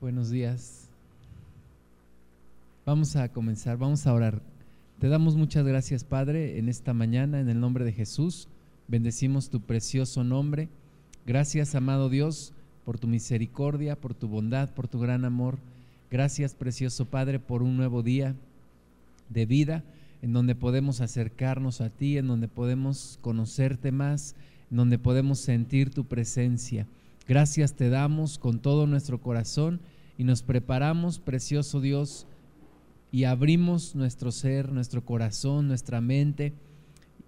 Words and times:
Buenos 0.00 0.30
días. 0.30 0.86
Vamos 2.86 3.16
a 3.16 3.28
comenzar, 3.30 3.76
vamos 3.78 4.06
a 4.06 4.14
orar. 4.14 4.40
Te 5.00 5.08
damos 5.08 5.34
muchas 5.34 5.66
gracias, 5.66 6.04
Padre, 6.04 6.60
en 6.60 6.68
esta 6.68 6.94
mañana, 6.94 7.40
en 7.40 7.48
el 7.48 7.58
nombre 7.58 7.84
de 7.84 7.92
Jesús. 7.92 8.46
Bendecimos 8.86 9.50
tu 9.50 9.60
precioso 9.60 10.22
nombre. 10.22 10.68
Gracias, 11.26 11.74
amado 11.74 12.10
Dios, 12.10 12.52
por 12.84 12.96
tu 13.00 13.08
misericordia, 13.08 13.96
por 13.96 14.14
tu 14.14 14.28
bondad, 14.28 14.70
por 14.70 14.86
tu 14.86 15.00
gran 15.00 15.24
amor. 15.24 15.58
Gracias, 16.12 16.54
precioso 16.54 17.06
Padre, 17.06 17.40
por 17.40 17.64
un 17.64 17.76
nuevo 17.76 18.04
día 18.04 18.36
de 19.30 19.46
vida 19.46 19.82
en 20.22 20.32
donde 20.32 20.54
podemos 20.54 21.00
acercarnos 21.00 21.80
a 21.80 21.90
ti, 21.90 22.18
en 22.18 22.28
donde 22.28 22.46
podemos 22.46 23.18
conocerte 23.20 23.90
más, 23.90 24.36
en 24.70 24.76
donde 24.76 24.98
podemos 25.00 25.40
sentir 25.40 25.90
tu 25.90 26.04
presencia. 26.04 26.86
Gracias 27.28 27.74
te 27.74 27.90
damos 27.90 28.38
con 28.38 28.58
todo 28.58 28.86
nuestro 28.86 29.20
corazón 29.20 29.80
y 30.16 30.24
nos 30.24 30.42
preparamos, 30.42 31.18
precioso 31.18 31.82
Dios, 31.82 32.26
y 33.12 33.24
abrimos 33.24 33.94
nuestro 33.94 34.32
ser, 34.32 34.72
nuestro 34.72 35.04
corazón, 35.04 35.68
nuestra 35.68 36.00
mente 36.00 36.54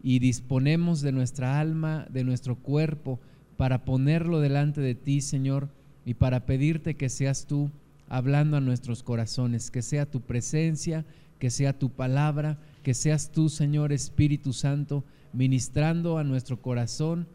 y 0.02 0.18
disponemos 0.18 1.02
de 1.02 1.12
nuestra 1.12 1.60
alma, 1.60 2.06
de 2.08 2.24
nuestro 2.24 2.56
cuerpo, 2.56 3.20
para 3.58 3.84
ponerlo 3.84 4.40
delante 4.40 4.80
de 4.80 4.94
ti, 4.94 5.20
Señor, 5.20 5.68
y 6.06 6.14
para 6.14 6.46
pedirte 6.46 6.96
que 6.96 7.10
seas 7.10 7.44
tú 7.44 7.70
hablando 8.08 8.56
a 8.56 8.62
nuestros 8.62 9.02
corazones, 9.02 9.70
que 9.70 9.82
sea 9.82 10.10
tu 10.10 10.22
presencia, 10.22 11.04
que 11.38 11.50
sea 11.50 11.78
tu 11.78 11.90
palabra, 11.90 12.58
que 12.82 12.94
seas 12.94 13.32
tú, 13.32 13.50
Señor 13.50 13.92
Espíritu 13.92 14.54
Santo, 14.54 15.04
ministrando 15.34 16.16
a 16.16 16.24
nuestro 16.24 16.62
corazón 16.62 17.26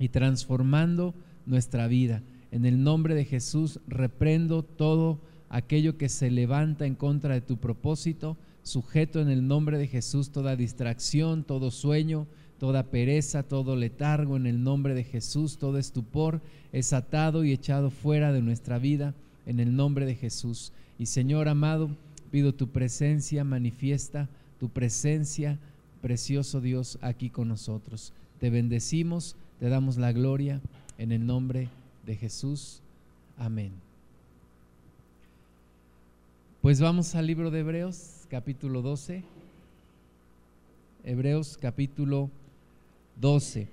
y 0.00 0.08
transformando 0.08 1.14
nuestra 1.46 1.86
vida. 1.86 2.22
En 2.50 2.66
el 2.66 2.82
nombre 2.82 3.14
de 3.14 3.24
Jesús 3.24 3.80
reprendo 3.86 4.62
todo 4.62 5.18
aquello 5.48 5.96
que 5.96 6.08
se 6.08 6.30
levanta 6.30 6.86
en 6.86 6.94
contra 6.94 7.34
de 7.34 7.40
tu 7.40 7.56
propósito, 7.56 8.36
sujeto 8.62 9.20
en 9.20 9.28
el 9.28 9.46
nombre 9.46 9.78
de 9.78 9.86
Jesús 9.86 10.30
toda 10.30 10.56
distracción, 10.56 11.44
todo 11.44 11.70
sueño, 11.70 12.26
toda 12.58 12.84
pereza, 12.84 13.42
todo 13.42 13.76
letargo 13.76 14.36
en 14.36 14.46
el 14.46 14.62
nombre 14.62 14.94
de 14.94 15.04
Jesús, 15.04 15.58
todo 15.58 15.78
estupor 15.78 16.40
es 16.72 16.92
atado 16.92 17.44
y 17.44 17.52
echado 17.52 17.90
fuera 17.90 18.32
de 18.32 18.42
nuestra 18.42 18.78
vida 18.78 19.14
en 19.46 19.60
el 19.60 19.76
nombre 19.76 20.06
de 20.06 20.14
Jesús. 20.14 20.72
Y 20.98 21.06
Señor 21.06 21.48
amado, 21.48 21.90
pido 22.30 22.54
tu 22.54 22.68
presencia 22.68 23.44
manifiesta, 23.44 24.28
tu 24.58 24.68
presencia, 24.68 25.58
precioso 26.00 26.60
Dios, 26.60 26.98
aquí 27.02 27.30
con 27.30 27.48
nosotros. 27.48 28.12
Te 28.40 28.50
bendecimos, 28.50 29.36
te 29.60 29.68
damos 29.68 29.96
la 29.96 30.12
gloria 30.12 30.60
en 30.98 31.12
el 31.12 31.26
nombre 31.26 31.68
de 32.04 32.16
Jesús. 32.16 32.80
Amén. 33.36 33.72
Pues 36.62 36.80
vamos 36.80 37.14
al 37.14 37.26
libro 37.26 37.50
de 37.50 37.60
Hebreos, 37.60 38.26
capítulo 38.30 38.82
12. 38.82 39.22
Hebreos, 41.04 41.58
capítulo 41.60 42.30
12. 43.20 43.68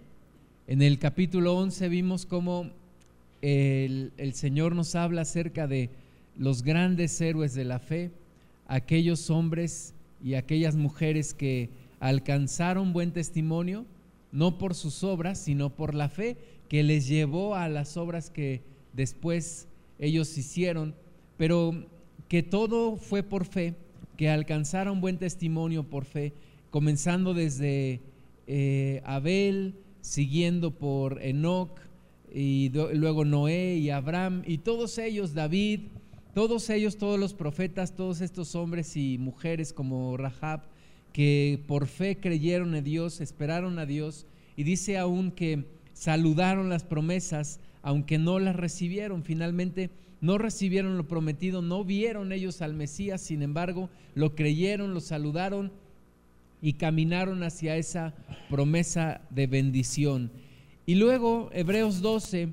En 0.68 0.82
el 0.82 1.00
capítulo 1.00 1.58
11 1.58 1.90
vimos 1.90 2.26
cómo 2.26 2.70
el, 3.42 4.12
el, 4.18 4.34
Señor 4.34 4.76
nos 4.76 4.96
habla 4.96 5.22
acerca 5.22 5.68
de 5.68 5.90
los 6.38 6.64
grandes 6.64 7.20
héroes 7.20 7.54
de 7.54 7.66
la 7.66 7.80
fe, 7.80 8.12
aquellos 8.68 9.30
hombres 9.30 9.94
y 10.24 10.36
aquellas 10.36 10.76
mujeres 10.76 11.34
que 11.34 11.70
alcanzaron 12.00 12.94
buen 12.94 13.12
testimonio, 13.12 13.86
no 14.32 14.58
por 14.58 14.76
sus 14.76 15.04
obras, 15.04 15.40
sino 15.40 15.70
por 15.70 15.94
la 15.96 16.10
fe 16.10 16.38
que 16.74 16.82
les 16.82 17.08
llevó 17.08 17.54
a 17.54 17.70
las 17.70 17.98
obras 17.98 18.32
que 18.32 18.64
después 18.94 19.68
ellos 20.00 20.36
hicieron, 20.40 20.96
pero 21.38 21.86
que 22.28 22.42
todo 22.42 22.98
fue 22.98 23.22
por 23.22 23.46
fe, 23.46 23.76
que 24.18 24.28
alcanzaron 24.28 25.00
buen 25.00 25.20
testimonio 25.20 25.84
por 25.84 26.04
fe, 26.04 26.34
comenzando 26.72 27.36
desde 27.36 28.02
eh, 28.48 29.04
Abel, 29.06 29.76
siguiendo 30.02 30.72
por 30.72 31.22
Enoch, 31.22 31.80
y 32.34 32.72
luego 32.72 33.24
Noé 33.24 33.76
y 33.76 33.92
Abraham, 33.92 34.42
y 34.48 34.58
todos 34.58 34.98
ellos, 34.98 35.36
David, 35.36 35.82
todos 36.34 36.72
ellos, 36.72 36.98
todos 36.98 37.20
los 37.20 37.36
profetas, 37.36 37.96
todos 37.96 38.20
estos 38.20 38.56
hombres 38.56 38.98
y 38.98 39.20
mujeres 39.20 39.74
como 39.74 40.18
Rahab, 40.18 40.64
que 41.12 41.64
por 41.68 41.86
fe 41.86 42.18
creyeron 42.18 42.74
en 42.74 42.84
Dios, 42.84 43.22
esperaron 43.22 43.78
a 43.78 43.86
Dios, 43.86 44.26
y 44.56 44.64
dice 44.64 44.98
aún 44.98 45.30
que 45.30 45.66
saludaron 46.04 46.68
las 46.68 46.84
promesas, 46.84 47.62
aunque 47.82 48.18
no 48.18 48.38
las 48.38 48.58
recibieron. 48.58 49.24
Finalmente 49.24 49.90
no 50.20 50.38
recibieron 50.38 50.98
lo 50.98 51.08
prometido, 51.08 51.62
no 51.62 51.86
vieron 51.86 52.34
ellos 52.34 52.62
al 52.62 52.74
Mesías, 52.74 53.22
sin 53.22 53.42
embargo, 53.42 53.90
lo 54.14 54.36
creyeron, 54.36 54.94
lo 54.94 55.00
saludaron 55.00 55.72
y 56.62 56.74
caminaron 56.74 57.42
hacia 57.44 57.78
esa 57.78 58.14
promesa 58.50 59.22
de 59.30 59.48
bendición. 59.48 60.30
Y 60.86 60.96
luego 60.96 61.50
Hebreos 61.54 62.02
12 62.02 62.50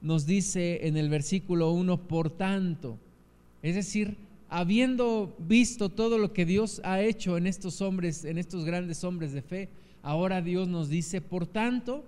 nos 0.00 0.24
dice 0.24 0.86
en 0.86 0.96
el 0.96 1.08
versículo 1.08 1.72
1, 1.72 2.06
por 2.06 2.30
tanto, 2.30 2.98
es 3.62 3.74
decir, 3.74 4.16
habiendo 4.48 5.34
visto 5.40 5.88
todo 5.88 6.18
lo 6.18 6.32
que 6.32 6.46
Dios 6.46 6.80
ha 6.84 7.00
hecho 7.02 7.36
en 7.36 7.48
estos 7.48 7.80
hombres, 7.80 8.24
en 8.24 8.38
estos 8.38 8.64
grandes 8.64 9.02
hombres 9.02 9.32
de 9.32 9.42
fe, 9.42 9.70
ahora 10.02 10.40
Dios 10.40 10.68
nos 10.68 10.88
dice, 10.88 11.20
por 11.20 11.48
tanto, 11.48 12.04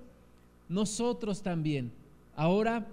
nosotros 0.75 1.43
también. 1.43 1.93
Ahora 2.37 2.87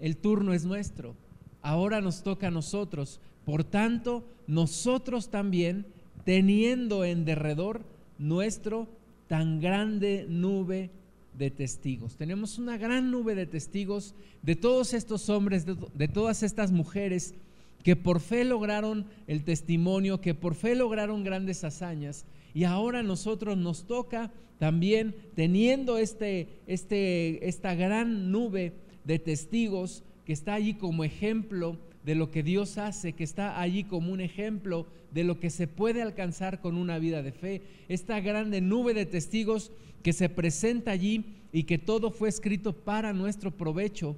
el 0.00 0.16
turno 0.16 0.52
es 0.52 0.64
nuestro. 0.64 1.14
Ahora 1.62 2.00
nos 2.00 2.22
toca 2.22 2.48
a 2.48 2.50
nosotros. 2.50 3.20
Por 3.44 3.62
tanto, 3.62 4.24
nosotros 4.46 5.30
también, 5.30 5.86
teniendo 6.24 7.04
en 7.04 7.24
derredor 7.24 7.82
nuestro 8.18 8.88
tan 9.28 9.60
grande 9.60 10.26
nube 10.28 10.90
de 11.38 11.50
testigos. 11.50 12.16
Tenemos 12.16 12.58
una 12.58 12.76
gran 12.76 13.10
nube 13.10 13.34
de 13.34 13.46
testigos 13.46 14.14
de 14.42 14.56
todos 14.56 14.92
estos 14.92 15.30
hombres, 15.30 15.64
de, 15.64 15.76
de, 15.94 16.08
todas 16.08 16.42
estas 16.42 16.72
mujeres 16.72 17.34
que 17.82 17.96
por 17.96 18.20
fe 18.20 18.44
lograron 18.44 19.06
el 19.26 19.44
testimonio, 19.44 20.20
que 20.20 20.34
por 20.34 20.54
fe 20.54 20.74
lograron 20.74 21.24
grandes 21.24 21.64
hazañas. 21.64 22.26
Y 22.54 22.64
ahora 22.64 23.02
nosotros 23.02 23.56
nos 23.56 23.86
toca 23.86 24.30
también 24.58 25.14
teniendo 25.34 25.98
este, 25.98 26.48
este, 26.66 27.48
esta 27.48 27.74
gran 27.74 28.30
nube 28.30 28.72
de 29.04 29.18
testigos 29.18 30.04
que 30.24 30.32
está 30.32 30.54
allí 30.54 30.74
como 30.74 31.04
ejemplo 31.04 31.76
de 32.04 32.14
lo 32.14 32.30
que 32.30 32.42
Dios 32.42 32.78
hace, 32.78 33.12
que 33.12 33.24
está 33.24 33.60
allí 33.60 33.84
como 33.84 34.12
un 34.12 34.20
ejemplo 34.20 34.86
de 35.12 35.24
lo 35.24 35.38
que 35.38 35.50
se 35.50 35.66
puede 35.66 36.02
alcanzar 36.02 36.60
con 36.60 36.76
una 36.76 36.98
vida 36.98 37.22
de 37.22 37.32
fe. 37.32 37.62
Esta 37.88 38.20
grande 38.20 38.60
nube 38.60 38.94
de 38.94 39.06
testigos 39.06 39.72
que 40.02 40.12
se 40.12 40.28
presenta 40.28 40.90
allí 40.90 41.24
y 41.52 41.64
que 41.64 41.78
todo 41.78 42.10
fue 42.10 42.28
escrito 42.28 42.72
para 42.72 43.12
nuestro 43.12 43.50
provecho 43.50 44.16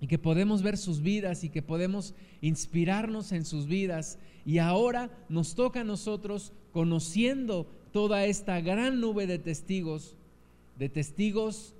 y 0.00 0.06
que 0.06 0.18
podemos 0.18 0.62
ver 0.62 0.76
sus 0.76 1.00
vidas 1.00 1.44
y 1.44 1.48
que 1.48 1.62
podemos 1.62 2.14
inspirarnos 2.40 3.32
en 3.32 3.44
sus 3.44 3.66
vidas. 3.66 4.18
Y 4.44 4.58
ahora 4.58 5.10
nos 5.28 5.54
toca 5.54 5.82
a 5.82 5.84
nosotros, 5.84 6.52
conociendo 6.72 7.66
toda 7.92 8.24
esta 8.24 8.60
gran 8.60 9.00
nube 9.00 9.26
de 9.26 9.38
testigos, 9.38 10.16
de 10.78 10.88
testigos 10.88 11.74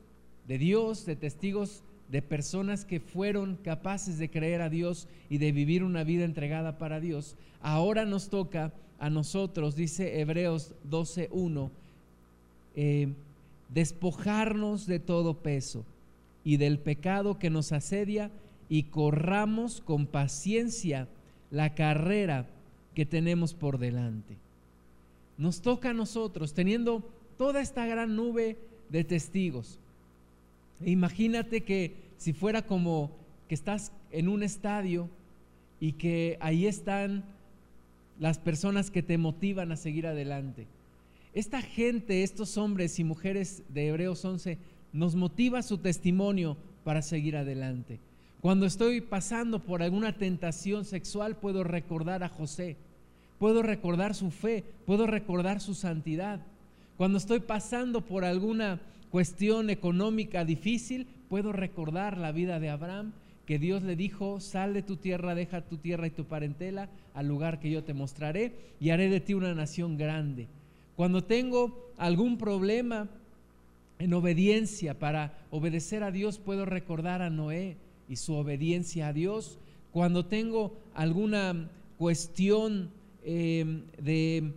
de 0.46 0.58
Dios, 0.58 1.06
de 1.06 1.16
testigos 1.16 1.82
de 2.10 2.20
personas 2.20 2.84
que 2.84 3.00
fueron 3.00 3.56
capaces 3.56 4.18
de 4.18 4.30
creer 4.30 4.60
a 4.60 4.68
Dios 4.68 5.08
y 5.30 5.38
de 5.38 5.50
vivir 5.50 5.82
una 5.82 6.04
vida 6.04 6.24
entregada 6.24 6.76
para 6.76 7.00
Dios. 7.00 7.36
Ahora 7.62 8.04
nos 8.04 8.28
toca 8.28 8.72
a 8.98 9.08
nosotros, 9.08 9.74
dice 9.76 10.20
Hebreos 10.20 10.74
12.1, 10.90 11.70
eh, 12.76 13.08
despojarnos 13.70 14.86
de 14.86 14.98
todo 14.98 15.34
peso 15.34 15.84
y 16.44 16.58
del 16.58 16.78
pecado 16.78 17.38
que 17.38 17.48
nos 17.48 17.72
asedia 17.72 18.30
y 18.68 18.84
corramos 18.84 19.80
con 19.80 20.06
paciencia 20.06 21.08
la 21.50 21.74
carrera 21.74 22.46
que 22.94 23.06
tenemos 23.06 23.54
por 23.54 23.78
delante 23.78 24.36
nos 25.42 25.60
toca 25.60 25.90
a 25.90 25.92
nosotros, 25.92 26.54
teniendo 26.54 27.02
toda 27.36 27.60
esta 27.60 27.84
gran 27.84 28.14
nube 28.14 28.56
de 28.90 29.02
testigos. 29.02 29.76
E 30.80 30.92
imagínate 30.92 31.62
que 31.62 31.96
si 32.16 32.32
fuera 32.32 32.62
como 32.62 33.10
que 33.48 33.56
estás 33.56 33.90
en 34.12 34.28
un 34.28 34.44
estadio 34.44 35.08
y 35.80 35.94
que 35.94 36.38
ahí 36.40 36.66
están 36.66 37.24
las 38.20 38.38
personas 38.38 38.92
que 38.92 39.02
te 39.02 39.18
motivan 39.18 39.72
a 39.72 39.76
seguir 39.76 40.06
adelante. 40.06 40.68
Esta 41.34 41.60
gente, 41.60 42.22
estos 42.22 42.56
hombres 42.56 43.00
y 43.00 43.04
mujeres 43.04 43.64
de 43.68 43.88
Hebreos 43.88 44.24
11, 44.24 44.58
nos 44.92 45.16
motiva 45.16 45.62
su 45.62 45.78
testimonio 45.78 46.56
para 46.84 47.02
seguir 47.02 47.36
adelante. 47.36 47.98
Cuando 48.40 48.64
estoy 48.64 49.00
pasando 49.00 49.58
por 49.58 49.82
alguna 49.82 50.16
tentación 50.16 50.84
sexual, 50.84 51.34
puedo 51.34 51.64
recordar 51.64 52.22
a 52.22 52.28
José 52.28 52.76
puedo 53.42 53.60
recordar 53.60 54.14
su 54.14 54.30
fe, 54.30 54.62
puedo 54.86 55.04
recordar 55.04 55.60
su 55.60 55.74
santidad. 55.74 56.38
Cuando 56.96 57.18
estoy 57.18 57.40
pasando 57.40 58.02
por 58.02 58.24
alguna 58.24 58.78
cuestión 59.10 59.68
económica 59.68 60.44
difícil, 60.44 61.08
puedo 61.28 61.50
recordar 61.50 62.18
la 62.18 62.30
vida 62.30 62.60
de 62.60 62.70
Abraham 62.70 63.10
que 63.44 63.58
Dios 63.58 63.82
le 63.82 63.96
dijo, 63.96 64.38
sal 64.38 64.74
de 64.74 64.82
tu 64.82 64.94
tierra, 64.94 65.34
deja 65.34 65.60
tu 65.60 65.76
tierra 65.76 66.06
y 66.06 66.10
tu 66.10 66.24
parentela 66.24 66.88
al 67.14 67.26
lugar 67.26 67.58
que 67.58 67.68
yo 67.68 67.82
te 67.82 67.94
mostraré 67.94 68.52
y 68.78 68.90
haré 68.90 69.08
de 69.08 69.18
ti 69.18 69.34
una 69.34 69.56
nación 69.56 69.98
grande. 69.98 70.46
Cuando 70.94 71.24
tengo 71.24 71.90
algún 71.98 72.38
problema 72.38 73.08
en 73.98 74.14
obediencia 74.14 74.96
para 74.96 75.36
obedecer 75.50 76.04
a 76.04 76.12
Dios, 76.12 76.38
puedo 76.38 76.64
recordar 76.64 77.22
a 77.22 77.28
Noé 77.28 77.76
y 78.08 78.14
su 78.14 78.34
obediencia 78.34 79.08
a 79.08 79.12
Dios. 79.12 79.58
Cuando 79.90 80.26
tengo 80.26 80.76
alguna 80.94 81.68
cuestión 81.98 83.01
eh, 83.24 83.82
de 83.98 84.52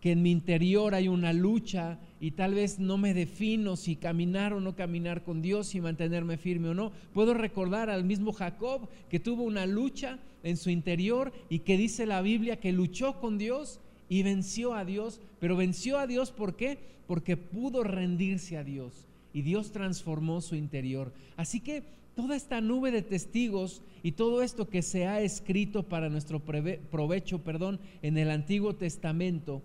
que 0.00 0.12
en 0.12 0.22
mi 0.22 0.30
interior 0.30 0.94
hay 0.94 1.08
una 1.08 1.32
lucha 1.32 1.98
y 2.20 2.32
tal 2.32 2.54
vez 2.54 2.78
no 2.78 2.98
me 2.98 3.14
defino 3.14 3.76
si 3.76 3.96
caminar 3.96 4.52
o 4.52 4.60
no 4.60 4.74
caminar 4.74 5.22
con 5.24 5.42
Dios, 5.42 5.74
y 5.74 5.80
mantenerme 5.80 6.36
firme 6.36 6.68
o 6.68 6.74
no. 6.74 6.92
Puedo 7.12 7.34
recordar 7.34 7.90
al 7.90 8.04
mismo 8.04 8.32
Jacob 8.32 8.88
que 9.08 9.20
tuvo 9.20 9.42
una 9.42 9.66
lucha 9.66 10.18
en 10.42 10.56
su 10.56 10.70
interior 10.70 11.32
y 11.48 11.60
que 11.60 11.76
dice 11.76 12.06
la 12.06 12.22
Biblia 12.22 12.58
que 12.58 12.72
luchó 12.72 13.20
con 13.20 13.38
Dios 13.38 13.80
y 14.08 14.22
venció 14.22 14.74
a 14.74 14.84
Dios, 14.84 15.20
pero 15.38 15.56
venció 15.56 15.98
a 15.98 16.06
Dios 16.06 16.30
¿por 16.30 16.56
qué? 16.56 16.78
Porque 17.06 17.36
pudo 17.36 17.84
rendirse 17.84 18.56
a 18.56 18.64
Dios 18.64 19.06
y 19.32 19.42
Dios 19.42 19.72
transformó 19.72 20.40
su 20.40 20.56
interior. 20.56 21.12
Así 21.36 21.60
que 21.60 21.82
toda 22.14 22.36
esta 22.36 22.60
nube 22.60 22.90
de 22.90 23.02
testigos 23.02 23.82
y 24.02 24.12
todo 24.12 24.42
esto 24.42 24.68
que 24.68 24.82
se 24.82 25.06
ha 25.06 25.20
escrito 25.20 25.82
para 25.82 26.08
nuestro 26.08 26.40
provecho, 26.40 27.40
perdón, 27.40 27.80
en 28.02 28.18
el 28.18 28.30
Antiguo 28.30 28.74
Testamento, 28.74 29.62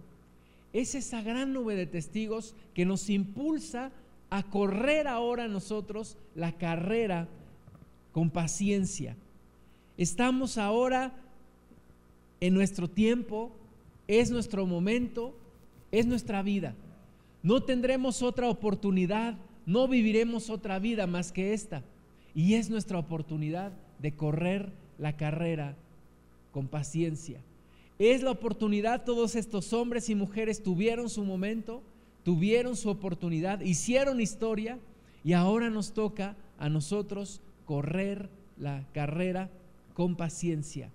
es 0.73 0.93
esa 0.93 1.21
gran 1.21 1.53
nube 1.53 1.75
de 1.75 1.85
testigos 1.85 2.53
que 2.73 2.85
nos 2.85 3.09
impulsa 3.09 3.91
a 4.29 4.43
correr 4.43 5.07
ahora 5.07 5.47
nosotros 5.47 6.17
la 6.35 6.51
carrera 6.51 7.29
con 8.11 8.29
paciencia. 8.29 9.15
Estamos 9.97 10.57
ahora 10.57 11.13
en 12.41 12.53
nuestro 12.53 12.89
tiempo, 12.89 13.51
es 14.07 14.31
nuestro 14.31 14.65
momento, 14.65 15.33
es 15.91 16.05
nuestra 16.05 16.41
vida. 16.41 16.75
No 17.41 17.63
tendremos 17.63 18.21
otra 18.21 18.49
oportunidad, 18.49 19.37
no 19.65 19.87
viviremos 19.87 20.49
otra 20.49 20.79
vida 20.79 21.07
más 21.07 21.31
que 21.31 21.53
esta. 21.53 21.83
Y 22.35 22.55
es 22.55 22.69
nuestra 22.69 22.99
oportunidad 22.99 23.71
de 23.99 24.11
correr 24.11 24.71
la 24.99 25.15
carrera 25.15 25.75
con 26.51 26.67
paciencia. 26.67 27.39
Es 27.97 28.21
la 28.21 28.31
oportunidad, 28.31 29.05
todos 29.05 29.35
estos 29.35 29.71
hombres 29.71 30.09
y 30.09 30.15
mujeres 30.15 30.61
tuvieron 30.61 31.09
su 31.09 31.23
momento, 31.23 31.81
tuvieron 32.23 32.75
su 32.75 32.89
oportunidad, 32.89 33.61
hicieron 33.61 34.19
historia 34.19 34.77
y 35.23 35.31
ahora 35.31 35.69
nos 35.69 35.93
toca 35.93 36.35
a 36.59 36.67
nosotros 36.67 37.39
correr 37.65 38.29
la 38.59 38.83
carrera 38.93 39.49
con 39.93 40.15
paciencia. 40.15 40.89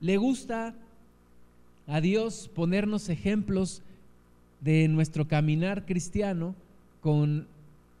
Le 0.00 0.16
gusta 0.16 0.74
a 1.88 2.00
Dios 2.00 2.48
ponernos 2.54 3.08
ejemplos 3.08 3.82
de 4.60 4.86
nuestro 4.86 5.26
caminar 5.26 5.86
cristiano 5.86 6.54
con, 7.00 7.48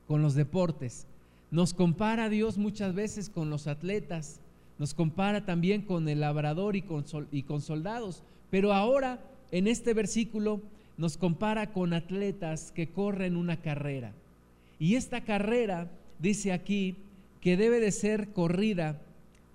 con 0.06 0.22
los 0.22 0.34
deportes. 0.34 1.07
Nos 1.50 1.72
compara 1.72 2.28
Dios 2.28 2.58
muchas 2.58 2.94
veces 2.94 3.30
con 3.30 3.48
los 3.48 3.66
atletas, 3.66 4.40
nos 4.78 4.92
compara 4.92 5.44
también 5.44 5.82
con 5.82 6.08
el 6.08 6.20
labrador 6.20 6.76
y 6.76 6.82
con 6.82 7.60
soldados, 7.62 8.22
pero 8.50 8.72
ahora 8.72 9.18
en 9.50 9.66
este 9.66 9.94
versículo 9.94 10.60
nos 10.98 11.16
compara 11.16 11.72
con 11.72 11.94
atletas 11.94 12.70
que 12.72 12.88
corren 12.88 13.36
una 13.36 13.56
carrera. 13.56 14.12
Y 14.78 14.96
esta 14.96 15.22
carrera 15.22 15.90
dice 16.18 16.52
aquí 16.52 16.96
que 17.40 17.56
debe 17.56 17.80
de 17.80 17.92
ser 17.92 18.28
corrida 18.32 19.00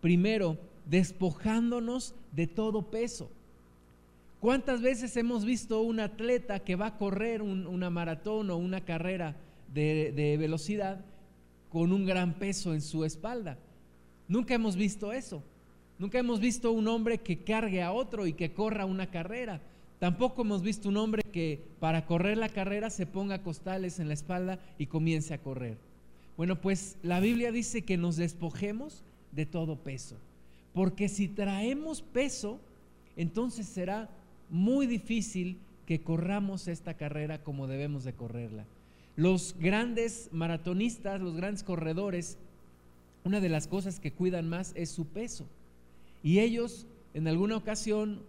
primero 0.02 0.58
despojándonos 0.90 2.16
de 2.32 2.48
todo 2.48 2.90
peso. 2.90 3.30
¿Cuántas 4.40 4.82
veces 4.82 5.16
hemos 5.16 5.46
visto 5.46 5.82
un 5.82 6.00
atleta 6.00 6.60
que 6.60 6.76
va 6.76 6.88
a 6.88 6.98
correr 6.98 7.42
una 7.42 7.90
maratón 7.90 8.50
o 8.50 8.58
una 8.58 8.82
carrera 8.82 9.36
de 9.74 10.36
velocidad 10.40 11.06
con 11.74 11.92
un 11.92 12.06
gran 12.06 12.36
peso 12.36 12.74
en 12.74 12.82
su 12.82 13.04
espalda? 13.04 13.58
Nunca 14.28 14.54
hemos 14.54 14.76
visto 14.76 15.12
eso. 15.12 15.44
Nunca 15.98 16.20
hemos 16.20 16.40
visto 16.40 16.72
un 16.72 16.88
hombre 16.88 17.18
que 17.18 17.40
cargue 17.40 17.82
a 17.82 17.92
otro 17.92 18.28
y 18.28 18.34
que 18.34 18.54
corra 18.54 18.86
una 18.86 19.08
carrera. 19.08 19.60
Tampoco 20.00 20.44
hemos 20.44 20.62
visto 20.62 20.90
un 20.90 20.98
hombre 20.98 21.24
que 21.24 21.60
para 21.80 22.06
correr 22.06 22.38
la 22.38 22.50
carrera 22.50 22.90
se 22.90 23.06
ponga 23.06 23.42
costales 23.42 24.00
en 24.00 24.08
la 24.08 24.14
espalda 24.14 24.60
y 24.78 24.86
comience 24.86 25.34
a 25.34 25.40
correr. 25.40 25.78
Bueno, 26.38 26.62
pues 26.62 26.98
la 27.02 27.20
Biblia 27.20 27.52
dice 27.52 27.82
que 27.82 27.98
nos 27.98 28.18
despojemos 28.18 29.04
de 29.32 29.46
todo 29.46 29.78
peso. 29.78 30.16
Porque 30.74 31.10
si 31.10 31.28
traemos 31.28 32.02
peso, 32.02 32.60
entonces 33.16 33.66
será 33.68 34.10
muy 34.50 34.88
difícil 34.88 35.58
que 35.88 36.02
corramos 36.02 36.68
esta 36.68 36.94
carrera 36.94 37.44
como 37.44 37.68
debemos 37.68 38.04
de 38.04 38.14
correrla. 38.14 38.66
Los 39.16 39.56
grandes 39.60 40.30
maratonistas, 40.32 41.22
los 41.22 41.36
grandes 41.36 41.64
corredores, 41.64 42.38
una 43.24 43.40
de 43.40 43.50
las 43.50 43.68
cosas 43.68 44.00
que 44.00 44.12
cuidan 44.12 44.50
más 44.50 44.74
es 44.76 44.90
su 44.90 45.06
peso. 45.06 45.46
Y 46.24 46.40
ellos, 46.40 46.86
en 47.14 47.28
alguna 47.28 47.58
ocasión, 47.58 48.22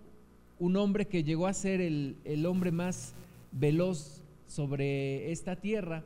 un 0.58 0.76
hombre 0.76 1.06
que 1.06 1.24
llegó 1.24 1.46
a 1.46 1.52
ser 1.52 1.80
el, 1.80 2.46
hombre 2.46 2.70
más 2.70 3.14
veloz 3.52 4.22
sobre 4.46 5.32
esta 5.32 5.56
tierra 5.56 6.04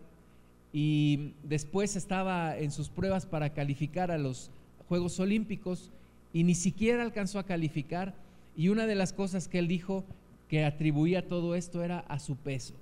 y 0.72 1.32
después 1.42 1.96
estaba 1.96 2.56
en 2.56 2.70
sus 2.70 2.88
pruebas 2.88 3.26
para 3.26 3.50
calificar 3.50 4.10
a 4.10 4.18
los 4.18 4.50
Juegos 4.88 5.18
Olímpicos 5.20 5.90
y 6.32 6.44
ni 6.44 6.54
siquiera 6.54 7.02
alcanzó 7.02 7.38
a 7.38 7.46
calificar 7.46 8.14
y 8.56 8.68
una 8.68 8.86
de 8.86 8.94
las 8.94 9.12
cosas 9.12 9.48
que 9.48 9.58
él 9.58 9.68
dijo 9.68 10.04
que 10.48 10.64
atribuía 10.64 11.28
todo 11.28 11.54
esto 11.54 11.82
era 11.82 12.00
a 12.00 12.18
su 12.18 12.36
peso, 12.36 12.74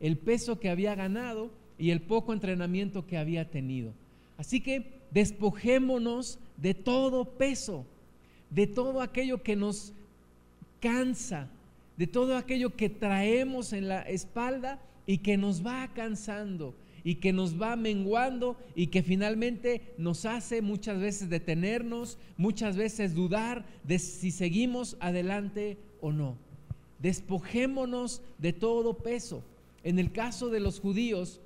el 0.00 0.16
peso 0.16 0.60
que 0.60 0.70
había 0.70 0.94
ganado 0.94 1.50
y 1.78 1.90
el 1.90 2.00
poco 2.00 2.32
entrenamiento 2.32 3.06
que 3.06 3.18
había 3.18 3.50
tenido. 3.50 3.92
Así 4.36 4.60
que 4.60 5.00
despojémonos 5.10 6.38
de 6.56 6.74
todo 6.74 7.24
peso, 7.24 7.84
de 8.50 8.66
todo 8.66 9.00
aquello 9.00 9.42
que 9.42 9.56
nos 9.56 9.92
cansa, 10.80 11.48
de 11.96 12.06
todo 12.06 12.36
aquello 12.36 12.76
que 12.76 12.88
traemos 12.88 13.72
en 13.72 13.88
la 13.88 14.02
espalda 14.02 14.80
y 15.06 15.18
que 15.18 15.36
nos 15.36 15.66
va 15.66 15.88
cansando 15.94 16.74
y 17.02 17.16
que 17.16 17.32
nos 17.32 17.60
va 17.60 17.74
menguando 17.76 18.56
y 18.74 18.88
que 18.88 19.02
finalmente 19.02 19.94
nos 19.98 20.24
hace 20.24 20.62
muchas 20.62 21.00
veces 21.00 21.30
detenernos, 21.30 22.18
muchas 22.36 22.76
veces 22.76 23.14
dudar 23.14 23.64
de 23.84 23.98
si 23.98 24.30
seguimos 24.30 24.96
adelante 25.00 25.78
o 26.00 26.12
no. 26.12 26.36
Despojémonos 26.98 28.22
de 28.38 28.52
todo 28.52 28.98
peso. 28.98 29.42
En 29.88 29.98
el 29.98 30.12
caso 30.12 30.50
de 30.50 30.60
los 30.60 30.80
judíos, 30.80 31.40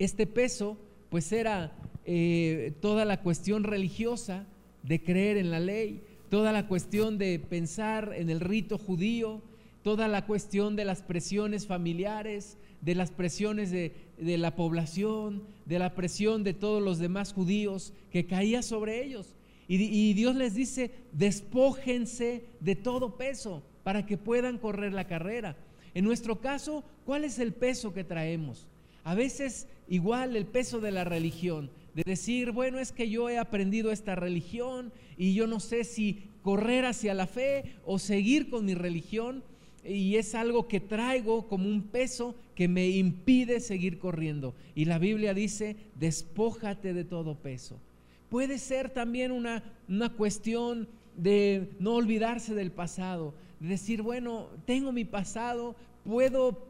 este 0.00 0.26
peso 0.26 0.76
pues 1.10 1.30
era 1.30 1.70
eh, 2.04 2.72
toda 2.80 3.04
la 3.04 3.22
cuestión 3.22 3.62
religiosa 3.62 4.44
de 4.82 5.00
creer 5.00 5.36
en 5.36 5.52
la 5.52 5.60
ley, 5.60 6.02
toda 6.28 6.50
la 6.50 6.66
cuestión 6.66 7.18
de 7.18 7.38
pensar 7.38 8.14
en 8.16 8.30
el 8.30 8.40
rito 8.40 8.78
judío, 8.78 9.42
toda 9.84 10.08
la 10.08 10.26
cuestión 10.26 10.74
de 10.74 10.86
las 10.86 11.02
presiones 11.02 11.68
familiares, 11.68 12.58
de 12.80 12.96
las 12.96 13.12
presiones 13.12 13.70
de, 13.70 13.92
la 14.18 14.56
población, 14.56 15.44
de 15.66 15.78
la 15.78 15.94
presión 15.94 16.42
de 16.42 16.52
todos 16.52 16.82
los 16.82 16.98
demás 16.98 17.32
judíos 17.32 17.92
que 18.10 18.26
caía 18.26 18.60
sobre 18.60 19.04
ellos. 19.04 19.36
Y, 19.68 19.76
y 19.84 20.14
Dios 20.14 20.34
les 20.34 20.56
dice, 20.56 20.90
despójense 21.12 22.42
de 22.58 22.74
todo 22.74 23.14
peso 23.16 23.62
para 23.84 24.04
que 24.04 24.18
puedan 24.18 24.58
correr 24.58 24.92
la 24.92 25.06
carrera. 25.06 25.56
En 25.96 26.04
nuestro 26.04 26.42
caso, 26.42 26.84
¿cuál 27.06 27.24
es 27.24 27.38
el 27.38 27.54
peso 27.54 27.94
que 27.94 28.04
traemos? 28.04 28.66
A 29.02 29.14
veces 29.14 29.66
igual 29.88 30.36
el 30.36 30.44
peso 30.44 30.78
de 30.78 30.90
la 30.90 31.04
religión 31.04 31.70
de 31.94 32.02
decir, 32.04 32.50
bueno, 32.50 32.78
es 32.78 32.92
que 32.92 33.08
yo 33.08 33.30
he 33.30 33.38
aprendido 33.38 33.90
esta 33.90 34.14
religión 34.14 34.92
y 35.16 35.32
yo 35.32 35.46
no 35.46 35.58
sé 35.58 35.84
si 35.84 36.24
correr 36.42 36.84
hacia 36.84 37.14
la 37.14 37.26
fe 37.26 37.76
o 37.86 37.98
seguir 37.98 38.50
con 38.50 38.66
mi 38.66 38.74
religión 38.74 39.42
y 39.86 40.16
es 40.16 40.34
algo 40.34 40.68
que 40.68 40.80
traigo 40.80 41.48
como 41.48 41.66
un 41.66 41.80
peso 41.80 42.34
que 42.54 42.68
me 42.68 42.88
impide 42.90 43.60
seguir 43.60 43.98
corriendo. 43.98 44.52
Y 44.74 44.84
la 44.84 44.98
Biblia 44.98 45.32
dice, 45.32 45.76
despójate 45.98 46.92
de 46.92 47.04
todo 47.04 47.36
peso. 47.36 47.80
Puede 48.28 48.58
ser 48.58 48.90
también 48.90 49.32
una, 49.32 49.64
una 49.88 50.10
cuestión 50.12 50.88
de 51.16 51.70
no 51.78 51.94
olvidarse 51.94 52.54
del 52.54 52.70
pasado, 52.70 53.32
decir, 53.60 54.02
bueno, 54.02 54.48
tengo 54.64 54.92
mi 54.92 55.04
pasado, 55.04 55.76
puedo 56.04 56.66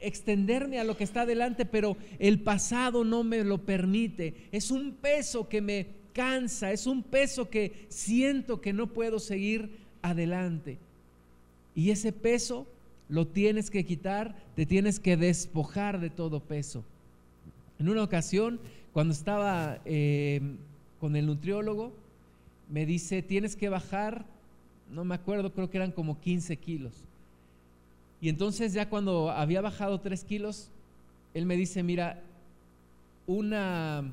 extenderme 0.00 0.78
a 0.78 0.84
lo 0.84 0.96
que 0.96 1.04
está 1.04 1.22
adelante, 1.22 1.64
pero 1.64 1.96
el 2.18 2.40
pasado 2.40 3.04
no 3.04 3.24
me 3.24 3.42
lo 3.44 3.58
permite. 3.58 4.34
Es 4.52 4.70
un 4.70 4.92
peso 4.92 5.48
que 5.48 5.60
me 5.60 5.86
cansa, 6.12 6.72
es 6.72 6.86
un 6.86 7.02
peso 7.02 7.50
que 7.50 7.86
siento 7.88 8.60
que 8.60 8.72
no 8.72 8.88
puedo 8.88 9.18
seguir 9.18 9.70
adelante. 10.02 10.78
Y 11.74 11.90
ese 11.90 12.12
peso 12.12 12.66
lo 13.08 13.26
tienes 13.26 13.70
que 13.70 13.84
quitar, 13.84 14.34
te 14.54 14.66
tienes 14.66 14.98
que 14.98 15.16
despojar 15.16 16.00
de 16.00 16.10
todo 16.10 16.40
peso. 16.40 16.84
En 17.78 17.88
una 17.88 18.02
ocasión, 18.02 18.60
cuando 18.92 19.12
estaba 19.12 19.80
eh, 19.84 20.40
con 21.00 21.16
el 21.16 21.26
nutriólogo, 21.26 21.92
me 22.70 22.86
dice, 22.86 23.22
tienes 23.22 23.54
que 23.54 23.68
bajar, 23.68 24.24
no 24.90 25.04
me 25.04 25.14
acuerdo, 25.14 25.52
creo 25.52 25.70
que 25.70 25.78
eran 25.78 25.92
como 25.92 26.20
15 26.20 26.56
kilos. 26.56 27.04
Y 28.20 28.28
entonces 28.28 28.72
ya 28.72 28.88
cuando 28.88 29.30
había 29.30 29.60
bajado 29.60 30.00
3 30.00 30.24
kilos, 30.24 30.70
él 31.34 31.46
me 31.46 31.56
dice, 31.56 31.82
mira, 31.82 32.22
una, 33.26 34.04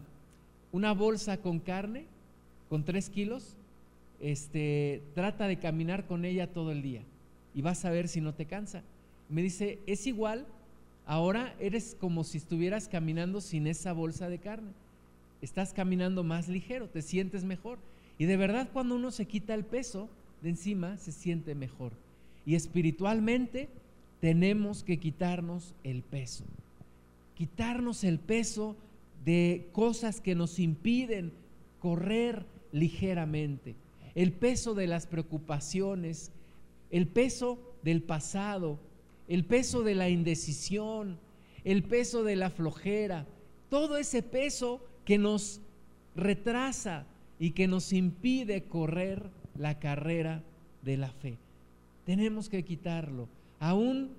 una 0.71 0.93
bolsa 0.93 1.37
con 1.37 1.59
carne, 1.59 2.05
con 2.69 2.83
3 2.83 3.09
kilos, 3.09 3.55
este, 4.19 5.01
trata 5.15 5.47
de 5.47 5.57
caminar 5.57 6.05
con 6.05 6.25
ella 6.25 6.47
todo 6.47 6.71
el 6.71 6.81
día 6.81 7.01
y 7.53 7.61
vas 7.61 7.85
a 7.85 7.91
ver 7.91 8.07
si 8.07 8.21
no 8.21 8.33
te 8.33 8.45
cansa. 8.45 8.81
Me 9.29 9.41
dice, 9.41 9.79
es 9.85 10.07
igual, 10.07 10.45
ahora 11.05 11.55
eres 11.59 11.95
como 11.99 12.23
si 12.23 12.37
estuvieras 12.37 12.87
caminando 12.87 13.41
sin 13.41 13.67
esa 13.67 13.93
bolsa 13.93 14.29
de 14.29 14.39
carne. 14.39 14.71
Estás 15.41 15.73
caminando 15.73 16.23
más 16.23 16.47
ligero, 16.47 16.87
te 16.87 17.01
sientes 17.01 17.43
mejor. 17.43 17.77
Y 18.17 18.25
de 18.25 18.37
verdad 18.37 18.69
cuando 18.71 18.95
uno 18.95 19.11
se 19.11 19.25
quita 19.25 19.53
el 19.53 19.65
peso 19.65 20.09
de 20.43 20.49
encima, 20.49 20.97
se 20.97 21.11
siente 21.11 21.55
mejor. 21.55 21.93
Y 22.45 22.55
espiritualmente 22.55 23.69
tenemos 24.19 24.83
que 24.83 24.99
quitarnos 24.99 25.73
el 25.83 26.03
peso. 26.03 26.43
Quitarnos 27.35 28.03
el 28.03 28.19
peso 28.19 28.75
de 29.23 29.69
cosas 29.71 30.19
que 30.19 30.35
nos 30.35 30.59
impiden 30.59 31.31
correr 31.79 32.45
ligeramente. 32.73 33.75
El 34.15 34.33
peso 34.33 34.75
de 34.75 34.87
las 34.87 35.07
preocupaciones, 35.07 36.31
el 36.91 37.07
peso 37.07 37.57
del 37.81 38.01
pasado, 38.01 38.77
el 39.29 39.45
peso 39.45 39.81
de 39.81 39.95
la 39.95 40.09
indecisión, 40.09 41.17
el 41.63 41.83
peso 41.83 42.23
de 42.23 42.35
la 42.35 42.49
flojera, 42.49 43.25
todo 43.69 43.97
ese 43.97 44.21
peso 44.21 44.85
que 45.05 45.17
nos 45.17 45.61
retrasa 46.15 47.05
y 47.39 47.51
que 47.51 47.67
nos 47.67 47.93
impide 47.93 48.63
correr 48.63 49.23
la 49.57 49.79
carrera 49.79 50.41
de 50.81 50.97
la 50.97 51.09
fe. 51.09 51.37
Tenemos 52.05 52.49
que 52.49 52.63
quitarlo. 52.63 53.27
Aún 53.59 54.11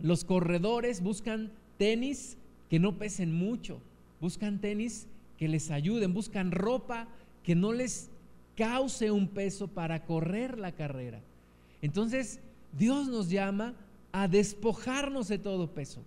los 0.00 0.24
corredores 0.24 1.02
buscan 1.02 1.50
tenis 1.78 2.36
que 2.70 2.78
no 2.78 2.98
pesen 2.98 3.32
mucho, 3.32 3.80
buscan 4.20 4.60
tenis 4.60 5.06
que 5.38 5.48
les 5.48 5.70
ayuden, 5.70 6.14
buscan 6.14 6.52
ropa 6.52 7.08
que 7.42 7.54
no 7.54 7.72
les 7.72 8.08
cause 8.56 9.10
un 9.10 9.28
peso 9.28 9.68
para 9.68 10.04
correr 10.04 10.58
la 10.58 10.72
carrera. 10.72 11.20
Entonces, 11.80 12.40
Dios 12.78 13.08
nos 13.08 13.28
llama 13.30 13.74
a 14.12 14.28
despojarnos 14.28 15.28
de 15.28 15.38
todo 15.38 15.68
peso. 15.68 16.02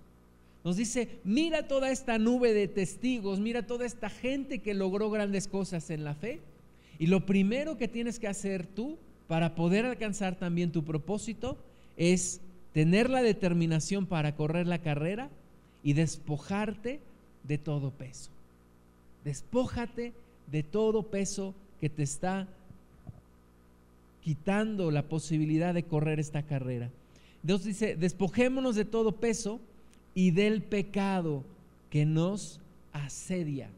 Nos 0.63 0.77
dice, 0.77 1.19
mira 1.23 1.67
toda 1.67 1.91
esta 1.91 2.17
nube 2.17 2.53
de 2.53 2.67
testigos, 2.67 3.39
mira 3.39 3.67
toda 3.67 3.85
esta 3.85 4.09
gente 4.09 4.59
que 4.59 4.73
logró 4.73 5.11
grandes 5.11 5.47
cosas 5.47 5.89
en 5.89 6.03
la 6.03 6.15
fe. 6.15 6.41
Y 6.99 7.07
lo 7.07 7.25
primero 7.25 7.77
que 7.77 7.87
tienes 7.87 8.19
que 8.19 8.27
hacer 8.27 8.65
tú 8.65 8.97
para 9.27 9.55
poder 9.55 9.85
alcanzar 9.85 10.35
también 10.35 10.71
tu 10.71 10.83
propósito 10.83 11.57
es 11.97 12.41
tener 12.73 13.09
la 13.09 13.21
determinación 13.21 14.05
para 14.05 14.35
correr 14.35 14.67
la 14.67 14.79
carrera 14.79 15.29
y 15.83 15.93
despojarte 15.93 16.99
de 17.43 17.57
todo 17.57 17.91
peso. 17.91 18.29
Despójate 19.23 20.13
de 20.51 20.63
todo 20.63 21.03
peso 21.03 21.53
que 21.79 21.89
te 21.89 22.03
está 22.03 22.47
quitando 24.23 24.91
la 24.91 25.03
posibilidad 25.03 25.73
de 25.73 25.83
correr 25.83 26.19
esta 26.19 26.43
carrera. 26.43 26.89
Dios 27.43 27.63
dice, 27.63 27.95
despojémonos 27.95 28.75
de 28.75 28.85
todo 28.85 29.11
peso 29.13 29.59
y 30.15 30.31
del 30.31 30.63
pecado 30.63 31.43
que 31.91 32.05
nos 32.05 32.59
asedia. 32.91 33.69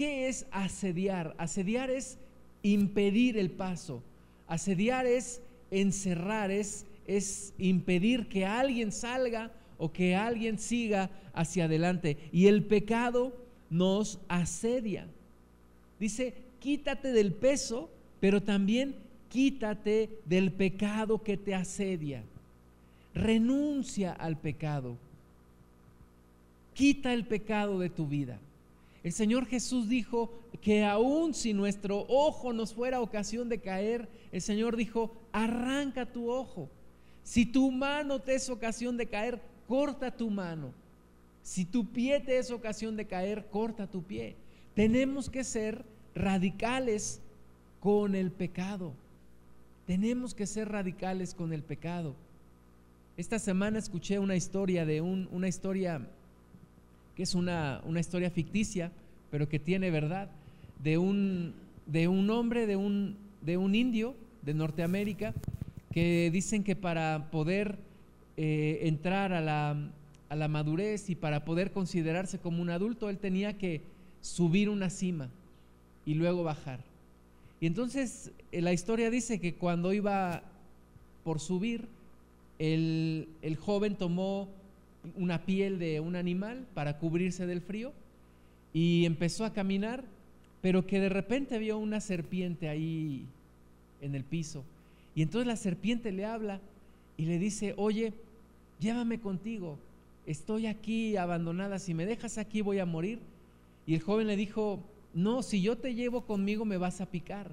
¿Qué 0.00 0.28
es 0.28 0.46
asediar? 0.50 1.34
Asediar 1.36 1.90
es 1.90 2.16
impedir 2.62 3.36
el 3.36 3.50
paso. 3.50 4.02
Asediar 4.48 5.04
es 5.04 5.42
encerrar, 5.70 6.50
es, 6.50 6.86
es 7.06 7.52
impedir 7.58 8.26
que 8.26 8.46
alguien 8.46 8.92
salga 8.92 9.52
o 9.76 9.92
que 9.92 10.16
alguien 10.16 10.58
siga 10.58 11.10
hacia 11.34 11.66
adelante. 11.66 12.16
Y 12.32 12.46
el 12.46 12.64
pecado 12.64 13.36
nos 13.68 14.18
asedia. 14.26 15.06
Dice, 15.98 16.32
quítate 16.60 17.12
del 17.12 17.34
peso, 17.34 17.90
pero 18.20 18.42
también 18.42 18.94
quítate 19.28 20.08
del 20.24 20.50
pecado 20.50 21.22
que 21.22 21.36
te 21.36 21.54
asedia. 21.54 22.22
Renuncia 23.14 24.14
al 24.14 24.38
pecado. 24.38 24.96
Quita 26.72 27.12
el 27.12 27.26
pecado 27.26 27.78
de 27.78 27.90
tu 27.90 28.06
vida. 28.06 28.38
El 29.02 29.12
Señor 29.12 29.46
Jesús 29.46 29.88
dijo 29.88 30.30
que 30.60 30.84
aun 30.84 31.32
si 31.32 31.54
nuestro 31.54 32.04
ojo 32.08 32.52
nos 32.52 32.74
fuera 32.74 33.00
ocasión 33.00 33.48
de 33.48 33.60
caer, 33.60 34.08
el 34.30 34.42
Señor 34.42 34.76
dijo, 34.76 35.16
arranca 35.32 36.06
tu 36.06 36.30
ojo. 36.30 36.68
Si 37.22 37.46
tu 37.46 37.70
mano 37.70 38.20
te 38.20 38.34
es 38.34 38.50
ocasión 38.50 38.96
de 38.96 39.06
caer, 39.06 39.40
corta 39.66 40.10
tu 40.10 40.30
mano. 40.30 40.72
Si 41.42 41.64
tu 41.64 41.86
pie 41.86 42.20
te 42.20 42.38
es 42.38 42.50
ocasión 42.50 42.96
de 42.96 43.06
caer, 43.06 43.46
corta 43.50 43.86
tu 43.86 44.02
pie. 44.02 44.36
Tenemos 44.74 45.30
que 45.30 45.44
ser 45.44 45.84
radicales 46.14 47.20
con 47.80 48.14
el 48.14 48.30
pecado. 48.30 48.92
Tenemos 49.86 50.34
que 50.34 50.46
ser 50.46 50.68
radicales 50.68 51.34
con 51.34 51.52
el 51.52 51.62
pecado. 51.62 52.14
Esta 53.16 53.38
semana 53.38 53.78
escuché 53.78 54.18
una 54.18 54.36
historia 54.36 54.84
de 54.84 55.00
un, 55.00 55.28
una 55.32 55.48
historia 55.48 56.06
que 57.14 57.22
es 57.22 57.34
una, 57.34 57.80
una, 57.84 58.00
historia 58.00 58.30
ficticia, 58.30 58.92
pero 59.30 59.48
que 59.48 59.58
tiene 59.58 59.90
verdad, 59.90 60.30
de 60.82 60.98
un, 60.98 61.54
de 61.86 62.08
un 62.08 62.30
hombre, 62.30 62.66
de 62.66 62.76
un, 62.76 63.16
de 63.42 63.56
un 63.56 63.74
indio 63.74 64.14
de 64.42 64.54
Norteamérica, 64.54 65.34
que 65.92 66.30
dicen 66.32 66.64
que 66.64 66.76
para 66.76 67.30
poder 67.30 67.78
eh, 68.36 68.80
entrar 68.82 69.32
a 69.32 69.40
la, 69.40 69.76
a 70.28 70.36
la 70.36 70.48
madurez 70.48 71.10
y 71.10 71.14
para 71.14 71.44
poder 71.44 71.72
considerarse 71.72 72.38
como 72.38 72.62
un 72.62 72.70
adulto, 72.70 73.10
él 73.10 73.18
tenía 73.18 73.58
que 73.58 73.82
subir 74.20 74.68
una 74.68 74.90
cima 74.90 75.28
y 76.06 76.14
luego 76.14 76.42
bajar. 76.42 76.80
Y 77.60 77.66
entonces 77.66 78.32
eh, 78.52 78.62
la 78.62 78.72
historia 78.72 79.10
dice 79.10 79.40
que 79.40 79.54
cuando 79.54 79.92
iba 79.92 80.42
por 81.24 81.40
subir, 81.40 81.88
el, 82.58 83.28
el 83.42 83.56
joven 83.56 83.96
tomó 83.96 84.48
una 85.16 85.44
piel 85.44 85.78
de 85.78 86.00
un 86.00 86.16
animal 86.16 86.66
para 86.74 86.98
cubrirse 86.98 87.46
del 87.46 87.60
frío 87.60 87.92
y 88.72 89.04
empezó 89.04 89.44
a 89.44 89.52
caminar, 89.52 90.04
pero 90.60 90.86
que 90.86 91.00
de 91.00 91.08
repente 91.08 91.58
vio 91.58 91.78
una 91.78 92.00
serpiente 92.00 92.68
ahí 92.68 93.24
en 94.00 94.14
el 94.14 94.24
piso. 94.24 94.64
Y 95.14 95.22
entonces 95.22 95.46
la 95.46 95.56
serpiente 95.56 96.12
le 96.12 96.24
habla 96.24 96.60
y 97.16 97.24
le 97.24 97.38
dice, 97.38 97.74
oye, 97.76 98.12
llévame 98.78 99.20
contigo, 99.20 99.78
estoy 100.26 100.66
aquí 100.66 101.16
abandonada, 101.16 101.78
si 101.78 101.94
me 101.94 102.06
dejas 102.06 102.38
aquí 102.38 102.60
voy 102.60 102.78
a 102.78 102.86
morir. 102.86 103.18
Y 103.86 103.94
el 103.94 104.00
joven 104.00 104.26
le 104.26 104.36
dijo, 104.36 104.80
no, 105.14 105.42
si 105.42 105.62
yo 105.62 105.76
te 105.76 105.94
llevo 105.94 106.22
conmigo 106.22 106.64
me 106.64 106.76
vas 106.76 107.00
a 107.00 107.06
picar. 107.06 107.50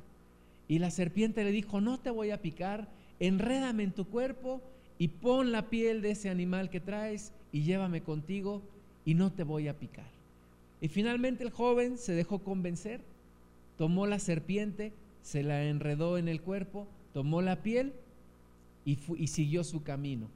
Y 0.67 0.79
la 0.79 0.91
serpiente 0.91 1.43
le 1.43 1.51
dijo, 1.51 1.81
no 1.81 1.97
te 1.97 2.09
voy 2.09 2.31
a 2.31 2.41
picar, 2.41 2.87
enrédame 3.19 3.83
en 3.83 3.93
tu 3.93 4.05
cuerpo 4.05 4.61
y 4.99 5.07
pon 5.07 5.51
la 5.51 5.69
piel 5.69 6.01
de 6.01 6.11
ese 6.11 6.29
animal 6.29 6.69
que 6.69 6.79
traes 6.79 7.31
y 7.51 7.63
llévame 7.63 8.01
contigo 8.01 8.61
y 9.05 9.13
no 9.13 9.31
te 9.31 9.43
voy 9.43 9.67
a 9.67 9.77
picar. 9.77 10.09
Y 10.81 10.89
finalmente 10.89 11.43
el 11.43 11.49
joven 11.49 11.97
se 11.97 12.13
dejó 12.13 12.39
convencer, 12.39 13.01
tomó 13.77 14.05
la 14.05 14.19
serpiente, 14.19 14.93
se 15.21 15.43
la 15.43 15.63
enredó 15.63 16.17
en 16.17 16.27
el 16.27 16.41
cuerpo, 16.41 16.87
tomó 17.13 17.41
la 17.41 17.63
piel 17.63 17.93
y, 18.85 18.97
y 19.17 19.27
siguió 19.27 19.63
su 19.63 19.83
camino. 19.83 20.27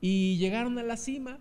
Y 0.00 0.36
llegaron 0.36 0.78
a 0.78 0.82
la 0.82 0.96
cima 0.96 1.38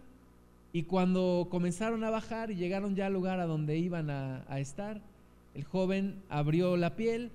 y 0.71 0.83
cuando 0.83 1.47
comenzaron 1.51 2.03
a 2.03 2.09
bajar 2.09 2.50
y 2.50 2.55
llegaron 2.55 2.95
ya 2.95 3.07
al 3.07 3.13
lugar 3.13 3.39
a 3.39 3.45
donde 3.45 3.77
iban 3.77 4.09
a, 4.09 4.45
a 4.47 4.59
estar, 4.59 5.01
el 5.53 5.63
joven 5.63 6.15
abrió 6.29 6.77
la 6.77 6.95
piel, 6.95 7.29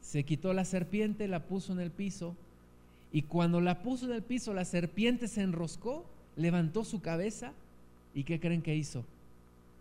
se 0.00 0.24
quitó 0.24 0.52
la 0.52 0.64
serpiente, 0.64 1.28
la 1.28 1.44
puso 1.46 1.72
en 1.72 1.80
el 1.80 1.90
piso 1.90 2.36
y 3.12 3.22
cuando 3.22 3.60
la 3.60 3.82
puso 3.82 4.06
en 4.06 4.12
el 4.12 4.22
piso 4.22 4.52
la 4.52 4.64
serpiente 4.64 5.28
se 5.28 5.42
enroscó, 5.42 6.04
levantó 6.36 6.84
su 6.84 7.00
cabeza 7.00 7.52
y 8.14 8.24
¿qué 8.24 8.40
creen 8.40 8.62
que 8.62 8.76
hizo? 8.76 9.04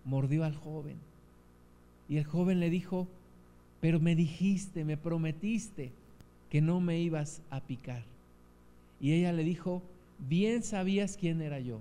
Mordió 0.06 0.44
al 0.44 0.56
joven. 0.56 0.98
Y 2.10 2.18
el 2.18 2.26
joven 2.26 2.60
le 2.60 2.70
dijo, 2.70 3.08
pero 3.80 4.00
me 4.00 4.16
dijiste, 4.16 4.84
me 4.84 4.98
prometiste 4.98 5.92
que 6.50 6.62
no 6.62 6.80
me 6.80 7.00
ibas 7.00 7.42
a 7.50 7.62
picar. 7.62 8.04
Y 9.00 9.14
ella 9.14 9.34
le 9.34 9.44
dijo, 9.44 9.82
bien 10.20 10.64
sabías 10.64 11.18
quién 11.18 11.42
era 11.42 11.60
yo 11.60 11.80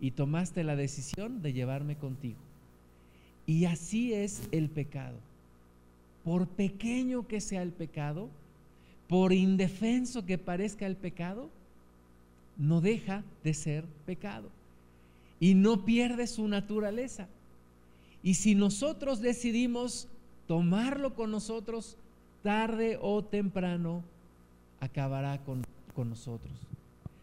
y 0.00 0.10
tomaste 0.10 0.64
la 0.64 0.76
decisión 0.76 1.42
de 1.42 1.52
llevarme 1.52 1.96
contigo. 1.96 2.38
Y 3.46 3.64
así 3.64 4.12
es 4.12 4.48
el 4.52 4.68
pecado 4.68 5.16
por 6.26 6.48
pequeño 6.48 7.28
que 7.28 7.40
sea 7.40 7.62
el 7.62 7.70
pecado, 7.70 8.28
por 9.08 9.32
indefenso 9.32 10.26
que 10.26 10.38
parezca 10.38 10.84
el 10.84 10.96
pecado, 10.96 11.48
no 12.58 12.80
deja 12.80 13.22
de 13.44 13.54
ser 13.54 13.84
pecado 14.06 14.48
y 15.40 15.54
no 15.54 15.84
pierde 15.84 16.26
su 16.26 16.48
naturaleza. 16.48 17.28
Y 18.22 18.34
si 18.34 18.54
nosotros 18.54 19.20
decidimos 19.20 20.08
tomarlo 20.46 21.14
con 21.14 21.30
nosotros, 21.30 21.96
tarde 22.42 22.98
o 23.00 23.22
temprano 23.22 24.02
acabará 24.80 25.38
con, 25.38 25.64
con 25.94 26.10
nosotros. 26.10 26.52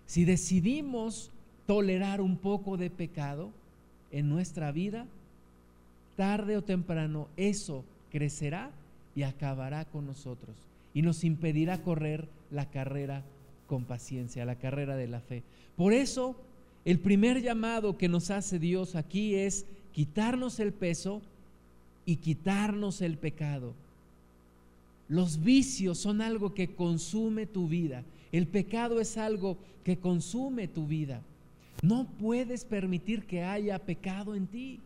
Si 0.05 0.25
decidimos 0.25 1.31
tolerar 1.65 2.21
un 2.21 2.37
poco 2.37 2.77
de 2.77 2.89
pecado 2.89 3.49
en 4.11 4.29
nuestra 4.29 4.71
vida, 4.71 5.07
tarde 6.15 6.57
o 6.57 6.61
temprano 6.61 7.27
eso 7.37 7.83
crecerá 8.11 8.69
y 9.15 9.23
acabará 9.23 9.85
con 9.85 10.05
nosotros 10.05 10.55
y 10.93 11.01
nos 11.01 11.23
impedirá 11.23 11.81
correr 11.81 12.27
la 12.51 12.69
carrera 12.69 13.23
con 13.67 13.85
paciencia, 13.85 14.45
la 14.45 14.55
carrera 14.55 14.95
de 14.95 15.07
la 15.07 15.19
fe. 15.19 15.43
Por 15.75 15.93
eso, 15.93 16.35
el 16.85 16.99
primer 16.99 17.41
llamado 17.41 17.97
que 17.97 18.09
nos 18.09 18.29
hace 18.29 18.59
Dios 18.59 18.95
aquí 18.95 19.35
es 19.35 19.65
quitarnos 19.93 20.59
el 20.59 20.73
peso 20.73 21.21
y 22.05 22.17
quitarnos 22.17 23.01
el 23.01 23.17
pecado. 23.17 23.73
Los 25.07 25.43
vicios 25.43 25.97
son 25.97 26.21
algo 26.21 26.53
que 26.53 26.75
consume 26.75 27.45
tu 27.45 27.67
vida. 27.67 28.03
El 28.31 28.47
pecado 28.47 28.99
es 28.99 29.17
algo 29.17 29.57
que 29.83 29.97
consume 29.97 30.67
tu 30.67 30.87
vida. 30.87 31.21
No 31.81 32.07
puedes 32.19 32.65
permitir 32.65 33.25
que 33.25 33.43
haya 33.43 33.77
pecado 33.79 34.35
en 34.35 34.47
ti. 34.47 34.79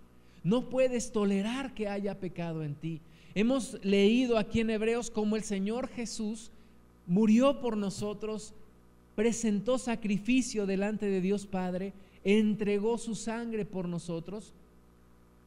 No 0.43 0.69
puedes 0.69 1.12
tolerar 1.12 1.74
que 1.74 1.88
haya 1.88 2.19
pecado 2.19 2.63
en 2.63 2.75
ti. 2.75 3.00
Hemos 3.36 3.77
leído 3.84 4.38
aquí 4.38 4.62
en 4.62 4.69
Hebreos 4.69 5.12
cómo 5.12 5.36
el 5.36 5.43
Señor 5.43 5.88
Jesús 5.89 6.51
murió 7.05 7.62
por 7.62 7.77
nosotros, 7.77 8.53
presentó 9.17 9.79
sacrificio 9.79 10.67
delante 10.67 11.07
de 11.07 11.21
Dios 11.21 11.47
Padre, 11.47 11.91
entregó 12.24 13.00
su 13.00 13.15
sangre 13.15 13.65
por 13.65 13.88
nosotros 13.88 14.53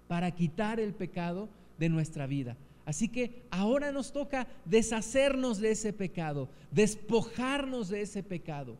para 0.09 0.33
quitar 0.33 0.81
el 0.81 0.93
pecado 0.93 1.49
de 1.79 1.89
nuestra 1.89 2.27
vida. 2.27 2.57
Así 2.85 3.07
que 3.07 3.43
ahora 3.49 3.93
nos 3.93 4.11
toca 4.11 4.49
deshacernos 4.65 5.61
de 5.61 5.71
ese 5.71 5.93
pecado, 5.93 6.49
despojarnos 6.73 7.89
de 7.91 8.01
ese 8.01 8.25
pecado. 8.25 8.75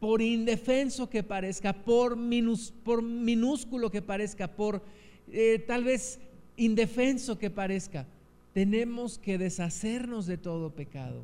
Por 0.00 0.20
indefenso 0.20 1.08
que 1.08 1.22
parezca, 1.22 1.72
por, 1.72 2.18
por 2.82 3.02
minúsculo 3.02 3.88
que 3.88 4.02
parezca, 4.02 4.48
por 4.48 4.82
eh, 5.30 5.62
tal 5.64 5.84
vez 5.84 6.18
indefenso 6.56 7.38
que 7.38 7.50
parezca, 7.50 8.04
tenemos 8.52 9.16
que 9.16 9.38
deshacernos 9.38 10.26
de 10.26 10.38
todo 10.38 10.70
pecado. 10.70 11.22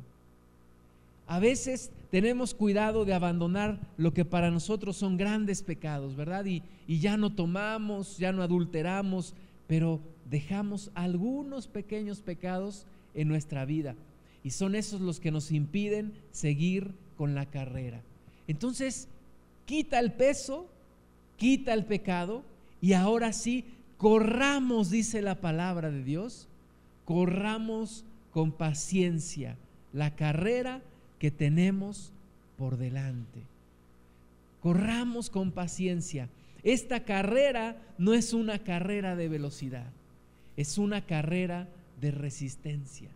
A 1.27 1.39
veces 1.39 1.91
tenemos 2.11 2.53
cuidado 2.53 3.03
de 3.03 3.13
abandonar 3.13 3.79
lo 3.97 4.13
que 4.13 4.25
para 4.25 4.51
nosotros 4.51 4.95
son 4.95 5.17
grandes 5.17 5.63
pecados, 5.63 6.15
¿verdad? 6.15 6.45
Y, 6.45 6.63
ya 6.87 7.17
no 7.17 7.33
tomamos, 7.33 8.17
ya 8.17 8.31
no 8.31 8.43
adulteramos, 8.43 9.33
pero 9.67 9.99
dejamos 10.29 10.91
algunos 10.93 11.67
pequeños 11.67 12.21
pecados 12.21 12.85
en 13.15 13.27
nuestra 13.27 13.65
vida. 13.65 13.95
Y 14.43 14.51
son 14.51 14.75
esos 14.75 15.01
los 15.01 15.19
que 15.19 15.31
nos 15.31 15.51
impiden 15.51 16.13
seguir 16.31 16.91
con 17.17 17.33
la 17.33 17.47
carrera. 17.47 18.01
Entonces, 18.47 19.07
quita 19.65 19.99
el 19.99 20.13
peso, 20.13 20.67
quita 21.37 21.73
el 21.73 21.85
pecado 21.85 22.43
y 22.81 22.93
ahora 22.93 23.33
sí, 23.33 23.65
corramos, 23.97 24.91
dice 24.91 25.23
la 25.23 25.41
palabra 25.41 25.89
de 25.89 26.03
Dios, 26.03 26.47
corramos 27.05 28.05
con 28.31 28.51
paciencia 28.51 29.57
la 29.91 30.15
carrera 30.15 30.81
tenemos 31.31 32.11
por 32.57 32.77
delante. 32.77 33.41
Corramos 34.61 35.29
con 35.29 35.51
paciencia. 35.51 36.29
Esta 36.63 37.03
carrera 37.03 37.77
no 37.97 38.13
es 38.13 38.33
una 38.33 38.59
carrera 38.59 39.15
de 39.15 39.29
velocidad, 39.29 39.85
es 40.57 40.77
una 40.77 41.01
carrera 41.05 41.67
de 42.01 42.11
resistencia. 42.11 43.09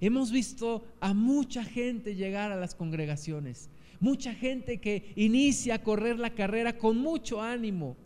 Hemos 0.00 0.32
visto 0.32 0.84
a 1.00 1.14
mucha 1.14 1.64
gente 1.64 2.16
llegar 2.16 2.50
a 2.50 2.56
las 2.56 2.74
congregaciones, 2.74 3.68
mucha 4.00 4.34
gente 4.34 4.78
que 4.78 5.12
inicia 5.14 5.76
a 5.76 5.82
correr 5.82 6.18
la 6.18 6.30
carrera 6.30 6.76
con 6.78 6.98
mucho 6.98 7.40
ánimo, 7.40 7.96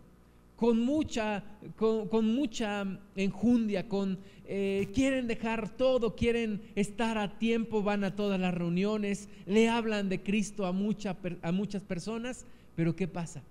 con 0.57 0.81
mucha, 0.81 1.45
con, 1.77 2.35
mucha 2.35 2.99
enjundia, 3.15 3.89
con, 3.89 4.19
eh, 4.47 4.89
quieren 4.95 5.27
dejar 5.27 5.69
todo, 5.69 6.17
quieren 6.17 6.63
estar 6.75 7.19
a 7.19 7.39
tiempo, 7.39 7.83
van 7.83 8.05
a 8.05 8.17
todas 8.17 8.41
las 8.41 8.55
reuniones, 8.55 9.29
le 9.45 9.69
hablan 9.69 10.09
de 10.09 10.23
Cristo 10.23 10.65
a, 10.65 10.71
a 10.71 11.53
muchas 11.53 11.83
personas, 11.83 12.47
pero 12.75 12.97
¿qué 12.97 13.07
pasa? 13.07 13.43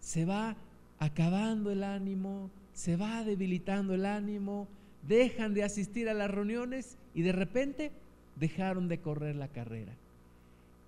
Se 0.00 0.24
va 0.24 0.56
acabando 0.98 1.70
el 1.70 1.84
ánimo, 1.84 2.50
se 2.74 2.96
va 2.96 3.22
debilitando 3.22 3.94
el 3.94 4.04
ánimo, 4.04 4.66
dejan 5.06 5.54
de 5.54 5.62
asistir 5.62 6.08
a 6.08 6.14
las 6.14 6.30
reuniones 6.30 6.96
y 7.14 7.22
de 7.22 7.32
repente 7.32 7.92
dejaron 8.34 8.88
de 8.88 8.98
correr 8.98 9.36
la 9.36 9.48
carrera. 9.48 9.92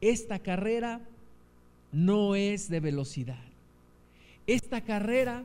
Esta 0.01 0.41
carrera 0.41 1.01
no 1.93 2.35
es 2.35 2.69
de 2.69 2.81
velocidad 2.81 3.52
esta 4.47 4.81
carrera 4.81 5.45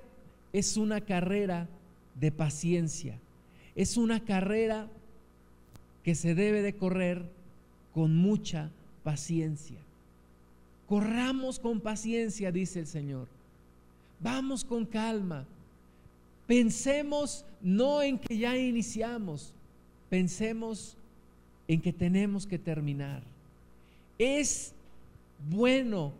es 0.53 0.77
una 0.77 1.01
carrera 1.01 1.67
de 2.15 2.31
paciencia, 2.31 3.19
es 3.75 3.97
una 3.97 4.23
carrera 4.23 4.87
que 6.03 6.15
se 6.15 6.35
debe 6.35 6.61
de 6.61 6.75
correr 6.75 7.29
con 7.93 8.15
mucha 8.15 8.71
paciencia. 9.03 9.77
Corramos 10.87 11.59
con 11.59 11.81
paciencia, 11.81 12.51
dice 12.51 12.79
el 12.79 12.87
Señor. 12.87 13.27
Vamos 14.19 14.63
con 14.63 14.85
calma. 14.85 15.45
Pensemos 16.47 17.45
no 17.61 18.01
en 18.01 18.17
que 18.17 18.37
ya 18.37 18.57
iniciamos, 18.57 19.53
pensemos 20.09 20.95
en 21.67 21.81
que 21.81 21.91
tenemos 21.91 22.47
que 22.47 22.57
terminar. 22.57 23.21
Es 24.17 24.73
bueno 25.49 26.13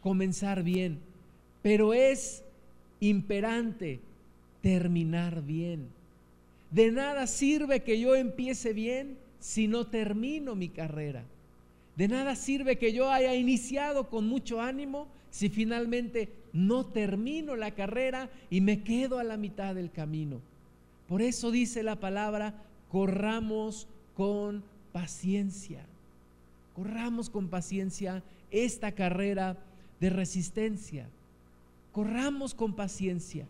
comenzar 0.00 0.62
bien, 0.62 1.00
pero 1.62 1.94
es 1.94 2.44
imperante 3.00 4.00
terminar 4.62 5.42
bien. 5.42 5.88
De 6.70 6.90
nada 6.90 7.26
sirve 7.26 7.82
que 7.82 7.98
yo 7.98 8.14
empiece 8.14 8.72
bien 8.72 9.18
si 9.40 9.68
no 9.68 9.86
termino 9.86 10.54
mi 10.54 10.68
carrera. 10.68 11.24
De 11.96 12.08
nada 12.08 12.36
sirve 12.36 12.78
que 12.78 12.92
yo 12.92 13.10
haya 13.10 13.34
iniciado 13.34 14.08
con 14.08 14.28
mucho 14.28 14.60
ánimo 14.60 15.08
si 15.30 15.48
finalmente 15.48 16.32
no 16.52 16.86
termino 16.86 17.56
la 17.56 17.72
carrera 17.72 18.30
y 18.50 18.60
me 18.60 18.82
quedo 18.82 19.18
a 19.18 19.24
la 19.24 19.36
mitad 19.36 19.74
del 19.74 19.90
camino. 19.90 20.40
Por 21.08 21.22
eso 21.22 21.50
dice 21.50 21.82
la 21.82 21.96
palabra, 21.96 22.54
corramos 22.90 23.88
con 24.14 24.62
paciencia. 24.92 25.84
Corramos 26.74 27.30
con 27.30 27.48
paciencia 27.48 28.22
esta 28.50 28.92
carrera 28.92 29.56
de 30.00 30.10
resistencia 30.10 31.08
corramos 31.98 32.54
con 32.54 32.74
paciencia. 32.74 33.48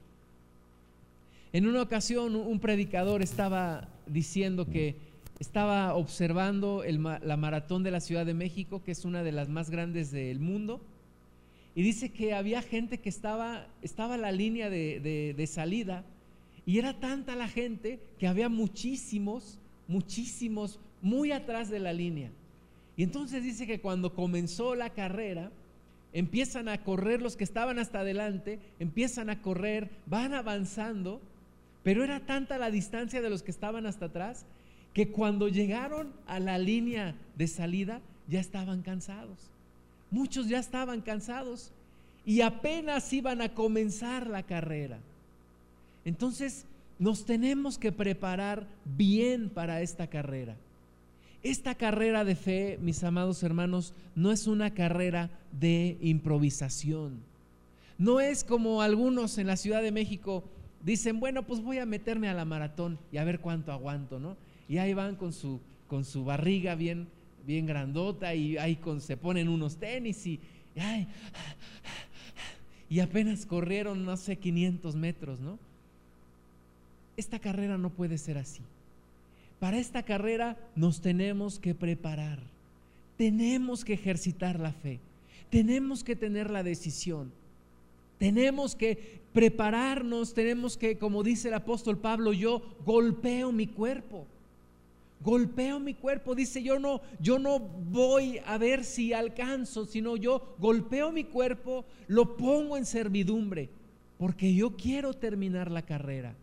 En 1.53 1.67
una 1.67 1.83
ocasión 1.83 2.35
un 2.35 2.61
predicador 2.61 3.21
estaba 3.21 3.91
diciendo 4.07 4.65
que 4.65 4.97
estaba 5.39 5.95
observando 5.95 6.83
la 6.83 7.37
maratón 7.37 7.83
de 7.83 7.91
la 7.91 8.01
Ciudad 8.01 8.25
de 8.25 8.33
México, 8.33 8.83
que 8.83 8.93
es 8.93 9.05
una 9.05 9.23
de 9.23 9.33
las 9.33 9.51
más 9.51 9.69
grandes 9.69 10.11
del 10.13 10.41
mundo, 10.41 10.81
y 11.75 11.83
dice 11.83 12.09
que 12.09 12.33
había 12.33 12.63
gente 12.63 13.01
que 13.01 13.11
estaba, 13.11 13.67
estaba 13.83 14.17
la 14.17 14.33
línea 14.33 14.71
de, 14.71 15.35
de 15.37 15.47
salida, 15.47 16.07
y 16.65 16.79
era 16.79 16.99
tanta 16.99 17.37
la 17.37 17.49
gente 17.49 18.01
que 18.19 18.29
había 18.29 18.49
muchísimos, 18.49 19.59
muchísimos 19.89 20.81
muy 21.03 21.33
atrás 21.33 21.69
de 21.69 21.81
la 21.81 21.93
línea. 21.93 22.31
Y 22.97 23.03
entonces 23.03 23.45
dice 23.45 23.67
que 23.67 23.83
cuando 23.83 24.15
comenzó 24.15 24.75
la 24.75 24.89
carrera, 24.89 25.53
empiezan 26.12 26.68
a 26.68 26.83
correr 26.83 27.23
los 27.23 27.37
que 27.37 27.44
estaban 27.44 27.79
hasta 27.79 28.01
adelante, 28.01 28.59
empiezan 28.79 29.31
a 29.31 29.42
correr, 29.42 29.90
van 30.07 30.35
avanzando, 30.35 31.21
pero 31.83 32.05
era 32.05 32.21
tanta 32.21 32.59
la 32.59 32.71
distancia 32.71 33.21
de 33.21 33.31
los 33.31 33.42
que 33.42 33.51
estaban 33.51 33.87
hasta 33.87 34.07
atrás 34.07 34.47
que 34.94 35.11
cuando 35.11 35.49
llegaron 35.49 36.12
a 36.27 36.40
la 36.40 36.59
línea 36.59 37.14
de 37.37 37.47
salida 37.47 38.01
ya 38.27 38.40
estaban 38.40 38.83
cansados. 38.83 39.51
Muchos 40.11 40.49
ya 40.49 40.59
estaban 40.59 41.03
cansados 41.03 41.73
y 42.25 42.40
apenas 42.40 43.12
iban 43.12 43.40
a 43.42 43.55
comenzar 43.55 44.27
la 44.27 44.42
carrera. 44.42 44.99
Entonces 46.05 46.66
nos 46.99 47.25
tenemos 47.25 47.79
que 47.79 47.92
preparar 47.92 48.66
bien 48.85 49.51
para 49.51 49.83
esta 49.83 50.09
carrera. 50.09 50.57
Esta 51.42 51.77
carrera 51.77 52.24
de 52.24 52.35
fe, 52.35 52.79
mis 52.83 53.05
amados 53.05 53.42
hermanos, 53.42 53.94
no 54.16 54.33
es 54.33 54.46
una 54.46 54.74
carrera 54.74 55.31
de 55.53 55.96
improvisación. 56.01 57.20
No 57.96 58.20
es 58.20 58.42
como 58.42 58.83
algunos 58.83 59.38
en 59.38 59.46
la 59.46 59.57
Ciudad 59.57 59.83
de 59.83 59.92
México 59.92 60.44
dicen, 60.85 61.20
bueno, 61.20 61.44
pues 61.44 61.61
voy 61.61 61.79
a 61.79 61.87
meterme 61.87 62.29
a 62.29 62.35
la 62.35 62.44
maratón 62.44 62.98
y 63.12 63.18
a 63.18 63.24
ver 63.24 63.40
cuánto 63.40 63.72
aguanto, 63.72 64.18
¿no? 64.18 64.37
Y 64.68 64.79
ahí 64.79 64.94
van 64.94 65.16
con 65.16 65.33
su, 65.33 65.61
con 65.88 66.05
su 66.05 66.24
barriga 66.24 66.74
bien, 66.74 67.09
bien 67.46 67.66
grandota 67.66 68.35
y 68.35 68.57
ahí 68.59 68.77
con, 68.77 69.01
se 69.01 69.16
ponen 69.16 69.48
unos 69.48 69.77
tenis 69.77 70.27
y, 70.27 70.40
y 72.90 73.01
apenas 73.01 73.46
corrieron, 73.46 74.05
no 74.05 74.16
sé, 74.16 74.37
500 74.37 74.96
metros, 74.96 75.40
¿no? 75.40 75.59
Esta 77.16 77.38
carrera 77.38 77.79
no 77.79 77.90
puede 77.90 78.18
ser 78.18 78.38
así. 78.38 78.61
Para 79.61 79.79
esta 79.79 80.03
carrera 80.03 80.57
nos 80.77 81.01
tenemos 81.01 81.59
que 81.59 81.75
preparar, 81.75 82.38
tenemos 83.16 83.85
que 83.85 83.94
ejercitar 83.94 84.61
la 84.61 84.73
fe, 84.73 85.01
tenemos 85.51 86.05
que 86.05 86.14
tener 86.14 86.51
la 86.51 86.62
decisión, 86.62 87.33
tenemos 88.18 88.75
que 88.75 89.21
prepararnos, 89.33 90.35
tenemos 90.35 90.77
que, 90.77 90.99
como 90.99 91.23
dice 91.23 91.49
el 91.49 91.55
apóstol 91.55 91.99
Pablo, 91.99 92.33
yo 92.33 92.62
golpeo 92.85 93.53
mi 93.53 93.66
cuerpo. 93.66 94.27
Golpeo 95.21 95.81
mi 95.81 95.94
cuerpo, 95.94 96.37
dice, 96.37 96.62
yo 96.62 96.79
no 96.79 97.01
yo 97.21 97.40
no 97.40 97.59
voy 97.59 98.38
a 98.47 98.57
ver 98.57 98.85
si 98.85 99.12
alcanzo, 99.12 99.85
sino 99.85 100.16
yo 100.16 100.55
golpeo 100.59 101.11
mi 101.11 101.25
cuerpo, 101.25 101.85
lo 102.07 102.37
pongo 102.37 102.77
en 102.77 102.87
servidumbre, 102.87 103.68
porque 104.16 104.55
yo 104.55 104.77
quiero 104.77 105.14
terminar 105.14 105.73
la 105.73 105.83
carrera. 105.83 106.37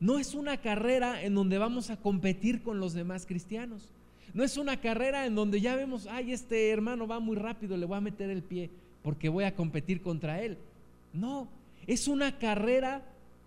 No 0.00 0.18
es 0.18 0.34
una 0.34 0.56
carrera 0.56 1.22
en 1.22 1.34
donde 1.34 1.58
vamos 1.58 1.90
a 1.90 1.98
competir 1.98 2.62
con 2.62 2.80
los 2.80 2.94
demás 2.94 3.26
cristianos. 3.26 3.90
No 4.32 4.42
es 4.42 4.56
una 4.56 4.80
carrera 4.80 5.26
en 5.26 5.34
donde 5.34 5.60
ya 5.60 5.76
vemos, 5.76 6.06
ay, 6.10 6.32
este 6.32 6.70
hermano 6.70 7.06
va 7.06 7.20
muy 7.20 7.36
rápido, 7.36 7.76
le 7.76 7.86
voy 7.86 7.98
a 7.98 8.00
meter 8.00 8.30
el 8.30 8.42
pie 8.42 8.70
porque 9.02 9.28
voy 9.28 9.44
a 9.44 9.54
competir 9.54 10.00
contra 10.02 10.40
él. 10.42 10.58
No, 11.12 11.48
es 11.86 12.08
una 12.08 12.38
carrera 12.38 13.02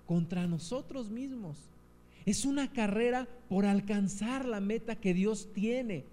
contra 0.05 0.47
nosotros 0.47 1.09
mismos. 1.09 1.57
Es 2.25 2.45
una 2.45 2.71
carrera 2.71 3.27
por 3.49 3.65
alcanzar 3.65 4.45
la 4.45 4.59
meta 4.59 4.95
que 4.95 5.13
Dios 5.13 5.49
tiene 5.53 6.03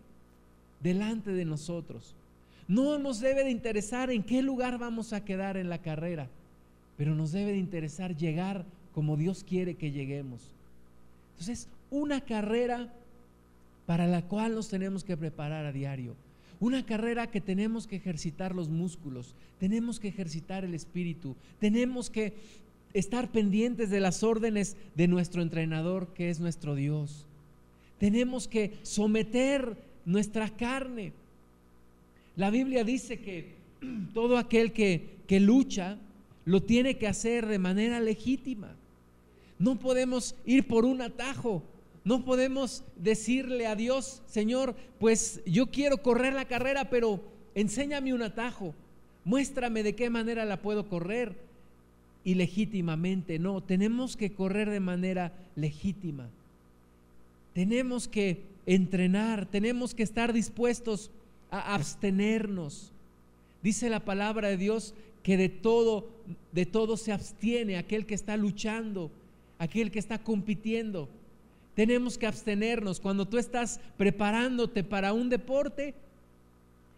delante 0.82 1.30
de 1.30 1.44
nosotros. 1.44 2.14
No 2.66 2.98
nos 2.98 3.20
debe 3.20 3.44
de 3.44 3.50
interesar 3.50 4.10
en 4.10 4.22
qué 4.22 4.42
lugar 4.42 4.78
vamos 4.78 5.12
a 5.12 5.24
quedar 5.24 5.56
en 5.56 5.68
la 5.68 5.78
carrera, 5.78 6.28
pero 6.96 7.14
nos 7.14 7.32
debe 7.32 7.52
de 7.52 7.58
interesar 7.58 8.16
llegar 8.16 8.64
como 8.94 9.16
Dios 9.16 9.44
quiere 9.44 9.74
que 9.74 9.92
lleguemos. 9.92 10.40
Entonces, 11.32 11.68
una 11.90 12.20
carrera 12.20 12.92
para 13.86 14.06
la 14.06 14.22
cual 14.22 14.54
nos 14.54 14.68
tenemos 14.68 15.02
que 15.02 15.16
preparar 15.16 15.66
a 15.66 15.72
diario. 15.72 16.14
Una 16.60 16.84
carrera 16.84 17.30
que 17.30 17.40
tenemos 17.40 17.86
que 17.86 17.96
ejercitar 17.96 18.54
los 18.54 18.68
músculos, 18.68 19.34
tenemos 19.58 19.98
que 19.98 20.08
ejercitar 20.08 20.64
el 20.64 20.74
espíritu, 20.74 21.34
tenemos 21.58 22.10
que 22.10 22.34
estar 22.92 23.30
pendientes 23.30 23.90
de 23.90 24.00
las 24.00 24.22
órdenes 24.22 24.76
de 24.94 25.08
nuestro 25.08 25.42
entrenador 25.42 26.12
que 26.14 26.30
es 26.30 26.40
nuestro 26.40 26.74
Dios. 26.74 27.26
Tenemos 27.98 28.46
que 28.46 28.78
someter 28.82 29.76
nuestra 30.04 30.48
carne. 30.50 31.12
La 32.36 32.50
Biblia 32.50 32.84
dice 32.84 33.18
que 33.18 33.54
todo 34.14 34.38
aquel 34.38 34.72
que, 34.72 35.16
que 35.26 35.40
lucha 35.40 35.98
lo 36.44 36.62
tiene 36.62 36.96
que 36.96 37.08
hacer 37.08 37.46
de 37.46 37.58
manera 37.58 38.00
legítima. 38.00 38.76
No 39.60 39.78
podemos 39.78 40.34
ir 40.46 40.66
por 40.66 40.86
un 40.86 41.02
atajo. 41.02 41.62
No 42.02 42.24
podemos 42.24 42.82
decirle 42.96 43.66
a 43.66 43.76
Dios, 43.76 44.22
Señor, 44.26 44.74
pues 44.98 45.42
yo 45.44 45.66
quiero 45.66 45.98
correr 45.98 46.32
la 46.32 46.46
carrera, 46.46 46.88
pero 46.88 47.20
enséñame 47.54 48.14
un 48.14 48.22
atajo. 48.22 48.74
Muéstrame 49.22 49.82
de 49.82 49.94
qué 49.94 50.08
manera 50.08 50.46
la 50.46 50.62
puedo 50.62 50.88
correr. 50.88 51.36
Y 52.24 52.34
legítimamente, 52.36 53.38
no, 53.38 53.62
tenemos 53.62 54.16
que 54.16 54.32
correr 54.32 54.70
de 54.70 54.80
manera 54.80 55.34
legítima. 55.56 56.26
Tenemos 57.52 58.08
que 58.08 58.40
entrenar, 58.64 59.44
tenemos 59.44 59.94
que 59.94 60.02
estar 60.02 60.32
dispuestos 60.32 61.10
a 61.50 61.74
abstenernos. 61.74 62.92
Dice 63.62 63.90
la 63.90 64.00
palabra 64.00 64.48
de 64.48 64.56
Dios 64.56 64.94
que 65.22 65.36
de 65.36 65.50
todo, 65.50 66.08
de 66.52 66.64
todo 66.64 66.96
se 66.96 67.12
abstiene 67.12 67.76
aquel 67.76 68.06
que 68.06 68.14
está 68.14 68.38
luchando 68.38 69.10
aquel 69.60 69.92
que 69.92 70.00
está 70.00 70.18
compitiendo. 70.18 71.08
Tenemos 71.76 72.18
que 72.18 72.26
abstenernos 72.26 72.98
cuando 72.98 73.28
tú 73.28 73.38
estás 73.38 73.78
preparándote 73.96 74.82
para 74.82 75.12
un 75.12 75.28
deporte 75.28 75.94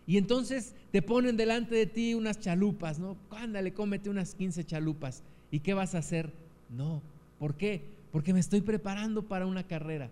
y 0.07 0.17
entonces 0.17 0.75
te 0.93 1.03
ponen 1.03 1.37
delante 1.37 1.75
de 1.75 1.87
ti 1.87 2.15
unas 2.15 2.41
chalupas, 2.41 2.99
¿no? 2.99 3.17
Ándale, 3.31 3.75
cómete 3.75 4.09
unas 4.09 4.35
15 4.35 4.65
chalupas. 4.65 5.23
¿Y 5.51 5.61
qué 5.61 5.75
vas 5.75 5.95
a 5.95 5.99
hacer? 5.99 6.31
No. 6.71 7.03
¿Por 7.39 7.55
qué? 7.55 7.83
Porque 8.13 8.33
me 8.33 8.41
estoy 8.41 8.61
preparando 8.61 9.23
para 9.23 9.47
una 9.47 9.65
carrera. 9.65 10.09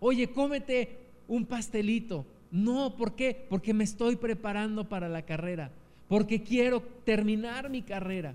Oye, 0.00 0.28
cómete 0.30 0.98
un 1.28 1.44
pastelito. 1.44 2.24
No, 2.52 2.96
¿por 2.96 3.14
qué? 3.14 3.46
Porque 3.50 3.74
me 3.74 3.84
estoy 3.84 4.16
preparando 4.16 4.88
para 4.88 5.08
la 5.08 5.22
carrera. 5.22 5.70
Porque 6.08 6.42
quiero 6.42 6.80
terminar 7.04 7.70
mi 7.70 7.82
carrera. 7.82 8.34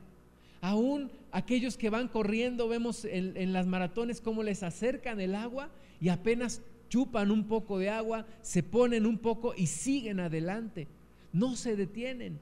Aún 0.62 1.12
aquellos 1.38 1.78
que 1.78 1.92
van 1.92 2.08
corriendo, 2.08 2.68
vemos 2.68 3.06
en, 3.06 3.54
las 3.54 3.68
maratones 3.68 4.22
cómo 4.22 4.42
les 4.42 4.64
acercan 4.64 5.22
el 5.22 5.36
agua 5.36 5.70
y 6.02 6.10
apenas 6.10 6.62
chupan 6.90 7.30
un 7.30 7.44
poco 7.44 7.78
de 7.78 7.90
agua, 7.90 8.26
se 8.42 8.64
ponen 8.64 9.06
un 9.06 9.20
poco 9.20 9.54
y 9.56 9.68
siguen 9.68 10.20
adelante. 10.20 10.88
No 11.32 11.56
se 11.56 11.76
detienen. 11.76 12.40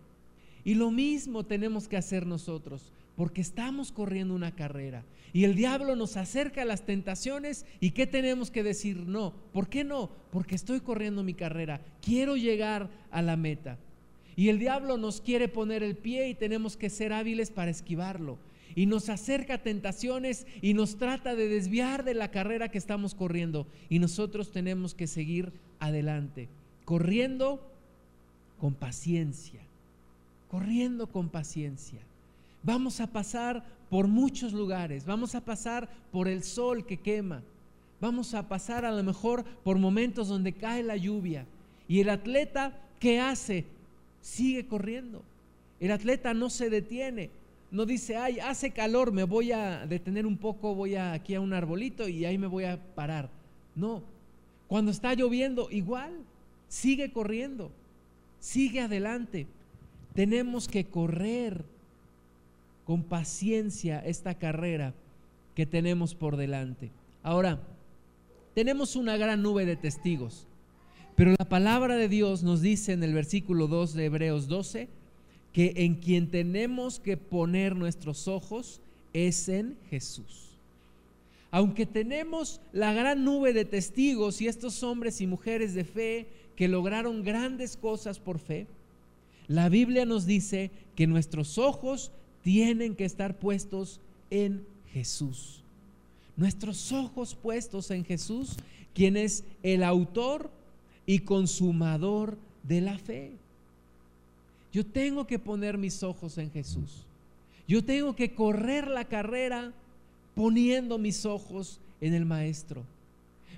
Y 0.63 0.75
lo 0.75 0.91
mismo 0.91 1.43
tenemos 1.43 1.89
que 1.89 1.97
hacer 1.97 2.25
nosotros, 2.25 2.93
porque 3.17 3.41
estamos 3.41 3.91
corriendo 3.91 4.33
una 4.33 4.55
carrera. 4.55 5.03
Y 5.33 5.43
el 5.43 5.55
diablo 5.55 5.97
nos 5.97 6.15
acerca 6.15 6.61
a 6.61 6.65
las 6.65 6.85
tentaciones 6.85 7.65
y 7.81 7.91
¿qué 7.91 8.07
tenemos 8.07 8.49
que 8.49 8.63
decir? 8.63 8.95
No. 8.95 9.33
¿Por 9.51 9.67
qué 9.67 9.83
no? 9.83 10.09
Porque 10.31 10.55
estoy 10.55 10.79
corriendo 10.79 11.21
mi 11.21 11.33
carrera. 11.33 11.81
Quiero 12.01 12.37
llegar 12.37 12.89
a 13.11 13.21
la 13.21 13.35
meta. 13.35 13.77
Y 14.37 14.47
el 14.47 14.57
diablo 14.57 14.97
nos 14.97 15.19
quiere 15.19 15.49
poner 15.49 15.83
el 15.83 15.97
pie 15.97 16.29
y 16.29 16.33
tenemos 16.33 16.77
que 16.77 16.89
ser 16.89 17.11
hábiles 17.11 17.51
para 17.51 17.71
esquivarlo. 17.71 18.37
Y 18.73 18.85
nos 18.85 19.09
acerca 19.09 19.55
a 19.55 19.63
tentaciones 19.63 20.47
y 20.61 20.73
nos 20.73 20.97
trata 20.97 21.35
de 21.35 21.47
desviar 21.47 22.03
de 22.03 22.13
la 22.13 22.31
carrera 22.31 22.69
que 22.69 22.77
estamos 22.77 23.13
corriendo. 23.13 23.67
Y 23.89 23.99
nosotros 23.99 24.51
tenemos 24.51 24.95
que 24.95 25.07
seguir 25.07 25.51
adelante, 25.79 26.49
corriendo 26.85 27.61
con 28.59 28.73
paciencia, 28.73 29.59
corriendo 30.49 31.07
con 31.07 31.29
paciencia. 31.29 31.99
Vamos 32.63 32.99
a 32.99 33.07
pasar 33.07 33.63
por 33.89 34.07
muchos 34.07 34.53
lugares, 34.53 35.05
vamos 35.05 35.35
a 35.35 35.41
pasar 35.41 35.89
por 36.11 36.27
el 36.27 36.43
sol 36.43 36.85
que 36.85 36.97
quema, 36.97 37.43
vamos 38.01 38.33
a 38.33 38.47
pasar 38.47 38.85
a 38.85 38.91
lo 38.91 39.03
mejor 39.03 39.43
por 39.63 39.77
momentos 39.77 40.27
donde 40.27 40.53
cae 40.53 40.81
la 40.81 40.97
lluvia. 40.97 41.45
Y 41.87 41.99
el 41.99 42.09
atleta, 42.09 42.73
¿qué 42.99 43.19
hace? 43.19 43.65
sigue 44.25 44.65
corriendo. 44.65 45.21
El 45.79 45.91
atleta 45.91 46.33
no 46.33 46.49
se 46.49 46.69
detiene, 46.71 47.29
no 47.71 47.85
dice, 47.85 48.15
ay, 48.15 48.39
hace 48.39 48.71
calor, 48.71 49.11
me 49.11 49.23
voy 49.23 49.51
a 49.51 49.85
detener 49.85 50.25
un 50.25 50.37
poco, 50.37 50.75
voy 50.75 50.95
aquí 50.95 51.35
a 51.35 51.41
un 51.41 51.53
arbolito 51.53 52.07
y 52.07 52.25
ahí 52.25 52.37
me 52.37 52.47
voy 52.47 52.65
a 52.65 52.79
parar. 52.95 53.29
No, 53.75 54.03
cuando 54.67 54.91
está 54.91 55.13
lloviendo, 55.13 55.69
igual, 55.71 56.13
sigue 56.67 57.11
corriendo, 57.11 57.71
sigue 58.39 58.81
adelante. 58.81 59.47
Tenemos 60.13 60.67
que 60.67 60.85
correr 60.85 61.63
con 62.85 63.03
paciencia 63.03 63.99
esta 63.99 64.35
carrera 64.35 64.93
que 65.55 65.65
tenemos 65.65 66.15
por 66.15 66.37
delante. 66.37 66.91
Ahora, 67.23 67.59
tenemos 68.53 68.95
una 68.95 69.17
gran 69.17 69.41
nube 69.41 69.65
de 69.65 69.75
testigos. 69.75 70.47
Pero 71.15 71.33
la 71.37 71.45
palabra 71.45 71.95
de 71.95 72.09
Dios 72.09 72.43
nos 72.43 72.61
dice 72.61 72.91
en 72.93 73.03
el 73.03 73.13
versículo 73.13 73.67
2 73.67 73.93
de 73.93 74.05
Hebreos 74.05 74.47
12 74.47 74.89
que 75.55 75.71
en 75.77 75.95
quien 75.95 76.29
tenemos 76.29 76.99
que 76.99 77.15
poner 77.15 77.77
nuestros 77.77 78.27
ojos 78.27 78.81
es 79.13 79.47
en 79.47 79.77
Jesús. 79.89 80.49
Aunque 81.49 81.85
tenemos 81.85 82.59
la 82.73 82.91
gran 82.91 83.23
nube 83.23 83.53
de 83.53 83.63
testigos 83.63 84.41
y 84.41 84.49
estos 84.49 84.83
hombres 84.83 85.21
y 85.21 85.27
mujeres 85.27 85.73
de 85.73 85.85
fe 85.85 86.27
que 86.57 86.67
lograron 86.67 87.23
grandes 87.23 87.77
cosas 87.77 88.19
por 88.19 88.39
fe, 88.39 88.67
la 89.47 89.69
Biblia 89.69 90.03
nos 90.03 90.25
dice 90.25 90.71
que 90.93 91.07
nuestros 91.07 91.57
ojos 91.57 92.11
tienen 92.43 92.93
que 92.93 93.05
estar 93.05 93.37
puestos 93.37 94.01
en 94.31 94.65
Jesús. 94.91 95.63
Nuestros 96.35 96.91
ojos 96.91 97.33
puestos 97.33 97.91
en 97.91 98.03
Jesús, 98.03 98.57
quien 98.93 99.15
es 99.15 99.45
el 99.63 99.85
autor 99.85 100.51
y 101.05 101.19
consumador 101.19 102.37
de 102.63 102.81
la 102.81 102.97
fe. 102.97 103.37
Yo 104.75 104.85
tengo 104.85 105.25
que 105.25 105.39
poner 105.39 105.77
mis 105.77 106.03
ojos 106.03 106.37
en 106.37 106.51
Jesús. 106.51 107.05
Yo 107.65 107.85
tengo 107.85 108.13
que 108.13 108.35
correr 108.35 108.89
la 108.89 109.05
carrera 109.05 109.71
poniendo 110.35 110.97
mis 110.97 111.25
ojos 111.25 111.79
en 112.01 112.13
el 112.13 112.25
Maestro, 112.25 112.83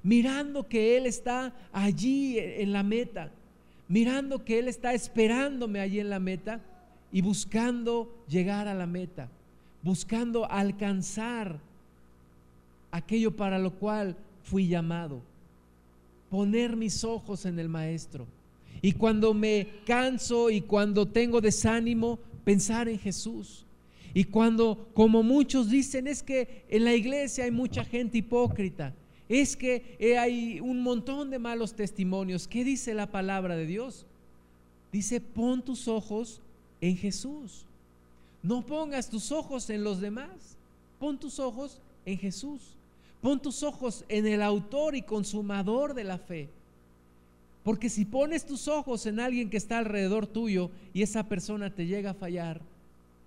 mirando 0.03 0.67
que 0.67 0.95
Él 0.95 1.07
está 1.07 1.55
allí 1.73 2.37
en 2.37 2.71
la 2.71 2.83
meta, 2.83 3.31
mirando 3.87 4.45
que 4.45 4.59
Él 4.59 4.67
está 4.67 4.93
esperándome 4.93 5.79
allí 5.79 5.99
en 5.99 6.11
la 6.11 6.19
meta 6.19 6.61
y 7.11 7.21
buscando 7.21 8.15
llegar 8.29 8.67
a 8.67 8.75
la 8.75 8.85
meta, 8.85 9.27
buscando 9.81 10.45
alcanzar 10.45 11.57
aquello 12.91 13.35
para 13.35 13.57
lo 13.57 13.73
cual 13.73 14.15
fui 14.43 14.67
llamado 14.67 15.19
poner 16.29 16.75
mis 16.75 17.03
ojos 17.03 17.47
en 17.47 17.57
el 17.57 17.69
Maestro. 17.69 18.27
Y 18.81 18.93
cuando 18.93 19.33
me 19.33 19.67
canso 19.85 20.49
y 20.49 20.61
cuando 20.61 21.07
tengo 21.07 21.41
desánimo, 21.41 22.19
pensar 22.43 22.87
en 22.87 22.99
Jesús. 22.99 23.65
Y 24.13 24.23
cuando, 24.23 24.87
como 24.93 25.21
muchos 25.23 25.69
dicen, 25.69 26.07
es 26.07 26.23
que 26.23 26.63
en 26.69 26.85
la 26.85 26.95
iglesia 26.95 27.43
hay 27.43 27.51
mucha 27.51 27.83
gente 27.83 28.17
hipócrita. 28.19 28.93
es 29.29 29.57
que 29.57 29.97
eh, 29.99 30.17
hay 30.17 30.59
un 30.61 30.81
montón 30.81 31.29
de 31.29 31.37
malos 31.37 31.73
testimonios. 31.73 32.47
¿Qué 32.47 32.63
dice 32.63 32.93
la 32.93 33.11
palabra 33.11 33.55
de 33.55 33.65
Dios? 33.65 34.05
Dice, 34.91 35.19
pon 35.19 35.61
tus 35.61 35.87
ojos 35.87 36.41
en 36.79 36.95
Jesús. 36.97 37.65
No 38.41 38.65
pongas 38.65 39.09
tus 39.09 39.31
ojos 39.31 39.69
en 39.69 39.83
los 39.83 39.99
demás. 39.99 40.57
Pon 40.99 41.19
tus 41.19 41.39
ojos 41.39 41.81
en 42.05 42.17
Jesús. 42.17 42.61
Pon 43.21 43.41
tus 43.41 43.63
ojos 43.63 44.05
en 44.07 44.25
el 44.25 44.41
autor 44.41 44.95
y 44.95 45.01
consumador 45.01 45.93
de 45.93 46.03
la 46.05 46.17
fe. 46.17 46.49
Porque 47.67 47.89
si 47.89 48.05
pones 48.05 48.45
tus 48.45 48.69
ojos 48.69 49.05
en 49.07 49.19
alguien 49.19 49.49
que 49.49 49.57
está 49.57 49.79
alrededor 49.79 50.25
tuyo 50.25 50.71
y 50.93 51.01
esa 51.01 51.27
persona 51.27 51.69
te 51.69 51.85
llega 51.85 52.11
a 52.11 52.13
fallar, 52.13 52.61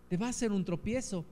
te 0.08 0.16
va 0.16 0.28
a 0.28 0.30
hacer 0.30 0.50
un 0.50 0.64
tropiezo. 0.64 1.26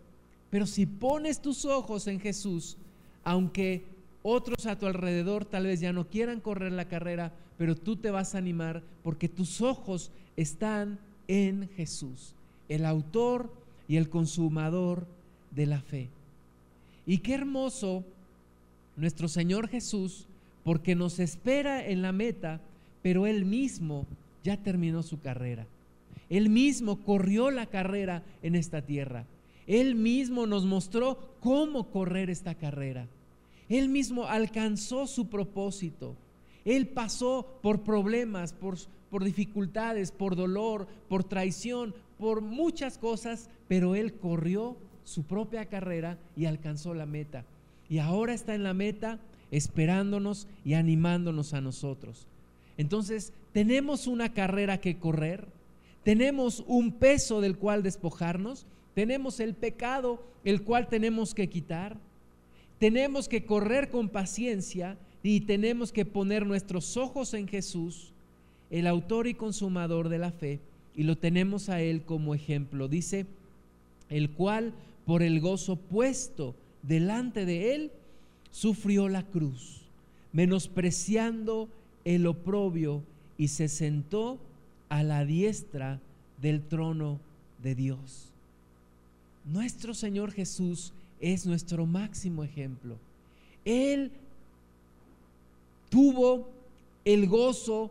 Pero 0.51 0.67
si 0.67 0.85
pones 0.85 1.41
tus 1.41 1.65
ojos 1.65 2.07
en 2.07 2.21
Jesús, 2.21 2.77
aunque 3.25 3.83
otros 4.23 4.67
a 4.67 4.79
tu 4.79 4.85
alrededor 4.85 5.47
tal 5.47 5.65
vez 5.65 5.81
ya 5.81 5.91
no 5.91 6.07
quieran 6.07 6.43
correr 6.43 6.71
la 6.71 6.85
carrera, 6.85 7.33
pero 7.57 7.75
tú 7.75 7.97
te 7.97 8.11
vas 8.11 8.35
a 8.35 8.39
animar 8.39 8.83
porque 9.03 9.31
tus 9.31 9.63
ojos 9.63 10.11
están 10.37 10.99
en 11.29 11.71
Jesús, 11.77 12.35
el 12.69 12.85
autor 12.85 13.51
y 13.89 13.97
el 13.97 14.11
consumador 14.11 15.07
de 15.53 15.65
la 15.65 15.81
fe. 15.81 16.11
Y 17.07 17.21
qué 17.21 17.33
hermoso 17.33 18.05
nuestro 18.99 19.29
Señor 19.29 19.67
Jesús, 19.69 20.27
porque 20.63 20.95
nos 20.95 21.21
espera 21.21 21.87
en 21.87 22.03
la 22.03 22.13
meta, 22.13 22.61
pero 23.09 23.27
Él 23.27 23.47
mismo 23.47 24.05
ya 24.45 24.59
terminó 24.59 25.03
su 25.03 25.19
carrera. 25.19 25.67
Él 26.29 26.51
mismo 26.51 27.03
corrió 27.07 27.51
la 27.51 27.65
carrera 27.65 28.23
en 28.43 28.55
esta 28.55 28.83
tierra. 28.83 29.25
Él 29.67 29.95
mismo 29.95 30.47
nos 30.47 30.67
mostró 30.67 31.19
cómo 31.41 31.91
correr 31.91 32.29
esta 32.29 32.55
carrera. 32.55 33.07
Él 33.71 33.89
mismo 33.89 34.27
alcanzó 34.27 35.07
su 35.07 35.29
propósito. 35.31 36.17
Él 36.67 36.87
pasó 36.89 37.59
por 37.63 37.81
problemas, 37.81 38.53
por, 38.53 38.77
por 39.09 39.25
dificultades, 39.25 40.13
por 40.13 40.37
dolor, 40.37 40.87
por 41.09 41.25
traición, 41.25 41.95
por 42.19 42.43
muchas 42.43 42.99
cosas, 42.99 43.49
pero 43.69 43.95
Él 43.95 44.13
corrió 44.19 44.77
su 45.05 45.23
propia 45.23 45.65
carrera 45.65 46.19
y 46.37 46.45
alcanzó 46.45 46.93
la 46.93 47.07
meta. 47.07 47.47
Y 47.89 48.01
ahora 48.01 48.35
está 48.35 48.55
en 48.55 48.65
la 48.65 48.75
meta 48.75 49.19
esperándonos 49.51 50.47
y 50.63 50.75
animándonos 50.75 51.55
a 51.55 51.63
nosotros. 51.63 52.27
Entonces, 52.79 53.33
tenemos 53.53 54.07
una 54.07 54.33
carrera 54.33 54.81
que 54.81 54.97
correr, 54.97 55.47
tenemos 56.05 56.65
un 56.67 56.93
peso 56.93 57.43
del 57.43 57.59
cual 57.59 57.83
despojarnos, 57.83 58.67
tenemos 58.95 59.41
el 59.41 59.55
pecado 59.55 60.23
el 60.45 60.63
cual 60.63 60.89
tenemos 60.89 61.35
que 61.35 61.49
quitar, 61.49 61.99
tenemos 62.79 63.29
que 63.29 63.45
correr 63.45 63.91
con 63.91 64.09
paciencia 64.09 64.97
y 65.23 65.41
tenemos 65.41 65.93
que 65.93 66.07
poner 66.07 66.47
nuestros 66.47 66.97
ojos 66.97 67.35
en 67.35 67.49
Jesús, 67.49 68.13
el 68.71 68.87
autor 68.87 69.27
y 69.27 69.35
consumador 69.35 70.09
de 70.09 70.19
la 70.19 70.31
fe, 70.31 70.61
y 70.95 71.03
lo 71.03 71.19
tenemos 71.19 71.69
a 71.69 71.81
Él 71.83 72.03
como 72.03 72.35
ejemplo. 72.35 72.89
Dice, 72.89 73.27
el 74.09 74.31
cual 74.31 74.73
por 75.05 75.23
el 75.23 75.41
gozo 75.41 75.77
puesto 75.77 76.55
delante 76.83 77.45
de 77.45 77.75
Él, 77.75 77.91
sufrió 78.51 79.09
la 79.09 79.25
cruz, 79.25 79.83
menospreciando 80.33 81.69
el 82.15 82.27
oprobio, 82.27 83.03
y 83.37 83.49
se 83.49 83.69
sentó 83.69 84.39
a 84.89 85.03
la 85.03 85.27
diestra 85.27 86.01
del 86.41 86.63
trono 86.63 87.21
de 87.63 87.75
Dios. 87.75 88.33
Nuestro 89.45 89.93
Señor 89.93 90.33
Jesús 90.33 90.95
es 91.21 91.45
nuestro 91.45 91.85
máximo 91.85 92.45
ejemplo. 92.45 92.97
Él 93.67 94.11
tuvo 95.91 96.49
el 97.05 97.29
gozo 97.29 97.91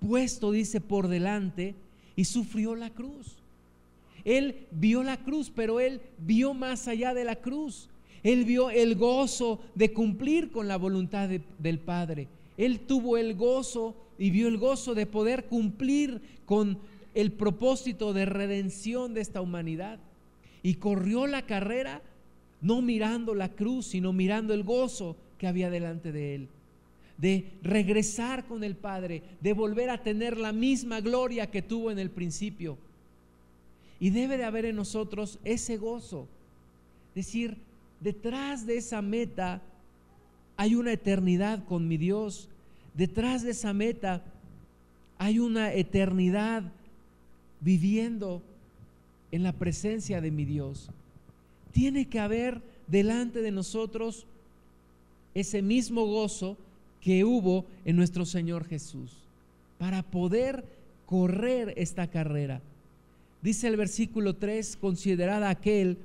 puesto, 0.00 0.50
dice, 0.50 0.80
por 0.80 1.06
delante 1.08 1.74
y 2.16 2.24
sufrió 2.24 2.74
la 2.74 2.88
cruz. 2.88 3.36
Él 4.24 4.66
vio 4.70 5.02
la 5.02 5.18
cruz, 5.18 5.52
pero 5.54 5.78
él 5.78 6.00
vio 6.18 6.54
más 6.54 6.88
allá 6.88 7.12
de 7.12 7.24
la 7.24 7.36
cruz. 7.36 7.90
Él 8.22 8.46
vio 8.46 8.70
el 8.70 8.96
gozo 8.96 9.60
de 9.74 9.92
cumplir 9.92 10.50
con 10.50 10.68
la 10.68 10.78
voluntad 10.78 11.28
del 11.28 11.78
Padre. 11.78 12.28
Él 12.56 12.80
tuvo 12.80 13.16
el 13.16 13.34
gozo 13.34 13.94
y 14.18 14.30
vio 14.30 14.48
el 14.48 14.58
gozo 14.58 14.94
de 14.94 15.06
poder 15.06 15.44
cumplir 15.46 16.20
con 16.46 16.78
el 17.14 17.32
propósito 17.32 18.12
de 18.12 18.26
redención 18.26 19.14
de 19.14 19.20
esta 19.20 19.40
humanidad. 19.40 19.98
Y 20.62 20.74
corrió 20.74 21.26
la 21.26 21.42
carrera 21.46 22.02
no 22.60 22.82
mirando 22.82 23.34
la 23.34 23.50
cruz, 23.50 23.86
sino 23.86 24.12
mirando 24.12 24.54
el 24.54 24.64
gozo 24.64 25.16
que 25.38 25.46
había 25.46 25.70
delante 25.70 26.12
de 26.12 26.34
él, 26.34 26.48
de 27.18 27.52
regresar 27.62 28.46
con 28.46 28.64
el 28.64 28.76
Padre, 28.76 29.22
de 29.40 29.52
volver 29.52 29.90
a 29.90 30.02
tener 30.02 30.36
la 30.36 30.52
misma 30.52 31.00
gloria 31.00 31.50
que 31.50 31.62
tuvo 31.62 31.90
en 31.90 31.98
el 31.98 32.10
principio. 32.10 32.78
Y 34.00 34.10
debe 34.10 34.36
de 34.36 34.44
haber 34.44 34.64
en 34.64 34.76
nosotros 34.76 35.38
ese 35.44 35.76
gozo, 35.76 36.26
decir, 37.14 37.56
detrás 38.00 38.66
de 38.66 38.76
esa 38.76 39.00
meta 39.00 39.62
hay 40.56 40.74
una 40.74 40.92
eternidad 40.92 41.64
con 41.64 41.88
mi 41.88 41.96
Dios, 41.96 42.48
detrás 42.94 43.42
de 43.42 43.50
esa 43.50 43.72
meta 43.72 44.22
hay 45.18 45.38
una 45.38 45.72
eternidad 45.72 46.62
viviendo 47.60 48.42
en 49.32 49.42
la 49.42 49.52
presencia 49.52 50.20
de 50.20 50.30
mi 50.30 50.44
Dios 50.44 50.90
tiene 51.76 52.06
que 52.06 52.20
haber 52.20 52.62
delante 52.86 53.42
de 53.42 53.50
nosotros 53.50 54.24
ese 55.34 55.60
mismo 55.60 56.06
gozo 56.06 56.56
que 57.02 57.22
hubo 57.22 57.66
en 57.84 57.96
nuestro 57.96 58.24
Señor 58.24 58.64
Jesús 58.64 59.12
para 59.76 60.02
poder 60.02 60.64
correr 61.04 61.74
esta 61.76 62.06
carrera. 62.06 62.62
Dice 63.42 63.68
el 63.68 63.76
versículo 63.76 64.36
3, 64.36 64.78
considerad 64.78 65.44
aquel 65.44 65.98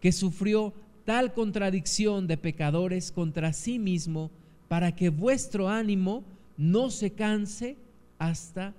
que 0.00 0.12
sufrió 0.12 0.72
tal 1.08 1.32
contradicción 1.32 2.26
de 2.26 2.36
pecadores 2.36 3.10
contra 3.10 3.54
sí 3.54 3.78
mismo, 3.78 4.30
para 4.68 4.94
que 4.94 5.08
vuestro 5.08 5.66
ánimo 5.66 6.22
no 6.58 6.90
se 6.90 7.12
canse 7.12 7.78
hasta 8.18 8.74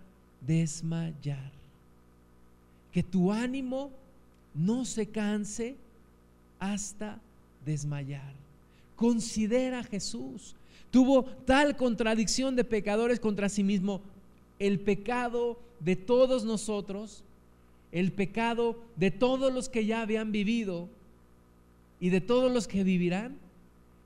desmayar. 0.45 1.51
Que 2.91 3.01
tu 3.01 3.31
ánimo 3.31 3.89
no 4.53 4.85
se 4.85 5.07
canse 5.07 5.75
hasta 6.59 7.19
desmayar. 7.65 8.35
Considera 8.95 9.79
a 9.79 9.83
Jesús. 9.83 10.55
Tuvo 10.91 11.23
tal 11.23 11.77
contradicción 11.77 12.55
de 12.55 12.63
pecadores 12.63 13.19
contra 13.19 13.49
sí 13.49 13.63
mismo. 13.63 14.01
El 14.59 14.79
pecado 14.81 15.59
de 15.79 15.95
todos 15.95 16.45
nosotros, 16.45 17.23
el 17.91 18.11
pecado 18.11 18.77
de 18.97 19.09
todos 19.09 19.51
los 19.51 19.67
que 19.67 19.87
ya 19.87 20.03
habían 20.03 20.31
vivido 20.31 20.89
y 21.99 22.09
de 22.09 22.21
todos 22.21 22.51
los 22.51 22.67
que 22.67 22.83
vivirán, 22.83 23.37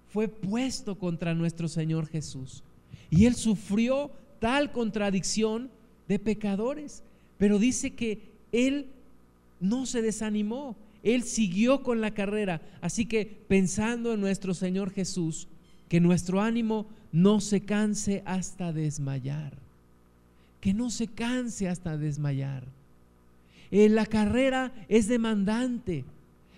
fue 0.10 0.28
puesto 0.28 0.98
contra 0.98 1.34
nuestro 1.34 1.68
Señor 1.68 2.08
Jesús. 2.08 2.64
Y 3.10 3.26
Él 3.26 3.36
sufrió 3.36 4.12
tal 4.40 4.72
contradicción 4.72 5.72
de 6.08 6.20
pecadores. 6.20 7.04
Pero 7.38 7.60
dice 7.60 7.92
que 7.92 8.22
Él 8.52 8.88
no 9.60 9.86
se 9.86 10.02
desanimó. 10.02 10.76
Él 11.02 11.24
siguió 11.24 11.84
con 11.84 12.02
la 12.02 12.14
carrera. 12.14 12.62
Así 12.82 13.06
que 13.06 13.26
pensando 13.48 14.14
en 14.14 14.22
nuestro 14.22 14.54
Señor 14.54 14.92
Jesús, 14.92 15.48
que 15.90 16.00
nuestro 16.00 16.42
ánimo 16.42 16.88
no 17.12 17.40
se 17.42 17.62
canse 17.62 18.24
hasta 18.26 18.74
desmayar. 18.74 19.54
Que 20.60 20.74
no 20.74 20.90
se 20.90 21.08
canse 21.08 21.68
hasta 21.68 21.98
desmayar. 21.98 22.64
Eh, 23.72 23.90
la 23.90 24.06
carrera 24.06 24.74
es 24.88 25.08
demandante. 25.08 26.06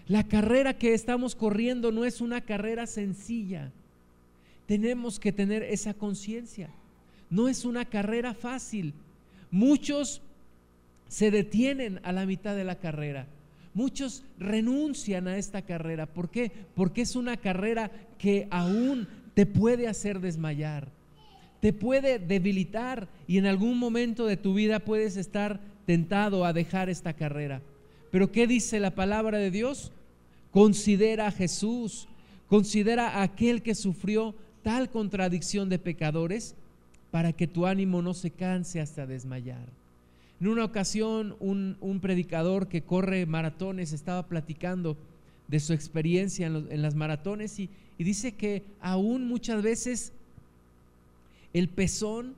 La 0.08 0.24
carrera 0.24 0.78
que 0.78 0.94
estamos 0.94 1.36
corriendo 1.36 1.92
no 1.92 2.06
es 2.06 2.22
una 2.22 2.42
carrera 2.42 2.86
sencilla. 2.86 3.72
Tenemos 4.68 5.20
que 5.20 5.32
tener 5.32 5.64
esa 5.64 5.94
conciencia. 5.94 6.70
No 7.30 7.48
es 7.48 7.66
una 7.66 7.86
carrera 7.86 8.34
fácil. 8.34 8.94
Muchos 9.50 10.22
se 11.08 11.32
detienen 11.32 12.00
a 12.04 12.12
la 12.12 12.26
mitad 12.26 12.56
de 12.56 12.64
la 12.64 12.76
carrera. 12.76 13.28
Muchos 13.74 14.24
renuncian 14.40 15.28
a 15.28 15.38
esta 15.38 15.64
carrera. 15.64 16.06
¿Por 16.06 16.30
qué? 16.30 16.52
Porque 16.76 17.02
es 17.02 17.16
una 17.16 17.38
carrera 17.38 17.92
que 18.18 18.48
aún 18.50 19.08
te 19.34 19.46
puede 19.46 19.88
hacer 19.88 20.22
desmayar, 20.22 20.88
te 21.60 21.74
puede 21.74 22.20
debilitar 22.20 23.10
y 23.28 23.38
en 23.38 23.46
algún 23.46 23.78
momento 23.78 24.26
de 24.26 24.38
tu 24.38 24.54
vida 24.54 24.80
puedes 24.80 25.18
estar 25.18 25.60
tentado 25.86 26.46
a 26.46 26.54
dejar 26.54 26.90
esta 26.90 27.14
carrera. 27.14 27.62
Pero 28.16 28.32
¿qué 28.32 28.48
dice 28.48 28.80
la 28.80 28.96
palabra 28.96 29.40
de 29.40 29.52
Dios? 29.52 29.92
Considera 30.52 31.28
a 31.28 31.32
Jesús, 31.34 32.08
considera 32.48 33.10
a 33.10 33.24
aquel 33.24 33.62
que 33.62 33.76
sufrió 33.76 34.34
tal 34.64 34.90
contradicción 34.90 35.68
de 35.68 35.80
pecadores 35.80 36.56
para 37.12 37.34
que 37.34 37.46
tu 37.46 37.66
ánimo 37.66 38.02
no 38.02 38.14
se 38.14 38.32
canse 38.32 38.80
hasta 38.80 39.06
desmayar. 39.06 39.68
En 40.40 40.48
una 40.48 40.64
ocasión, 40.64 41.36
un, 41.42 42.00
predicador 42.02 42.70
que 42.70 42.84
corre 42.84 43.26
maratones 43.26 43.92
estaba 43.92 44.26
platicando 44.28 44.96
de 45.50 45.60
su 45.60 45.74
experiencia 45.74 46.48
en, 46.48 46.82
las 46.82 46.96
maratones 46.96 47.60
y, 47.60 47.70
dice 47.98 48.32
que 48.32 48.64
aún 48.80 49.28
muchas 49.28 49.62
veces 49.62 50.14
el 51.52 51.68
pezón 51.68 52.34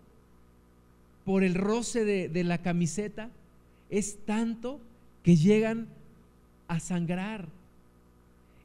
por 1.24 1.44
el 1.44 1.54
roce 1.54 2.04
de, 2.04 2.44
la 2.44 2.64
camiseta 2.64 3.30
es 3.92 4.18
tanto 4.26 4.82
que 5.28 5.36
llegan 5.36 5.88
a 6.70 6.80
sangrar. 6.80 7.50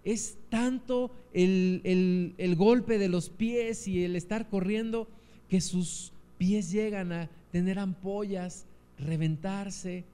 Es 0.05 0.37
tanto 0.49 1.11
el, 1.35 2.33
el, 2.39 2.55
golpe 2.55 2.99
de 2.99 3.09
los 3.09 3.31
pies 3.31 3.89
y 3.89 4.05
el 4.05 4.15
estar 4.15 4.49
corriendo 4.49 5.09
que 5.51 5.61
sus 5.61 6.13
pies 6.39 6.71
llegan 6.71 7.11
a 7.11 7.29
tener 7.51 7.81
ampollas, 7.81 8.65
reventarse. 8.97 10.05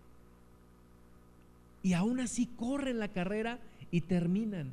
Y 1.82 1.92
aún 1.92 2.18
así 2.18 2.46
corren 2.46 2.98
la 2.98 3.08
carrera 3.08 3.58
y 3.90 4.00
terminan. 4.00 4.72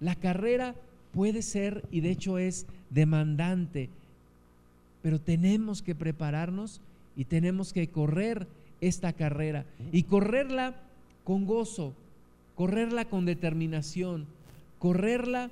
La 0.00 0.16
carrera 0.16 0.74
puede 1.14 1.42
ser 1.42 1.84
y 1.92 2.00
de 2.00 2.10
hecho 2.10 2.38
es 2.38 2.66
demandante, 2.90 3.90
pero 5.04 5.20
tenemos 5.20 5.82
que 5.82 5.94
prepararnos 5.94 6.80
y 7.16 7.26
tenemos 7.26 7.72
que 7.72 7.86
correr 7.86 8.48
esta 8.80 9.12
carrera 9.12 9.64
y 9.92 10.02
correrla 10.02 10.74
con 11.24 11.46
gozo, 11.46 11.94
correrla 12.54 13.04
con 13.04 13.24
determinación, 13.24 14.26
correrla 14.78 15.50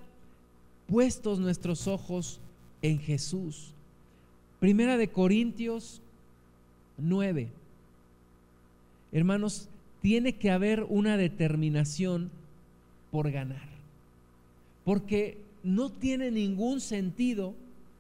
puestos 0.87 1.39
nuestros 1.39 1.87
ojos 1.87 2.41
en 2.83 2.99
Jesús. 2.99 3.73
Primera 4.59 4.97
de 4.97 5.09
Corintios 5.09 6.03
9. 6.99 7.49
Hermanos, 9.13 9.69
tiene 10.03 10.35
que 10.35 10.51
haber 10.51 10.85
una 10.89 11.17
determinación 11.17 12.31
por 13.11 13.31
ganar. 13.31 13.69
Porque 14.85 15.39
no 15.63 15.91
tiene 15.91 16.31
ningún 16.31 16.81
sentido 16.81 17.55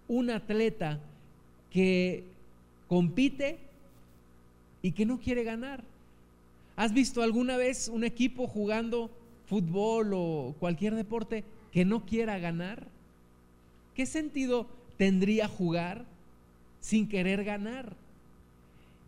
un 0.09 0.30
atleta 0.30 0.98
que 1.70 2.24
compite 2.88 3.59
y 4.83 4.92
que 4.92 5.06
no 5.06 5.18
quiere 5.18 5.44
ganar. 5.44 5.85
¿Has 6.81 6.95
visto 6.95 7.23
alguna 7.23 7.59
vez 7.59 7.88
un 7.88 8.05
equipo 8.05 8.47
jugando 8.47 9.11
fútbol 9.45 10.12
o 10.14 10.55
cualquier 10.59 10.95
deporte 10.95 11.45
que 11.73 11.85
no 11.85 12.07
quiera 12.07 12.38
ganar? 12.38 12.87
¿Qué 13.95 14.07
sentido 14.07 14.66
tendría 14.97 15.47
jugar 15.47 16.07
sin 16.81 17.07
querer 17.07 17.45
ganar? 17.45 17.97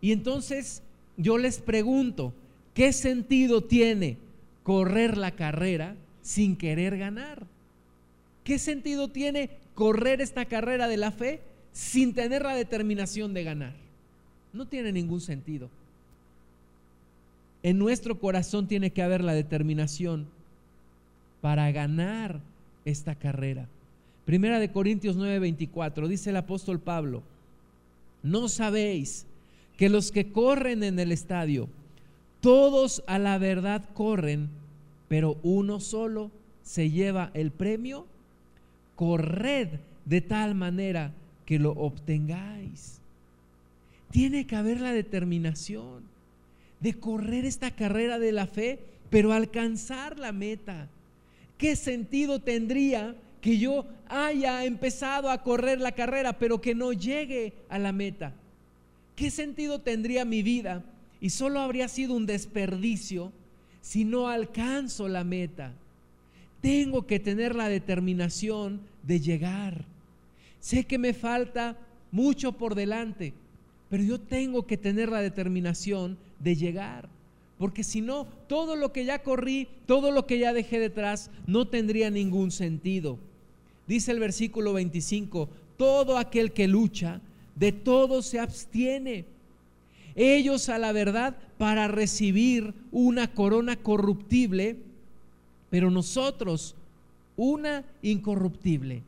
Y 0.01 0.11
entonces 0.11 0.83
yo 1.17 1.39
les 1.39 1.61
pregunto, 1.61 2.31
¿qué 2.75 2.93
sentido 2.93 3.63
tiene 3.63 4.17
correr 4.61 5.17
la 5.17 5.31
carrera 5.31 5.95
sin 6.21 6.55
querer 6.55 6.95
ganar? 6.99 7.47
¿Qué 8.43 8.59
sentido 8.59 9.07
tiene 9.07 9.49
correr 9.73 10.21
esta 10.21 10.45
carrera 10.45 10.87
de 10.87 10.97
la 10.97 11.09
fe 11.09 11.41
sin 11.71 12.13
tener 12.13 12.43
la 12.43 12.55
determinación 12.55 13.33
de 13.33 13.43
ganar? 13.43 13.73
No 14.53 14.67
tiene 14.67 14.91
ningún 14.91 15.21
sentido. 15.21 15.71
En 17.63 17.79
nuestro 17.79 18.19
corazón 18.19 18.67
tiene 18.67 18.91
que 18.91 19.01
haber 19.01 19.23
la 19.23 19.33
determinación 19.33 20.27
para 21.41 21.71
ganar 21.71 22.41
esta 22.85 23.15
carrera. 23.15 23.67
Primera 24.25 24.59
de 24.59 24.71
Corintios 24.71 25.17
9:24 25.17 26.07
dice 26.07 26.29
el 26.29 26.37
apóstol 26.37 26.79
Pablo, 26.79 27.23
no 28.21 28.47
sabéis 28.49 29.25
que 29.77 29.89
los 29.89 30.11
que 30.11 30.31
corren 30.31 30.83
en 30.83 30.99
el 30.99 31.11
estadio, 31.11 31.67
todos 32.41 33.03
a 33.07 33.17
la 33.19 33.37
verdad 33.37 33.89
corren, 33.93 34.49
pero 35.07 35.37
uno 35.43 35.79
solo 35.79 36.31
se 36.63 36.89
lleva 36.89 37.31
el 37.33 37.51
premio 37.51 38.05
corred 38.95 39.79
de 40.05 40.21
tal 40.21 40.55
manera 40.55 41.13
que 41.45 41.59
lo 41.59 41.71
obtengáis. 41.71 42.99
Tiene 44.11 44.45
que 44.45 44.55
haber 44.55 44.79
la 44.79 44.93
determinación 44.93 46.12
de 46.83 46.93
correr 46.93 47.45
esta 47.45 47.71
carrera 47.71 48.19
de 48.19 48.33
la 48.33 48.45
fe, 48.45 48.77
pero 49.09 49.31
alcanzar 49.31 50.19
la 50.19 50.33
meta. 50.33 50.89
¿Qué 51.57 51.77
sentido 51.77 52.41
tendría 52.41 53.15
que 53.39 53.57
yo 53.57 53.85
haya 54.09 54.65
empezado 54.65 55.29
a 55.29 55.41
correr 55.43 55.79
la 55.79 55.93
carrera, 55.93 56.37
pero 56.37 56.59
que 56.59 56.75
no 56.75 56.91
llegue 56.91 57.53
a 57.69 57.79
la 57.79 57.93
meta? 57.93 58.33
¿Qué 59.15 59.31
sentido 59.31 59.79
tendría 59.79 60.25
mi 60.25 60.43
vida? 60.43 60.83
Y 61.21 61.29
solo 61.29 61.61
habría 61.61 61.87
sido 61.87 62.15
un 62.15 62.25
desperdicio 62.25 63.31
si 63.79 64.03
no 64.03 64.27
alcanzo 64.27 65.07
la 65.07 65.23
meta. 65.23 65.71
Tengo 66.59 67.07
que 67.07 67.17
tener 67.17 67.55
la 67.55 67.69
determinación 67.69 68.81
de 69.03 69.21
llegar. 69.21 69.85
Sé 70.59 70.83
que 70.83 70.97
me 70.97 71.13
falta 71.13 71.77
mucho 72.11 72.51
por 72.51 72.75
delante, 72.75 73.31
pero 73.89 74.03
yo 74.03 74.19
tengo 74.19 74.67
que 74.67 74.75
tener 74.75 75.07
la 75.07 75.21
determinación 75.21 76.17
de 76.43 76.55
llegar. 76.55 77.09
Porque 77.57 77.83
si 77.83 78.01
no, 78.01 78.27
todo 78.47 78.75
lo 78.75 78.91
que 78.91 79.05
ya 79.05 79.23
corrí, 79.23 79.67
todo 79.85 80.11
lo 80.11 80.25
que 80.25 80.39
ya 80.39 80.53
dejé 80.53 80.79
detrás, 80.79 81.31
no 81.47 81.67
tendría 81.67 82.09
ningún 82.09 82.51
sentido. 82.51 83.17
Dice 83.87 84.11
el 84.11 84.19
versículo 84.19 84.73
25, 84.73 85.49
todo 85.77 86.17
aquel 86.17 86.51
que 86.51 86.67
lucha, 86.67 87.21
de 87.55 87.71
todo 87.71 88.21
se 88.21 88.39
abstiene. 88.39 89.25
Ellos 90.15 90.69
a 90.69 90.77
la 90.77 90.91
verdad 90.91 91.37
para 91.57 91.87
recibir 91.87 92.73
una 92.91 93.33
corona 93.33 93.75
corruptible 93.75 94.77
pero 95.73 95.89
nosotros 95.89 96.75
una 97.35 97.83
incorruptible. 98.03 99.01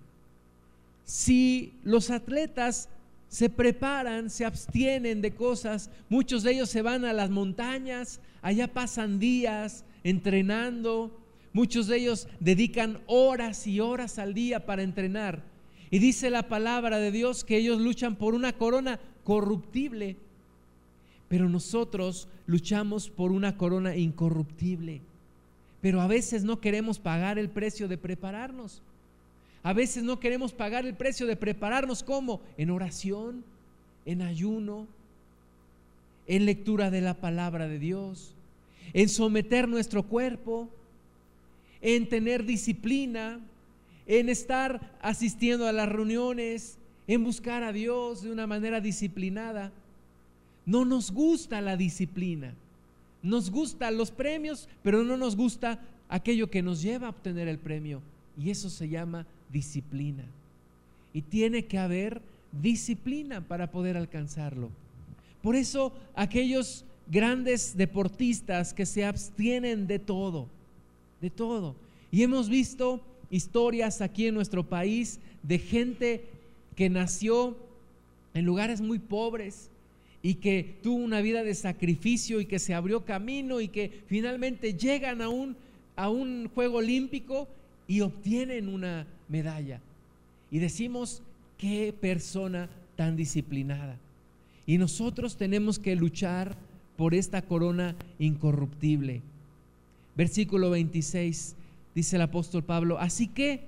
Si 1.03 1.73
los 1.83 2.09
atletas 2.09 2.89
se 3.29 3.49
preparan, 3.49 4.29
se 4.29 4.45
abstienen 4.45 5.21
de 5.21 5.33
cosas, 5.33 5.89
muchos 6.09 6.43
de 6.43 6.53
ellos 6.53 6.69
se 6.69 6.81
van 6.81 7.05
a 7.05 7.13
las 7.13 7.29
montañas, 7.29 8.19
allá 8.41 8.71
pasan 8.71 9.19
días 9.19 9.83
entrenando, 10.03 11.19
muchos 11.51 11.88
de 11.88 11.97
ellos 11.97 12.27
dedican 12.39 12.99
horas 13.07 13.67
y 13.67 13.79
horas 13.79 14.19
al 14.19 14.33
día 14.33 14.65
para 14.65 14.83
entrenar. 14.83 15.43
Y 15.89 15.99
dice 15.99 16.29
la 16.29 16.47
palabra 16.47 16.97
de 16.97 17.11
Dios 17.11 17.43
que 17.43 17.57
ellos 17.57 17.79
luchan 17.79 18.15
por 18.15 18.35
una 18.35 18.53
corona 18.53 18.99
corruptible, 19.23 20.17
pero 21.27 21.49
nosotros 21.49 22.27
luchamos 22.45 23.09
por 23.09 23.31
una 23.31 23.57
corona 23.57 23.95
incorruptible. 23.95 25.01
Pero 25.81 26.01
a 26.01 26.07
veces 26.07 26.43
no 26.43 26.59
queremos 26.59 26.99
pagar 26.99 27.38
el 27.38 27.49
precio 27.49 27.88
de 27.88 27.97
prepararnos. 27.97 28.81
A 29.65 29.73
veces 29.73 30.04
no 30.04 30.19
queremos 30.19 30.54
pagar 30.54 30.86
el 30.86 30.93
precio 30.93 31.25
de 31.25 31.36
prepararnos 31.36 32.04
como 32.04 32.39
en 32.56 32.69
oración, 32.69 33.43
en 34.06 34.21
ayuno, 34.21 34.86
en 36.28 36.45
lectura 36.45 36.91
de 36.91 37.01
la 37.01 37.15
palabra 37.15 37.67
de 37.67 37.80
Dios, 37.80 38.36
en 38.93 39.10
someter 39.10 39.67
nuestro 39.67 40.04
cuerpo, 40.04 40.69
en 41.82 42.08
tener 42.08 42.45
disciplina, 42.45 43.39
en 44.06 44.30
estar 44.30 44.95
asistiendo 45.01 45.67
a 45.67 45.71
las 45.71 45.89
reuniones, 45.89 46.78
en 47.08 47.23
buscar 47.23 47.63
a 47.63 47.73
Dios 47.73 48.21
de 48.21 48.32
una 48.32 48.45
manera 48.45 48.82
disciplinada. 48.82 49.71
No 50.67 50.86
nos 50.86 51.10
gusta 51.10 51.60
la 51.62 51.75
disciplina. 51.75 52.54
Nos 53.23 53.49
gustan 53.49 53.97
los 53.97 54.12
premios, 54.12 54.69
pero 54.84 55.04
no 55.04 55.17
nos 55.17 55.36
gusta 55.36 55.80
aquello 56.08 56.51
que 56.51 56.62
nos 56.62 56.84
lleva 56.84 57.08
a 57.08 57.10
obtener 57.10 57.47
el 57.47 57.58
premio. 57.58 58.04
Y 58.38 58.51
eso 58.51 58.69
se 58.69 58.89
llama 58.89 59.25
disciplina. 59.51 60.23
Y 61.13 61.21
tiene 61.21 61.65
que 61.65 61.77
haber 61.77 62.21
disciplina 62.51 63.41
para 63.41 63.71
poder 63.71 63.97
alcanzarlo. 63.97 64.69
Por 65.41 65.55
eso 65.55 65.93
aquellos 66.15 66.86
grandes 67.08 67.77
deportistas 67.77 68.73
que 68.73 68.86
se 68.86 69.05
abstienen 69.05 69.88
de 69.88 69.99
todo, 69.99 70.47
de 71.21 71.29
todo. 71.29 71.75
Y 72.12 72.23
hemos 72.23 72.49
visto 72.49 73.01
historias 73.30 74.01
aquí 74.01 74.28
en 74.28 74.36
nuestro 74.36 74.67
país 74.67 75.19
de 75.43 75.59
gente 75.59 76.26
que 76.76 76.89
nació 76.89 77.55
en 78.34 78.45
lugares 78.45 78.82
muy 78.82 78.99
pobres, 78.99 79.69
y 80.26 80.34
que 80.34 80.78
tuvo 80.82 81.03
una 81.03 81.22
vida 81.22 81.43
de 81.43 81.53
sacrificio 81.53 82.41
y 82.41 82.47
que 82.47 82.57
se 82.57 82.74
abrió 82.74 83.05
camino 83.05 83.61
y 83.61 83.67
que 83.67 84.01
finalmente 84.07 84.74
llegan 84.74 85.22
a 85.22 85.30
un, 85.30 85.55
a 85.95 86.09
un 86.09 86.49
juego 86.49 86.80
olímpico 86.80 87.47
y 87.88 88.01
obtienen 88.01 88.67
una 88.67 89.05
medalla. 89.28 89.82
Y 90.51 90.59
decimos, 90.59 91.21
qué 91.57 91.93
persona 91.99 92.69
tan 92.95 93.15
disciplinada. 93.15 93.97
Y 94.65 94.78
nosotros 94.78 95.38
tenemos 95.38 95.80
que 95.80 95.95
luchar 95.95 96.55
por 96.97 97.13
esta 97.13 97.41
corona 97.41 97.95
incorruptible. 98.19 99.21
Versículo 100.15 100.69
26 100.69 101.55
dice 101.93 102.15
el 102.15 102.21
apóstol 102.21 102.63
Pablo, 102.63 102.99
así 102.99 103.28
que 103.28 103.61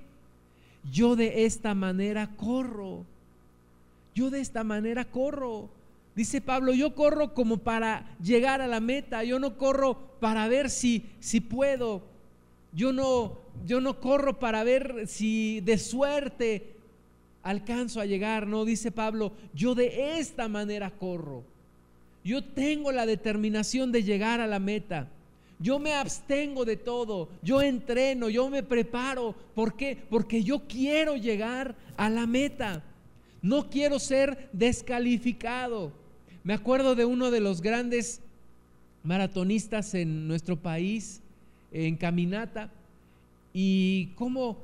yo 0.90 1.16
de 1.16 1.44
esta 1.44 1.74
manera 1.74 2.28
corro, 2.36 3.04
yo 4.14 4.30
de 4.30 4.40
esta 4.40 4.64
manera 4.64 5.04
corro. 5.04 5.68
Dice 6.14 6.40
Pablo, 6.40 6.74
yo 6.74 6.94
corro 6.94 7.32
como 7.32 7.58
para 7.58 8.16
llegar 8.20 8.60
a 8.60 8.66
la 8.66 8.80
meta, 8.80 9.22
yo 9.22 9.38
no 9.38 9.56
corro 9.56 9.96
para 10.18 10.48
ver 10.48 10.68
si, 10.68 11.04
si 11.20 11.40
puedo, 11.40 12.02
yo 12.72 12.92
no 12.92 13.38
yo 13.66 13.80
no 13.80 14.00
corro 14.00 14.38
para 14.38 14.64
ver 14.64 15.06
si 15.06 15.60
de 15.60 15.78
suerte 15.78 16.74
alcanzo 17.42 18.00
a 18.00 18.06
llegar, 18.06 18.46
no, 18.46 18.64
dice 18.64 18.90
Pablo, 18.90 19.32
yo 19.54 19.74
de 19.74 20.18
esta 20.18 20.48
manera 20.48 20.90
corro. 20.90 21.44
Yo 22.24 22.44
tengo 22.44 22.92
la 22.92 23.06
determinación 23.06 23.92
de 23.92 24.02
llegar 24.02 24.40
a 24.40 24.46
la 24.46 24.58
meta. 24.58 25.08
Yo 25.60 25.78
me 25.78 25.94
abstengo 25.94 26.64
de 26.64 26.76
todo, 26.76 27.28
yo 27.42 27.62
entreno, 27.62 28.28
yo 28.28 28.48
me 28.50 28.62
preparo. 28.62 29.34
¿Por 29.54 29.74
qué? 29.74 29.98
Porque 30.08 30.42
yo 30.42 30.60
quiero 30.68 31.16
llegar 31.16 31.74
a 31.96 32.10
la 32.10 32.26
meta. 32.26 32.82
No 33.42 33.70
quiero 33.70 33.98
ser 33.98 34.48
descalificado. 34.52 35.92
Me 36.44 36.54
acuerdo 36.54 36.94
de 36.94 37.04
uno 37.04 37.30
de 37.30 37.40
los 37.40 37.60
grandes 37.60 38.20
maratonistas 39.02 39.94
en 39.94 40.28
nuestro 40.28 40.56
país, 40.56 41.22
en 41.72 41.96
caminata, 41.96 42.70
y 43.60 44.12
cómo 44.14 44.56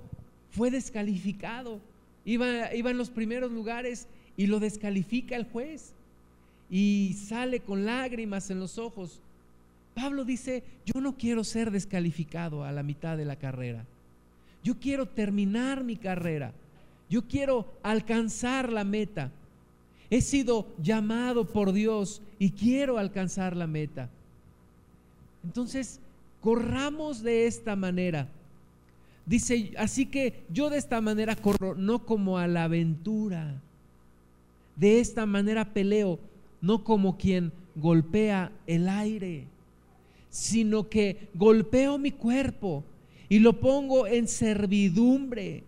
fue 0.52 0.70
descalificado. 0.70 1.80
Iba, 2.24 2.70
en 2.70 2.96
los 2.96 3.10
primeros 3.10 3.50
lugares 3.50 4.06
y 4.36 4.46
lo 4.46 4.60
descalifica 4.60 5.34
el 5.34 5.46
juez 5.50 5.92
y 6.70 7.16
sale 7.26 7.58
con 7.58 7.86
lágrimas 7.86 8.50
en 8.50 8.60
los 8.60 8.78
ojos. 8.78 9.18
Pablo 9.96 10.24
dice, 10.24 10.62
yo 10.86 11.00
no 11.00 11.16
quiero 11.16 11.42
ser 11.42 11.72
descalificado 11.72 12.62
a 12.62 12.70
la 12.70 12.84
mitad 12.84 13.16
de 13.16 13.24
la 13.24 13.34
carrera. 13.34 13.84
Yo 14.62 14.78
quiero 14.78 15.06
terminar 15.06 15.82
mi 15.82 15.96
carrera. 15.96 16.52
Yo 17.10 17.22
quiero 17.26 17.66
alcanzar 17.82 18.72
la 18.72 18.84
meta. 18.84 19.32
He 20.08 20.20
sido 20.20 20.68
llamado 20.80 21.46
por 21.46 21.72
Dios 21.72 22.22
y 22.38 22.50
quiero 22.50 22.98
alcanzar 22.98 23.56
la 23.56 23.66
meta. 23.66 24.08
Entonces, 25.42 25.98
corramos 26.40 27.24
de 27.24 27.48
esta 27.48 27.74
manera. 27.74 28.28
Dice, 29.26 29.72
así 29.78 30.06
que 30.06 30.44
yo 30.50 30.70
de 30.70 30.78
esta 30.78 31.00
manera 31.00 31.36
corro, 31.36 31.74
no 31.74 32.04
como 32.04 32.38
a 32.38 32.46
la 32.46 32.64
aventura. 32.64 33.60
De 34.76 35.00
esta 35.00 35.24
manera 35.24 35.72
peleo, 35.72 36.18
no 36.60 36.84
como 36.84 37.16
quien 37.16 37.52
golpea 37.76 38.52
el 38.66 38.88
aire 38.88 39.46
sino 40.34 40.88
que 40.88 41.28
golpeo 41.34 41.96
mi 41.96 42.10
cuerpo 42.10 42.82
y 43.28 43.38
lo 43.38 43.60
pongo 43.60 44.08
en 44.08 44.26
servidumbre. 44.26 45.62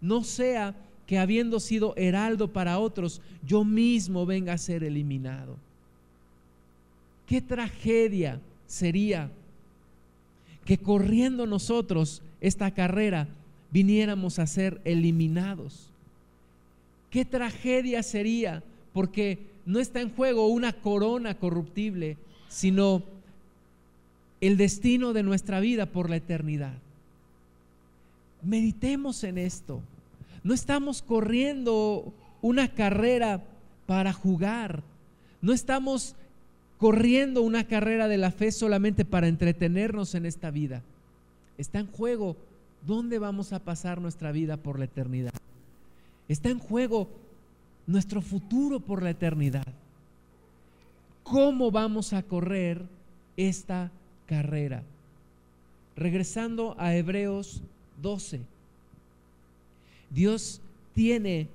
No 0.00 0.24
sea 0.24 0.74
que 1.06 1.18
habiendo 1.18 1.60
sido 1.60 1.92
heraldo 1.98 2.50
para 2.50 2.78
otros, 2.78 3.20
yo 3.46 3.62
mismo 3.62 4.24
venga 4.24 4.54
a 4.54 4.58
ser 4.58 4.84
eliminado. 4.84 5.58
Qué 7.26 7.42
tragedia 7.42 8.40
sería 8.66 9.30
que 10.68 10.76
corriendo 10.76 11.46
nosotros 11.46 12.20
esta 12.42 12.72
carrera 12.72 13.26
viniéramos 13.70 14.38
a 14.38 14.46
ser 14.46 14.82
eliminados. 14.84 15.88
Qué 17.08 17.24
tragedia 17.24 18.02
sería 18.02 18.62
porque 18.92 19.38
no 19.64 19.80
está 19.80 20.02
en 20.02 20.14
juego 20.14 20.48
una 20.48 20.74
corona 20.74 21.38
corruptible, 21.38 22.18
sino 22.50 23.02
el 24.42 24.58
destino 24.58 25.14
de 25.14 25.22
nuestra 25.22 25.58
vida 25.58 25.86
por 25.86 26.10
la 26.10 26.16
eternidad. 26.16 26.74
Meditemos 28.42 29.24
en 29.24 29.38
esto. 29.38 29.80
No 30.44 30.52
estamos 30.52 31.00
corriendo 31.00 32.12
una 32.42 32.68
carrera 32.68 33.42
para 33.86 34.12
jugar. 34.12 34.82
No 35.40 35.54
estamos 35.54 36.14
corriendo 36.78 37.42
una 37.42 37.64
carrera 37.64 38.08
de 38.08 38.18
la 38.18 38.30
fe 38.30 38.52
solamente 38.52 39.04
para 39.04 39.28
entretenernos 39.28 40.14
en 40.14 40.26
esta 40.26 40.50
vida. 40.50 40.82
Está 41.58 41.80
en 41.80 41.88
juego 41.88 42.36
dónde 42.86 43.18
vamos 43.18 43.52
a 43.52 43.58
pasar 43.58 44.00
nuestra 44.00 44.32
vida 44.32 44.56
por 44.56 44.78
la 44.78 44.86
eternidad. 44.86 45.34
Está 46.28 46.50
en 46.50 46.58
juego 46.58 47.08
nuestro 47.86 48.22
futuro 48.22 48.80
por 48.80 49.02
la 49.02 49.10
eternidad 49.10 49.66
cómo 51.28 51.70
vamos 51.70 52.12
a 52.12 52.22
correr 52.22 52.82
esta 53.36 53.90
carrera. 54.26 54.82
Regresando 55.96 56.74
a 56.78 56.94
Hebreos 56.94 57.62
12. 58.02 58.40
Dios 60.10 60.60
tiene 60.94 61.48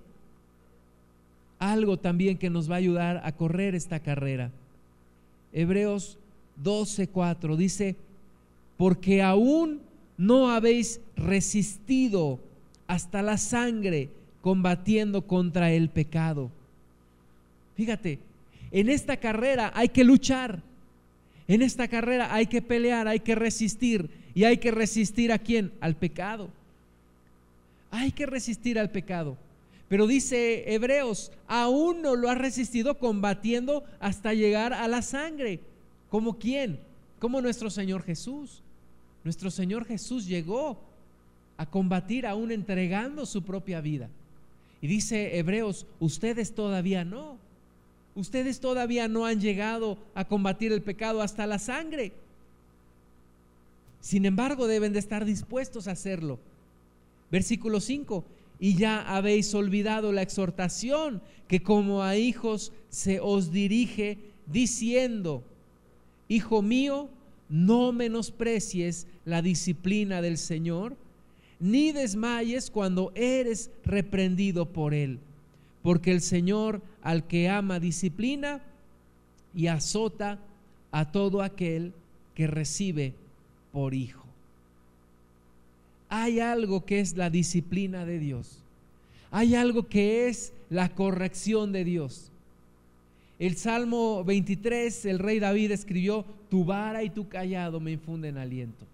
algo 1.60 1.98
también 1.98 2.38
que 2.38 2.50
nos 2.50 2.70
va 2.70 2.76
a 2.76 2.80
ayudar 2.80 3.22
a 3.24 3.32
correr 3.32 3.74
esta 3.74 4.00
carrera. 4.00 4.52
Hebreos 5.54 6.18
12:4 6.62 7.56
dice, 7.56 7.96
porque 8.78 9.22
aún 9.22 9.82
no 10.18 10.50
habéis 10.50 11.00
resistido 11.16 12.40
hasta 12.88 13.22
la 13.22 13.38
sangre 13.38 14.10
combatiendo 14.42 15.22
contra 15.22 15.72
el 15.72 15.90
pecado. 15.90 16.50
Fíjate, 17.76 18.20
en 18.72 18.90
esta 18.90 19.18
carrera 19.18 19.72
hay 19.74 19.90
que 19.90 20.04
luchar. 20.04 20.62
En 21.48 21.62
esta 21.62 21.88
carrera 21.88 22.34
hay 22.34 22.48
que 22.48 22.62
pelear, 22.62 23.08
hay 23.08 23.20
que 23.20 23.36
resistir. 23.36 24.10
¿Y 24.36 24.46
hay 24.46 24.58
que 24.58 24.72
resistir 24.72 25.32
a 25.32 25.40
quién? 25.40 25.72
Al 25.80 25.96
pecado. 25.96 26.50
Hay 27.92 28.12
que 28.12 28.26
resistir 28.26 28.80
al 28.80 28.90
pecado. 28.90 29.38
Pero 29.94 30.08
dice 30.08 30.74
Hebreos, 30.74 31.32
aún 31.48 32.02
no 32.02 32.16
lo 32.16 32.28
ha 32.28 32.34
resistido 32.34 32.98
combatiendo 32.98 33.84
hasta 34.00 34.34
llegar 34.34 34.74
a 34.74 34.88
la 34.88 35.04
sangre. 35.04 35.60
¿Como 36.10 36.40
quién? 36.40 36.80
Como 37.20 37.42
nuestro 37.44 37.70
Señor 37.70 38.02
Jesús. 38.02 38.64
Nuestro 39.24 39.52
Señor 39.52 39.86
Jesús 39.86 40.26
llegó 40.26 40.80
a 41.58 41.68
combatir 41.68 42.26
aún 42.26 42.52
entregando 42.52 43.28
su 43.28 43.44
propia 43.44 43.82
vida. 43.82 44.10
Y 44.82 44.88
dice 44.88 45.38
Hebreos, 45.38 45.86
ustedes 46.00 46.56
todavía 46.56 47.06
no. 47.06 47.38
Ustedes 48.16 48.60
todavía 48.60 49.08
no 49.08 49.28
han 49.28 49.42
llegado 49.42 50.00
a 50.16 50.26
combatir 50.26 50.72
el 50.72 50.82
pecado 50.82 51.22
hasta 51.22 51.46
la 51.46 51.60
sangre. 51.60 52.14
Sin 54.02 54.26
embargo, 54.26 54.66
deben 54.66 54.92
de 54.92 54.98
estar 54.98 55.24
dispuestos 55.24 55.88
a 55.88 55.92
hacerlo. 55.92 56.40
Versículo 57.30 57.80
5. 57.80 58.24
Y 58.64 58.76
ya 58.76 59.02
habéis 59.02 59.54
olvidado 59.54 60.14
la 60.14 60.22
exhortación 60.22 61.22
que 61.50 61.62
como 61.62 62.02
a 62.02 62.16
hijos 62.16 62.72
se 62.88 63.20
os 63.20 63.52
dirige 63.52 64.18
diciendo, 64.48 65.44
Hijo 66.30 66.62
mío, 66.62 67.10
no 67.50 67.92
menosprecies 67.92 69.08
la 69.26 69.42
disciplina 69.42 70.22
del 70.22 70.38
Señor, 70.38 70.96
ni 71.60 71.92
desmayes 71.92 72.72
cuando 72.72 73.12
eres 73.16 73.70
reprendido 73.84 74.66
por 74.66 74.94
Él 74.94 75.20
porque 75.84 76.12
el 76.12 76.22
Señor 76.22 76.82
al 77.04 77.28
que 77.28 77.50
ama 77.50 77.80
disciplina 77.80 78.62
y 79.54 79.68
azota 79.68 80.40
a 80.92 81.12
todo 81.12 81.42
aquel 81.44 81.94
que 82.34 82.48
recibe 82.48 83.14
por 83.72 83.94
hijo. 83.94 84.24
Hay 86.16 86.40
algo 86.40 86.86
que 86.86 87.00
es 87.00 87.18
la 87.18 87.32
disciplina 87.32 88.06
de 88.06 88.20
Dios. 88.20 88.60
Hay 89.32 89.56
algo 89.56 89.88
que 89.88 90.28
es 90.28 90.54
la 90.70 90.90
corrección 90.90 91.72
de 91.72 91.84
Dios. 91.84 92.30
El 93.40 93.58
Salmo 93.58 94.24
23, 94.24 95.06
el 95.06 95.18
rey 95.18 95.40
David 95.40 95.72
escribió, 95.72 96.24
tu 96.52 96.66
vara 96.66 97.02
y 97.02 97.10
tu 97.10 97.28
callado 97.30 97.80
me 97.80 97.94
infunden 97.94 98.38
aliento. 98.38 98.86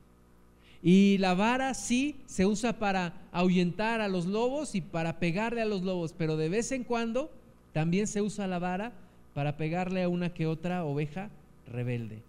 Y 0.82 1.18
la 1.18 1.34
vara 1.34 1.74
sí 1.74 2.16
se 2.26 2.46
usa 2.46 2.80
para 2.80 3.12
ahuyentar 3.34 4.00
a 4.00 4.08
los 4.08 4.26
lobos 4.26 4.74
y 4.74 4.80
para 4.80 5.20
pegarle 5.20 5.62
a 5.62 5.66
los 5.66 5.82
lobos, 5.82 6.16
pero 6.18 6.38
de 6.38 6.48
vez 6.48 6.72
en 6.72 6.86
cuando 6.86 7.30
también 7.74 8.08
se 8.08 8.22
usa 8.22 8.48
la 8.48 8.60
vara 8.60 8.94
para 9.34 9.58
pegarle 9.58 10.04
a 10.04 10.08
una 10.08 10.34
que 10.34 10.48
otra 10.48 10.86
oveja 10.86 11.30
rebelde. 11.70 12.20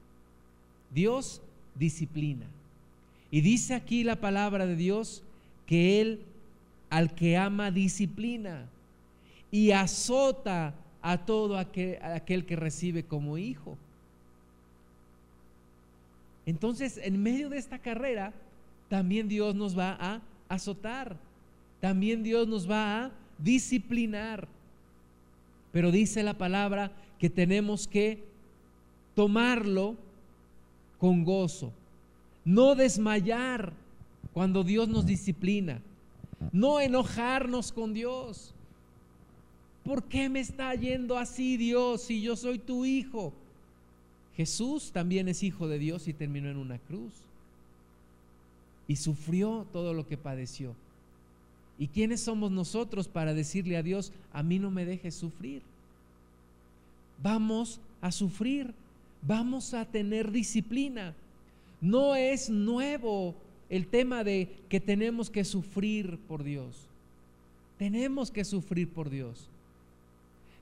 Dios 0.92 1.42
disciplina. 1.76 2.46
Y 3.30 3.40
dice 3.40 3.74
aquí 3.74 4.04
la 4.04 4.16
palabra 4.16 4.66
de 4.66 4.76
Dios 4.76 5.22
que 5.66 6.00
Él 6.00 6.20
al 6.88 7.14
que 7.14 7.36
ama 7.36 7.70
disciplina 7.70 8.68
y 9.50 9.70
azota 9.70 10.74
a 11.02 11.18
todo 11.18 11.56
aquel, 11.56 12.02
aquel 12.02 12.44
que 12.44 12.56
recibe 12.56 13.04
como 13.04 13.38
hijo. 13.38 13.78
Entonces, 16.46 16.98
en 17.02 17.22
medio 17.22 17.48
de 17.48 17.58
esta 17.58 17.78
carrera, 17.78 18.32
también 18.88 19.28
Dios 19.28 19.54
nos 19.54 19.78
va 19.78 19.96
a 20.00 20.20
azotar, 20.48 21.16
también 21.80 22.24
Dios 22.24 22.48
nos 22.48 22.68
va 22.68 23.04
a 23.04 23.10
disciplinar. 23.38 24.48
Pero 25.72 25.92
dice 25.92 26.24
la 26.24 26.34
palabra 26.34 26.90
que 27.18 27.30
tenemos 27.30 27.86
que 27.86 28.24
tomarlo 29.14 29.96
con 30.98 31.24
gozo, 31.24 31.72
no 32.44 32.74
desmayar 32.74 33.72
cuando 34.32 34.64
Dios 34.64 34.88
nos 34.88 35.06
disciplina, 35.06 35.80
no 36.52 36.80
enojarnos 36.80 37.72
con 37.72 37.92
Dios. 37.92 38.54
¿Por 39.84 40.04
qué 40.04 40.28
me 40.28 40.40
está 40.40 40.74
yendo 40.74 41.18
así 41.18 41.56
Dios 41.56 42.02
si 42.02 42.20
yo 42.22 42.36
soy 42.36 42.58
tu 42.58 42.84
hijo? 42.84 43.32
Jesús 44.36 44.92
también 44.92 45.28
es 45.28 45.42
hijo 45.42 45.68
de 45.68 45.78
Dios 45.78 46.08
y 46.08 46.14
terminó 46.14 46.48
en 46.48 46.56
una 46.56 46.78
cruz. 46.78 47.12
y 48.88 48.96
sufrió 48.96 49.68
todo 49.72 49.94
lo 49.94 50.08
que 50.08 50.16
padeció. 50.16 50.74
¿Y 51.78 51.86
quiénes 51.86 52.22
somos 52.22 52.50
nosotros 52.50 53.06
para 53.06 53.34
decirle 53.34 53.76
a 53.76 53.84
Dios, 53.84 54.12
a 54.32 54.42
mí 54.42 54.58
no 54.58 54.72
me 54.72 54.84
dejes 54.84 55.14
sufrir? 55.14 55.62
Vamos 57.22 57.80
a 58.00 58.10
sufrir, 58.10 58.74
vamos 59.22 59.74
a 59.74 59.84
tener 59.84 60.32
disciplina. 60.32 61.14
No 61.80 62.14
es 62.14 62.50
nuevo 62.50 63.34
el 63.68 63.86
tema 63.86 64.24
de 64.24 64.48
que 64.68 64.80
tenemos 64.80 65.30
que 65.30 65.44
sufrir 65.44 66.18
por 66.28 66.42
Dios. 66.42 66.88
Tenemos 67.78 68.30
que 68.30 68.44
sufrir 68.44 68.88
por 68.88 69.08
Dios. 69.08 69.48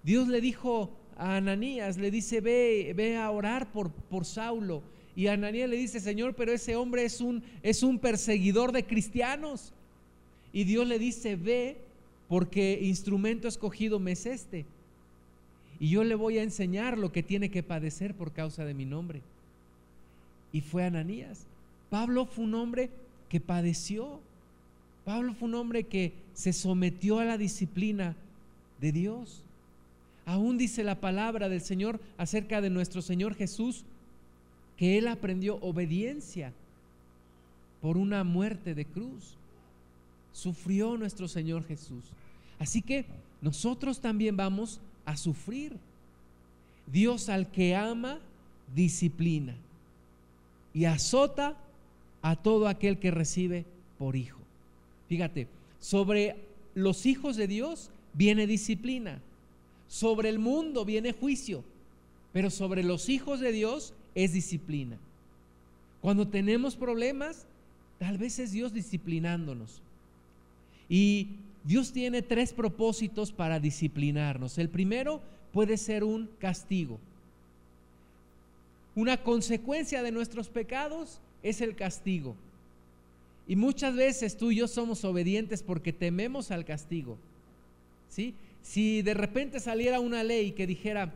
Dios 0.02 0.28
le 0.28 0.40
dijo 0.40 0.90
a 1.16 1.36
Ananías, 1.36 1.96
le 1.96 2.10
dice, 2.10 2.40
ve, 2.40 2.92
ve 2.96 3.16
a 3.16 3.30
orar 3.30 3.72
por, 3.72 3.90
por 3.90 4.24
Saulo. 4.24 4.82
Y 5.16 5.26
Ananías 5.26 5.68
le 5.68 5.76
dice, 5.76 5.98
Señor, 5.98 6.34
pero 6.36 6.52
ese 6.52 6.76
hombre 6.76 7.04
es 7.04 7.20
un, 7.20 7.42
es 7.62 7.82
un 7.82 7.98
perseguidor 7.98 8.70
de 8.70 8.86
cristianos. 8.86 9.72
Y 10.52 10.64
Dios 10.64 10.86
le 10.86 10.98
dice, 11.00 11.34
ve, 11.34 11.78
porque 12.28 12.78
instrumento 12.82 13.48
escogido 13.48 13.98
me 13.98 14.12
es 14.12 14.26
este. 14.26 14.64
Y 15.80 15.90
yo 15.90 16.04
le 16.04 16.14
voy 16.14 16.38
a 16.38 16.42
enseñar 16.42 16.98
lo 16.98 17.10
que 17.10 17.22
tiene 17.22 17.50
que 17.50 17.62
padecer 17.62 18.14
por 18.14 18.32
causa 18.32 18.64
de 18.64 18.74
mi 18.74 18.84
nombre. 18.84 19.22
Y 20.52 20.60
fue 20.60 20.84
Ananías. 20.84 21.46
Pablo 21.90 22.26
fue 22.26 22.44
un 22.44 22.54
hombre 22.54 22.90
que 23.28 23.40
padeció. 23.40 24.20
Pablo 25.04 25.34
fue 25.34 25.48
un 25.48 25.54
hombre 25.54 25.84
que 25.84 26.12
se 26.34 26.52
sometió 26.52 27.18
a 27.18 27.24
la 27.24 27.38
disciplina 27.38 28.16
de 28.80 28.92
Dios. 28.92 29.42
Aún 30.26 30.58
dice 30.58 30.84
la 30.84 31.00
palabra 31.00 31.48
del 31.48 31.60
Señor 31.60 32.00
acerca 32.18 32.60
de 32.60 32.70
nuestro 32.70 33.00
Señor 33.00 33.34
Jesús, 33.34 33.84
que 34.76 34.98
Él 34.98 35.08
aprendió 35.08 35.56
obediencia 35.56 36.52
por 37.80 37.96
una 37.96 38.24
muerte 38.24 38.74
de 38.74 38.84
cruz. 38.84 39.36
Sufrió 40.32 40.96
nuestro 40.96 41.26
Señor 41.26 41.64
Jesús. 41.64 42.04
Así 42.58 42.82
que 42.82 43.06
nosotros 43.40 44.00
también 44.00 44.36
vamos 44.36 44.80
a 45.04 45.16
sufrir. 45.16 45.76
Dios 46.86 47.28
al 47.28 47.50
que 47.50 47.74
ama, 47.74 48.18
disciplina 48.74 49.54
y 50.74 50.84
azota 50.84 51.56
a 52.22 52.36
todo 52.36 52.68
aquel 52.68 52.98
que 52.98 53.10
recibe 53.10 53.64
por 53.98 54.16
hijo. 54.16 54.38
Fíjate, 55.08 55.48
sobre 55.80 56.36
los 56.74 57.06
hijos 57.06 57.36
de 57.36 57.46
Dios 57.46 57.90
viene 58.12 58.46
disciplina, 58.46 59.20
sobre 59.88 60.28
el 60.28 60.38
mundo 60.38 60.84
viene 60.84 61.12
juicio, 61.12 61.64
pero 62.32 62.50
sobre 62.50 62.82
los 62.82 63.08
hijos 63.08 63.40
de 63.40 63.52
Dios 63.52 63.94
es 64.14 64.32
disciplina. 64.32 64.98
Cuando 66.00 66.28
tenemos 66.28 66.76
problemas, 66.76 67.46
tal 67.98 68.18
vez 68.18 68.38
es 68.38 68.52
Dios 68.52 68.72
disciplinándonos. 68.72 69.80
Y 70.88 71.28
Dios 71.64 71.92
tiene 71.92 72.22
tres 72.22 72.52
propósitos 72.52 73.32
para 73.32 73.60
disciplinarnos. 73.60 74.58
El 74.58 74.68
primero 74.68 75.20
puede 75.52 75.76
ser 75.76 76.04
un 76.04 76.30
castigo. 76.38 76.98
Una 78.98 79.22
consecuencia 79.22 80.02
de 80.02 80.10
nuestros 80.10 80.48
pecados 80.48 81.20
es 81.44 81.60
el 81.60 81.76
castigo. 81.76 82.34
Y 83.46 83.54
muchas 83.54 83.94
veces 83.94 84.36
tú 84.36 84.50
y 84.50 84.56
yo 84.56 84.66
somos 84.66 85.04
obedientes 85.04 85.62
porque 85.62 85.92
tememos 85.92 86.50
al 86.50 86.64
castigo. 86.64 87.16
¿Sí? 88.08 88.34
Si 88.60 89.02
de 89.02 89.14
repente 89.14 89.60
saliera 89.60 90.00
una 90.00 90.24
ley 90.24 90.50
que 90.50 90.66
dijera, 90.66 91.14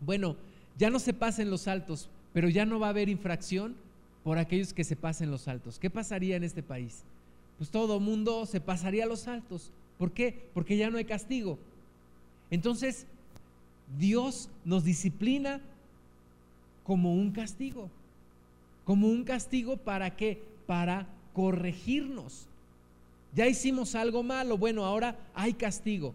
bueno, 0.00 0.34
ya 0.76 0.90
no 0.90 0.98
se 0.98 1.14
pasen 1.14 1.50
los 1.50 1.68
altos, 1.68 2.08
pero 2.32 2.48
ya 2.48 2.66
no 2.66 2.80
va 2.80 2.88
a 2.88 2.90
haber 2.90 3.08
infracción 3.08 3.76
por 4.24 4.36
aquellos 4.36 4.74
que 4.74 4.82
se 4.82 4.96
pasen 4.96 5.30
los 5.30 5.46
altos. 5.46 5.78
¿Qué 5.78 5.90
pasaría 5.90 6.34
en 6.34 6.42
este 6.42 6.64
país? 6.64 7.04
Pues 7.58 7.70
todo 7.70 8.00
mundo 8.00 8.44
se 8.44 8.60
pasaría 8.60 9.06
los 9.06 9.28
altos. 9.28 9.70
¿Por 9.98 10.10
qué? 10.10 10.48
Porque 10.52 10.76
ya 10.76 10.90
no 10.90 10.98
hay 10.98 11.04
castigo. 11.04 11.60
Entonces, 12.50 13.06
Dios 14.00 14.48
nos 14.64 14.82
disciplina 14.82 15.60
como 16.88 17.12
un 17.12 17.32
castigo. 17.32 17.90
Como 18.86 19.08
un 19.08 19.22
castigo 19.22 19.76
para 19.76 20.16
qué? 20.16 20.42
Para 20.66 21.06
corregirnos. 21.34 22.46
Ya 23.34 23.46
hicimos 23.46 23.94
algo 23.94 24.22
malo, 24.22 24.56
bueno, 24.56 24.86
ahora 24.86 25.18
hay 25.34 25.52
castigo. 25.52 26.14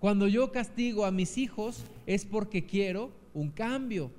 Cuando 0.00 0.26
yo 0.26 0.50
castigo 0.50 1.06
a 1.06 1.12
mis 1.12 1.38
hijos 1.38 1.84
es 2.08 2.24
porque 2.24 2.66
quiero 2.66 3.12
un 3.34 3.50
cambio. 3.50 4.10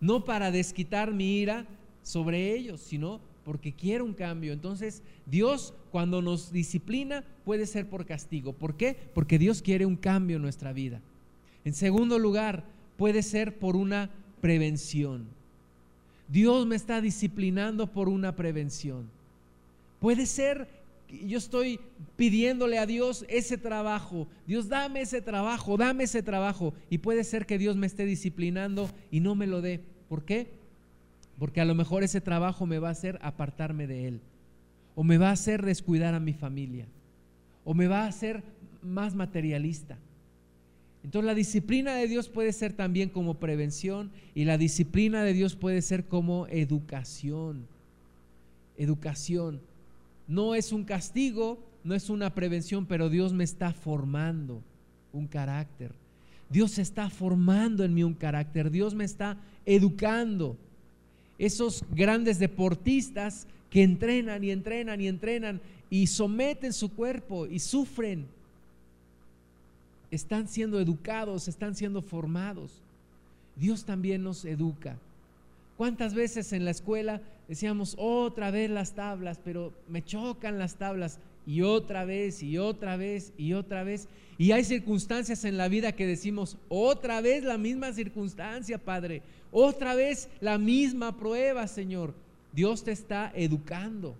No 0.00 0.24
para 0.24 0.50
desquitar 0.50 1.12
mi 1.12 1.38
ira 1.38 1.66
sobre 2.02 2.52
ellos, 2.52 2.80
sino 2.80 3.20
porque 3.44 3.72
quiero 3.72 4.04
un 4.04 4.12
cambio. 4.12 4.52
Entonces, 4.52 5.04
Dios 5.24 5.72
cuando 5.92 6.20
nos 6.20 6.50
disciplina 6.50 7.22
puede 7.44 7.66
ser 7.66 7.88
por 7.88 8.06
castigo. 8.06 8.54
¿Por 8.54 8.76
qué? 8.76 8.96
Porque 9.14 9.38
Dios 9.38 9.62
quiere 9.62 9.86
un 9.86 9.94
cambio 9.94 10.34
en 10.34 10.42
nuestra 10.42 10.72
vida. 10.72 11.00
En 11.64 11.74
segundo 11.74 12.18
lugar, 12.18 12.64
puede 12.96 13.22
ser 13.22 13.56
por 13.56 13.76
una 13.76 14.10
prevención. 14.46 15.26
Dios 16.28 16.68
me 16.68 16.76
está 16.76 17.00
disciplinando 17.00 17.88
por 17.88 18.08
una 18.08 18.36
prevención. 18.36 19.10
Puede 19.98 20.24
ser, 20.24 20.68
yo 21.26 21.36
estoy 21.36 21.80
pidiéndole 22.14 22.78
a 22.78 22.86
Dios 22.86 23.24
ese 23.28 23.58
trabajo. 23.58 24.28
Dios, 24.46 24.68
dame 24.68 25.00
ese 25.00 25.20
trabajo, 25.20 25.76
dame 25.76 26.04
ese 26.04 26.22
trabajo. 26.22 26.74
Y 26.90 26.98
puede 26.98 27.24
ser 27.24 27.44
que 27.44 27.58
Dios 27.58 27.74
me 27.74 27.88
esté 27.88 28.04
disciplinando 28.04 28.88
y 29.10 29.18
no 29.18 29.34
me 29.34 29.48
lo 29.48 29.62
dé. 29.62 29.80
¿Por 30.08 30.24
qué? 30.24 30.46
Porque 31.40 31.60
a 31.60 31.64
lo 31.64 31.74
mejor 31.74 32.04
ese 32.04 32.20
trabajo 32.20 32.66
me 32.66 32.78
va 32.78 32.90
a 32.90 32.92
hacer 32.92 33.18
apartarme 33.22 33.88
de 33.88 34.06
Él. 34.06 34.20
O 34.94 35.02
me 35.02 35.18
va 35.18 35.30
a 35.30 35.32
hacer 35.32 35.64
descuidar 35.64 36.14
a 36.14 36.20
mi 36.20 36.34
familia. 36.34 36.86
O 37.64 37.74
me 37.74 37.88
va 37.88 38.04
a 38.04 38.08
hacer 38.08 38.44
más 38.80 39.16
materialista. 39.16 39.98
Entonces 41.06 41.26
la 41.26 41.36
disciplina 41.36 41.94
de 41.94 42.08
Dios 42.08 42.28
puede 42.28 42.52
ser 42.52 42.72
también 42.72 43.10
como 43.10 43.34
prevención 43.34 44.10
y 44.34 44.44
la 44.44 44.58
disciplina 44.58 45.22
de 45.22 45.34
Dios 45.34 45.54
puede 45.54 45.80
ser 45.80 46.06
como 46.06 46.48
educación. 46.48 47.68
Educación. 48.76 49.60
No 50.26 50.56
es 50.56 50.72
un 50.72 50.82
castigo, 50.82 51.60
no 51.84 51.94
es 51.94 52.10
una 52.10 52.34
prevención, 52.34 52.86
pero 52.86 53.08
Dios 53.08 53.32
me 53.32 53.44
está 53.44 53.72
formando 53.72 54.64
un 55.12 55.28
carácter. 55.28 55.92
Dios 56.50 56.76
está 56.76 57.08
formando 57.08 57.84
en 57.84 57.94
mí 57.94 58.02
un 58.02 58.14
carácter. 58.14 58.72
Dios 58.72 58.92
me 58.92 59.04
está 59.04 59.38
educando. 59.64 60.56
Esos 61.38 61.84
grandes 61.94 62.40
deportistas 62.40 63.46
que 63.70 63.84
entrenan 63.84 64.42
y 64.42 64.50
entrenan 64.50 65.00
y 65.00 65.06
entrenan 65.06 65.60
y 65.88 66.08
someten 66.08 66.72
su 66.72 66.92
cuerpo 66.92 67.46
y 67.46 67.60
sufren 67.60 68.26
están 70.10 70.48
siendo 70.48 70.80
educados, 70.80 71.48
están 71.48 71.74
siendo 71.74 72.02
formados. 72.02 72.82
Dios 73.56 73.84
también 73.84 74.22
nos 74.22 74.44
educa. 74.44 74.96
¿Cuántas 75.76 76.14
veces 76.14 76.52
en 76.52 76.64
la 76.64 76.70
escuela 76.70 77.20
decíamos 77.48 77.94
otra 77.98 78.50
vez 78.50 78.70
las 78.70 78.94
tablas, 78.94 79.40
pero 79.44 79.72
me 79.88 80.02
chocan 80.02 80.58
las 80.58 80.76
tablas 80.76 81.18
y 81.46 81.62
otra 81.62 82.04
vez 82.04 82.42
y 82.42 82.58
otra 82.58 82.96
vez 82.96 83.32
y 83.36 83.52
otra 83.52 83.84
vez? 83.84 84.08
Y 84.38 84.52
hay 84.52 84.64
circunstancias 84.64 85.44
en 85.44 85.56
la 85.56 85.68
vida 85.68 85.92
que 85.92 86.06
decimos 86.06 86.56
otra 86.68 87.20
vez 87.20 87.44
la 87.44 87.58
misma 87.58 87.92
circunstancia, 87.92 88.78
Padre, 88.78 89.22
otra 89.52 89.94
vez 89.94 90.28
la 90.40 90.58
misma 90.58 91.16
prueba, 91.16 91.66
Señor. 91.66 92.14
Dios 92.52 92.84
te 92.84 92.92
está 92.92 93.32
educando. 93.34 94.16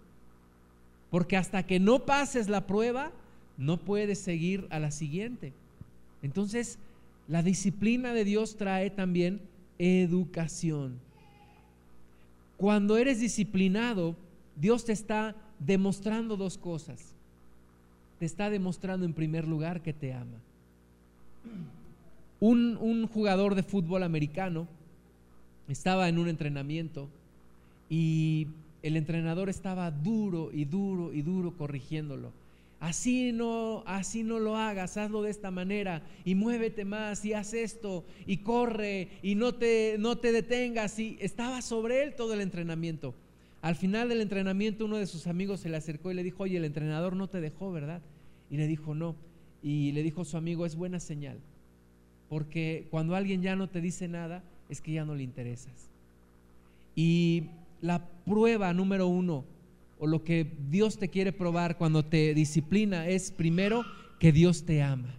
Porque 1.11 1.37
hasta 1.37 1.63
que 1.67 1.81
no 1.81 2.05
pases 2.05 2.49
la 2.49 2.67
prueba, 2.67 3.13
no 3.57 3.79
puedes 3.79 4.19
seguir 4.19 4.67
a 4.71 4.79
la 4.79 4.91
siguiente. 4.91 5.53
Entonces, 6.23 6.79
la 7.29 7.43
disciplina 7.43 8.13
de 8.13 8.25
Dios 8.25 8.57
trae 8.57 8.91
también 8.91 9.41
educación. 9.79 10.99
Cuando 12.57 12.97
eres 12.97 13.21
disciplinado, 13.21 14.17
Dios 14.57 14.85
te 14.85 14.93
está 14.93 15.35
demostrando 15.59 16.37
dos 16.37 16.57
cosas. 16.57 17.15
Te 18.19 18.27
está 18.27 18.49
demostrando 18.49 19.05
en 19.05 19.13
primer 19.13 19.47
lugar 19.47 19.83
que 19.83 19.93
te 19.93 20.13
ama. 20.13 20.41
Un, 22.41 23.07
jugador 23.09 23.55
de 23.55 23.63
fútbol 23.63 24.03
americano 24.03 24.67
estaba 25.69 26.09
en 26.09 26.19
un 26.19 26.29
entrenamiento 26.29 27.09
y 27.89 28.49
el 28.83 28.97
entrenador 28.97 29.49
estaba 29.49 29.91
duro 29.91 30.51
y 30.53 30.65
duro 30.65 31.13
y 31.13 31.23
duro 31.23 31.57
corrigiéndolo 31.57 32.31
Así 32.79 33.33
no, 33.33 33.83
así 33.87 34.23
no 34.23 34.39
lo 34.39 34.57
hagas, 34.57 34.97
hazlo 34.99 35.23
de 35.23 35.31
esta 35.31 35.51
manera 35.51 36.03
y 36.25 36.35
muévete 36.35 36.85
más 36.85 37.25
y 37.25 37.33
haz 37.33 37.55
esto 37.55 38.05
y 38.27 38.39
corre 38.39 39.09
y 39.23 39.35
no 39.35 39.55
te, 39.55 39.97
no 39.99 40.17
te 40.19 40.31
detengas. 40.31 40.99
Y 40.99 41.17
estaba 41.21 41.63
sobre 41.63 42.03
él 42.03 42.15
todo 42.15 42.35
el 42.35 42.43
entrenamiento. 42.43 43.15
Al 43.63 43.77
final 43.77 44.11
del 44.11 44.21
entrenamiento 44.21 44.85
uno 44.85 44.99
de 44.99 45.07
sus 45.07 45.27
amigos 45.27 45.61
se 45.61 45.71
le 45.71 45.79
acercó 45.79 46.11
y 46.11 46.15
le 46.15 46.23
dijo, 46.23 46.43
oye, 46.43 46.59
el 46.59 46.65
entrenador 46.65 47.17
no 47.17 47.29
te 47.29 47.41
dejó, 47.41 47.73
¿verdad? 47.73 48.03
Y 48.51 48.59
le 48.59 48.67
dijo, 48.67 48.95
no. 48.95 49.17
Y 49.63 49.93
le 49.93 50.03
dijo 50.03 50.25
su 50.25 50.37
amigo, 50.37 50.67
es 50.67 50.77
buena 50.77 51.01
señal. 51.01 51.39
Porque 52.29 52.87
cuando 52.91 53.17
alguien 53.17 53.41
ya 53.41 53.57
no 53.57 53.69
te 53.69 53.81
dice 53.81 54.07
nada, 54.07 54.45
es 54.69 54.83
que 54.83 54.93
ya 54.93 55.05
no 55.05 55.15
le 55.15 55.23
interesas. 55.23 55.89
Y 56.95 57.45
la 57.81 58.07
prueba 58.25 58.73
número 58.75 59.07
uno 59.07 59.45
o 59.99 60.07
lo 60.07 60.25
que 60.25 60.47
Dios 60.69 60.99
te 60.99 61.09
quiere 61.09 61.33
probar 61.33 61.79
cuando 61.79 62.05
te 62.05 62.35
disciplina 62.35 63.09
es 63.09 63.31
primero 63.31 63.85
que 64.19 64.33
Dios 64.33 64.65
te 64.65 64.83
ama. 64.83 65.15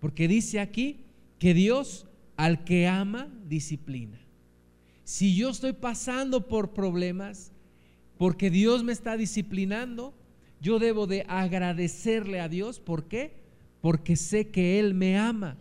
Porque 0.00 0.28
dice 0.28 0.60
aquí 0.60 1.00
que 1.38 1.54
Dios 1.54 2.06
al 2.36 2.64
que 2.64 2.86
ama 2.86 3.28
disciplina. 3.48 4.20
Si 5.04 5.36
yo 5.36 5.50
estoy 5.50 5.72
pasando 5.72 6.48
por 6.48 6.72
problemas, 6.72 7.52
porque 8.18 8.50
Dios 8.50 8.82
me 8.82 8.92
está 8.92 9.16
disciplinando, 9.16 10.14
yo 10.60 10.78
debo 10.78 11.06
de 11.06 11.24
agradecerle 11.28 12.40
a 12.40 12.48
Dios. 12.48 12.80
¿Por 12.80 13.04
qué? 13.04 13.34
Porque 13.80 14.16
sé 14.16 14.48
que 14.48 14.80
Él 14.80 14.94
me 14.94 15.16
ama, 15.18 15.56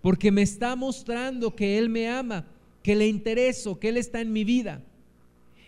porque 0.00 0.30
me 0.30 0.42
está 0.42 0.76
mostrando 0.76 1.54
que 1.54 1.78
Él 1.78 1.88
me 1.88 2.08
ama, 2.08 2.46
que 2.82 2.96
le 2.96 3.08
intereso, 3.08 3.78
que 3.78 3.88
Él 3.90 3.96
está 3.96 4.20
en 4.20 4.32
mi 4.32 4.44
vida. 4.44 4.82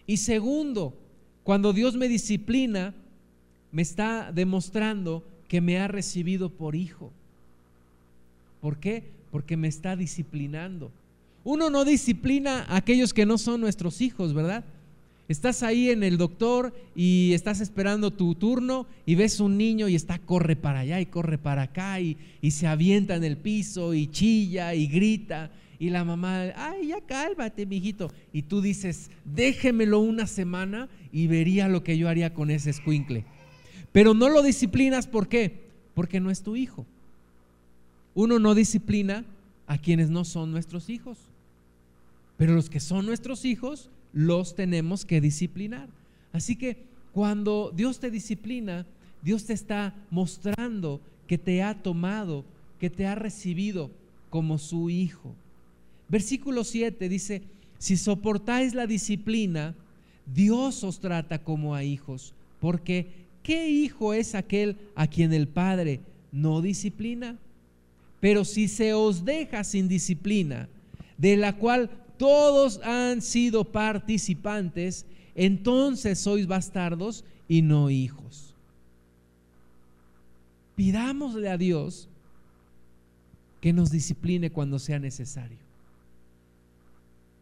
Y 0.07 0.19
segundo, 0.19 0.99
cuando 1.51 1.73
Dios 1.73 1.97
me 1.97 2.07
disciplina, 2.07 2.95
me 3.73 3.83
está 3.83 4.31
demostrando 4.31 5.25
que 5.49 5.61
me 5.61 5.81
ha 5.81 5.89
recibido 5.89 6.49
por 6.49 6.77
hijo. 6.77 7.11
¿Por 8.61 8.77
qué? 8.77 9.03
Porque 9.33 9.57
me 9.57 9.67
está 9.67 9.97
disciplinando. 9.97 10.93
Uno 11.43 11.69
no 11.69 11.85
disciplina 11.85 12.67
a 12.69 12.77
aquellos 12.77 13.13
que 13.13 13.27
no 13.27 13.37
son 13.37 13.61
nuestros 13.61 14.01
hijos, 14.01 14.33
¿verdad? 14.33 14.65
Estás 15.27 15.65
ahí 15.65 15.91
en 15.91 16.05
el 16.05 16.19
doctor 16.19 16.73
y 16.95 17.33
estás 17.33 17.61
esperando 17.61 18.13
tu 18.13 18.37
turno 18.37 18.87
y 19.05 19.17
ves 19.17 19.41
un 19.41 19.59
niño 19.59 19.89
y 19.89 19.97
está 19.97 20.21
corre 20.21 20.55
para 20.55 20.79
allá 20.79 21.01
y 21.01 21.07
corre 21.07 21.37
para 21.37 21.63
acá 21.63 21.99
y, 21.99 22.17
y 22.41 22.53
se 22.53 22.69
avienta 22.69 23.17
en 23.17 23.25
el 23.25 23.37
piso 23.37 23.93
y 23.93 24.07
chilla 24.07 24.73
y 24.77 24.87
grita 24.87 25.51
y 25.81 25.89
la 25.89 26.05
mamá, 26.05 26.53
ay, 26.57 26.89
ya 26.89 27.01
cálmate, 27.01 27.65
mijito. 27.65 28.13
Y 28.35 28.43
tú 28.43 28.61
dices, 28.61 29.11
déjemelo 29.25 29.99
una 30.01 30.27
semana 30.27 30.91
y 31.11 31.27
vería 31.27 31.69
lo 31.69 31.83
que 31.83 31.97
yo 31.97 32.07
haría 32.07 32.35
con 32.35 32.51
ese 32.51 32.69
escuincle. 32.69 33.25
Pero 33.91 34.13
no 34.13 34.29
lo 34.29 34.43
disciplinas, 34.43 35.07
¿por 35.07 35.27
qué? 35.27 35.63
Porque 35.95 36.21
no 36.21 36.31
es 36.31 36.43
tu 36.43 36.55
hijo. 36.55 36.85
Uno 38.15 38.39
no 38.39 38.55
disciplina 38.55 39.25
a 39.67 39.79
quienes 39.79 40.11
no 40.11 40.27
son 40.27 40.53
nuestros 40.53 40.91
hijos. 40.91 41.17
Pero 42.37 42.53
los 42.55 42.69
que 42.69 42.79
son 42.79 43.07
nuestros 43.07 43.47
hijos, 43.47 43.89
los 44.13 44.55
tenemos 44.55 45.07
que 45.07 45.23
disciplinar. 45.23 45.89
Así 46.35 46.57
que 46.57 46.77
cuando 47.13 47.73
Dios 47.75 48.01
te 48.01 48.11
disciplina, 48.11 48.85
Dios 49.23 49.47
te 49.47 49.55
está 49.55 49.95
mostrando 50.11 51.01
que 51.27 51.39
te 51.39 51.63
ha 51.63 51.83
tomado, 51.83 52.45
que 52.79 52.91
te 52.91 53.07
ha 53.07 53.15
recibido 53.15 53.91
como 54.29 54.59
su 54.59 54.91
hijo. 54.91 55.35
Versículo 56.11 56.65
7 56.65 57.09
dice, 57.09 57.43
si 57.79 57.97
soportáis 57.97 58.75
la 58.75 58.87
disciplina, 58.87 59.77
Dios 60.27 60.83
os 60.83 60.99
trata 60.99 61.43
como 61.43 61.75
a 61.75 61.85
hijos, 61.85 62.35
porque 62.59 63.07
¿qué 63.45 63.71
hijo 63.71 64.13
es 64.13 64.35
aquel 64.35 64.77
a 64.97 65.07
quien 65.07 65.33
el 65.33 65.47
Padre 65.47 66.01
no 66.33 66.61
disciplina? 66.63 67.39
Pero 68.19 68.45
si 68.45 68.67
se 68.67 68.93
os 68.93 69.25
deja 69.25 69.63
sin 69.63 69.89
disciplina, 69.89 70.69
de 71.17 71.37
la 71.37 71.57
cual 71.57 71.91
todos 72.19 72.81
han 72.83 73.23
sido 73.23 73.65
participantes, 73.65 75.07
entonces 75.37 76.19
sois 76.19 76.47
bastardos 76.47 77.25
y 77.49 77.63
no 77.63 77.89
hijos. 77.89 78.55
Pidámosle 80.75 81.49
a 81.49 81.57
Dios 81.57 82.09
que 83.61 83.73
nos 83.73 83.91
discipline 83.91 84.51
cuando 84.51 84.79
sea 84.79 84.99
necesario. 84.99 85.60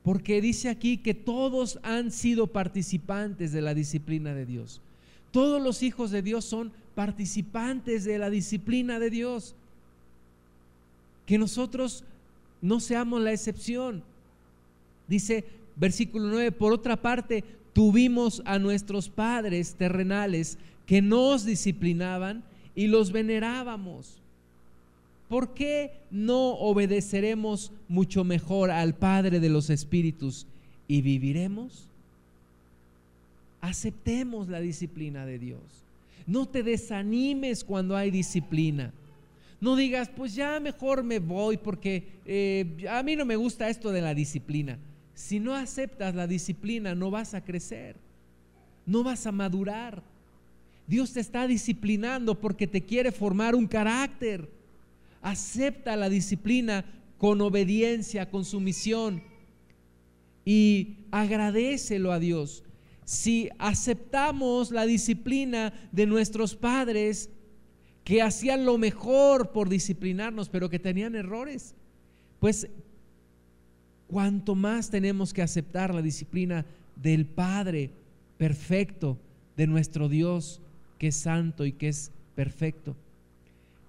Porque 0.09 0.41
dice 0.41 0.71
aquí 0.71 0.97
que 0.97 1.13
todos 1.13 1.79
han 1.83 2.11
sido 2.11 2.47
participantes 2.47 3.53
de 3.53 3.61
la 3.61 3.75
disciplina 3.75 4.33
de 4.33 4.47
Dios. 4.47 4.81
Todos 5.33 5.63
los 5.63 5.83
hijos 5.83 6.11
de 6.11 6.23
Dios 6.23 6.47
son 6.47 6.73
participantes 6.95 8.05
de 8.05 8.17
la 8.17 8.31
disciplina 8.31 8.99
de 8.99 9.11
Dios. 9.11 9.55
Que 11.27 11.37
nosotros 11.37 12.05
no 12.63 12.81
seamos 12.81 13.21
la 13.21 13.33
excepción. 13.33 14.03
Dice 15.09 15.45
versículo 15.77 16.29
9, 16.29 16.53
por 16.53 16.73
otra 16.73 16.97
parte, 16.97 17.45
tuvimos 17.75 18.41
a 18.47 18.59
nuestros 18.59 19.11
padres 19.11 19.75
terrenales 19.75 20.57
que 20.87 21.03
nos 21.03 21.45
disciplinaban 21.45 22.43
y 22.75 22.87
los 22.87 23.13
venerábamos. 23.13 24.23
¿Por 25.29 25.53
qué 25.53 25.93
no 26.11 26.53
obedeceremos 26.53 27.73
mucho 27.89 28.25
mejor 28.25 28.71
al 28.71 28.95
Padre 28.95 29.41
de 29.41 29.51
los 29.51 29.69
Espíritus 29.69 30.47
y 30.87 31.03
viviremos? 31.03 31.85
Aceptemos 33.61 34.49
la 34.49 34.61
disciplina 34.61 35.27
de 35.27 35.39
Dios. 35.39 35.61
No 36.27 36.47
te 36.47 36.63
desanimes 36.63 37.65
cuando 37.65 37.97
hay 37.97 38.11
disciplina. 38.11 38.93
No 39.61 39.77
digas, 39.77 40.09
pues 40.09 40.35
ya 40.35 40.61
mejor 40.61 41.03
me 41.03 41.19
voy 41.19 41.57
porque 41.57 42.07
eh, 42.25 42.87
a 42.89 43.03
mí 43.03 43.17
no 43.17 43.25
me 43.25 43.37
gusta 43.37 43.69
esto 43.69 43.91
de 43.91 44.01
la 44.01 44.15
disciplina. 44.15 44.79
Si 45.15 45.41
no 45.41 45.55
aceptas 45.55 46.15
la 46.15 46.27
disciplina, 46.27 46.95
no 46.95 47.11
vas 47.11 47.35
a 47.35 47.45
crecer, 47.45 47.97
no 48.87 49.03
vas 49.03 49.27
a 49.27 49.33
madurar. 49.33 50.03
Dios 50.87 51.13
te 51.13 51.21
está 51.21 51.47
disciplinando 51.47 52.37
porque 52.37 52.67
te 52.67 52.83
quiere 52.83 53.11
formar 53.11 53.55
un 53.55 53.67
carácter. 53.67 54.49
Acepta 55.23 55.97
la 55.97 56.09
disciplina 56.09 56.85
con 57.19 57.41
obediencia, 57.41 58.31
con 58.31 58.45
sumisión 58.45 59.23
y 60.45 60.97
agradecelo 61.11 62.13
a 62.13 62.19
Dios. 62.19 62.65
Si 63.05 63.49
aceptamos 63.59 64.71
la 64.71 64.87
disciplina 64.87 65.73
de 65.93 66.07
nuestros 66.07 66.55
padres 66.55 67.31
que 68.05 68.23
hacían 68.23 68.65
lo 68.65 68.79
mejor 68.79 69.53
por 69.53 69.69
disciplinarnos, 69.69 70.49
pero 70.49 70.71
que 70.71 70.79
tenían 70.79 71.15
errores, 71.15 71.75
pues 72.41 72.69
cuanto 74.07 74.55
más 74.55 74.91
tenemos 74.91 75.35
que 75.35 75.43
aceptar 75.43 75.95
la 75.95 76.03
disciplina 76.03 76.65
del 76.97 77.27
Padre 77.27 77.91
perfecto, 78.39 79.19
de 79.57 79.67
nuestro 79.67 80.09
Dios 80.09 80.61
que 80.99 81.09
es 81.09 81.17
santo 81.17 81.67
y 81.67 81.73
que 81.73 81.89
es 81.89 82.13
perfecto. 82.35 82.97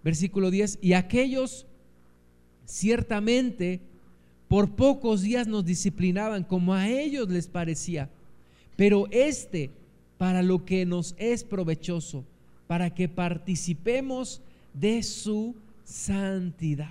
Versículo 0.03 0.51
10, 0.51 0.79
y 0.81 0.93
aquellos 0.93 1.65
ciertamente 2.65 3.81
por 4.47 4.75
pocos 4.75 5.21
días 5.21 5.47
nos 5.47 5.65
disciplinaban 5.65 6.43
como 6.43 6.73
a 6.73 6.87
ellos 6.87 7.29
les 7.29 7.47
parecía, 7.47 8.09
pero 8.75 9.07
este 9.11 9.71
para 10.17 10.41
lo 10.41 10.65
que 10.65 10.85
nos 10.85 11.15
es 11.17 11.43
provechoso, 11.43 12.25
para 12.67 12.93
que 12.93 13.07
participemos 13.07 14.41
de 14.73 15.03
su 15.03 15.55
santidad. 15.83 16.89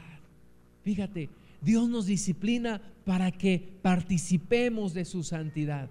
Fíjate, 0.83 1.29
Dios 1.61 1.89
nos 1.89 2.07
disciplina 2.07 2.81
para 3.05 3.31
que 3.31 3.63
participemos 3.83 4.95
de 4.95 5.05
su 5.05 5.23
santidad. 5.23 5.89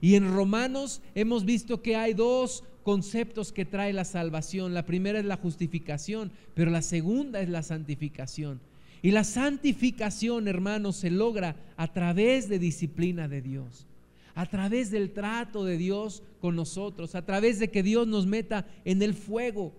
Y 0.00 0.14
en 0.14 0.32
Romanos 0.32 1.02
hemos 1.14 1.44
visto 1.44 1.82
que 1.82 1.96
hay 1.96 2.14
dos 2.14 2.64
conceptos 2.82 3.52
que 3.52 3.64
trae 3.64 3.92
la 3.92 4.04
salvación. 4.04 4.74
La 4.74 4.86
primera 4.86 5.18
es 5.18 5.24
la 5.24 5.36
justificación, 5.36 6.30
pero 6.54 6.70
la 6.70 6.82
segunda 6.82 7.40
es 7.40 7.48
la 7.48 7.62
santificación. 7.62 8.60
Y 9.02 9.12
la 9.12 9.24
santificación, 9.24 10.48
hermanos, 10.48 10.96
se 10.96 11.10
logra 11.10 11.56
a 11.76 11.92
través 11.92 12.48
de 12.48 12.58
disciplina 12.58 13.28
de 13.28 13.42
Dios, 13.42 13.86
a 14.34 14.46
través 14.46 14.90
del 14.90 15.10
trato 15.12 15.64
de 15.64 15.76
Dios 15.76 16.22
con 16.40 16.56
nosotros, 16.56 17.14
a 17.14 17.24
través 17.24 17.58
de 17.58 17.68
que 17.68 17.82
Dios 17.82 18.06
nos 18.06 18.26
meta 18.26 18.66
en 18.84 19.02
el 19.02 19.14
fuego. 19.14 19.72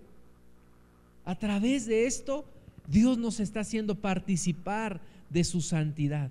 A 1.24 1.38
través 1.38 1.86
de 1.86 2.06
esto, 2.06 2.44
Dios 2.88 3.18
nos 3.18 3.40
está 3.40 3.60
haciendo 3.60 3.94
participar 3.94 5.00
de 5.28 5.44
su 5.44 5.60
santidad. 5.60 6.30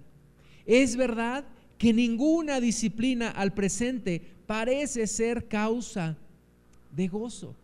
Es 0.66 0.96
verdad 0.96 1.46
que 1.78 1.94
ninguna 1.94 2.60
disciplina 2.60 3.30
al 3.30 3.54
presente 3.54 4.22
parece 4.46 5.08
ser 5.08 5.48
causa 5.48 6.18
de 6.96 7.08
gozo. 7.08 7.56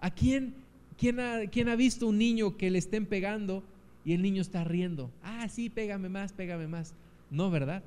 ¿A 0.00 0.10
quién, 0.10 0.54
quién, 0.98 1.20
ha, 1.20 1.46
quién 1.46 1.68
ha 1.68 1.76
visto 1.76 2.06
un 2.06 2.18
niño 2.18 2.56
que 2.56 2.70
le 2.70 2.78
estén 2.78 3.06
pegando 3.06 3.62
y 4.04 4.12
el 4.12 4.22
niño 4.22 4.42
está 4.42 4.64
riendo? 4.64 5.10
Ah, 5.22 5.48
sí, 5.48 5.70
pégame 5.70 6.08
más, 6.08 6.32
pégame 6.32 6.66
más. 6.66 6.92
No, 7.30 7.50
¿verdad? 7.50 7.82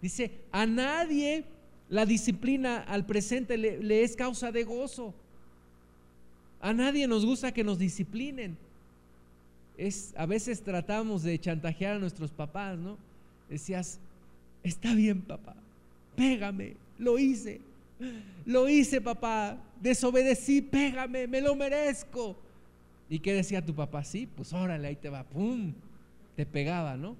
Dice, 0.00 0.30
a 0.52 0.66
nadie 0.66 1.44
la 1.88 2.06
disciplina 2.06 2.78
al 2.78 3.06
presente 3.06 3.56
le, 3.56 3.82
le 3.82 4.02
es 4.02 4.16
causa 4.16 4.52
de 4.52 4.64
gozo. 4.64 5.14
A 6.60 6.72
nadie 6.72 7.06
nos 7.06 7.24
gusta 7.24 7.52
que 7.52 7.64
nos 7.64 7.78
disciplinen. 7.78 8.56
Es, 9.76 10.14
a 10.16 10.26
veces 10.26 10.62
tratamos 10.62 11.22
de 11.22 11.38
chantajear 11.38 11.96
a 11.96 11.98
nuestros 11.98 12.30
papás, 12.30 12.78
¿no? 12.78 12.96
Decías, 13.48 13.98
está 14.62 14.94
bien 14.94 15.20
papá, 15.20 15.54
pégame, 16.16 16.74
lo 16.98 17.18
hice, 17.18 17.60
lo 18.44 18.68
hice, 18.68 19.00
papá. 19.00 19.58
Desobedecí, 19.80 20.62
pégame, 20.62 21.26
me 21.26 21.40
lo 21.40 21.54
merezco. 21.54 22.36
¿Y 23.08 23.18
qué 23.18 23.34
decía 23.34 23.64
tu 23.64 23.74
papá? 23.74 24.04
Sí, 24.04 24.28
pues 24.34 24.52
órale, 24.52 24.88
ahí 24.88 24.96
te 24.96 25.10
va, 25.10 25.24
pum, 25.24 25.72
te 26.34 26.44
pegaba, 26.46 26.96
¿no? 26.96 27.16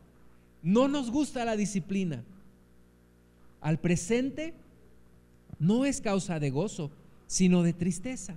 No 0.62 0.89
nos 0.89 1.11
gusta 1.11 1.45
la 1.45 1.57
disciplina. 1.57 2.24
Al 3.61 3.79
presente 3.79 4.55
no 5.59 5.85
es 5.85 6.01
causa 6.01 6.41
de 6.41 6.51
gozo, 6.51 6.91
sino 7.27 7.62
de 7.62 7.72
tristeza. 7.72 8.35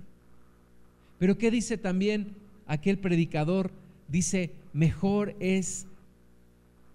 Pero 1.18 1.38
¿qué 1.38 1.50
dice 1.50 1.76
también 1.76 2.36
aquel 2.66 2.98
predicador? 2.98 3.70
Dice, 4.08 4.52
mejor 4.72 5.34
es 5.40 5.86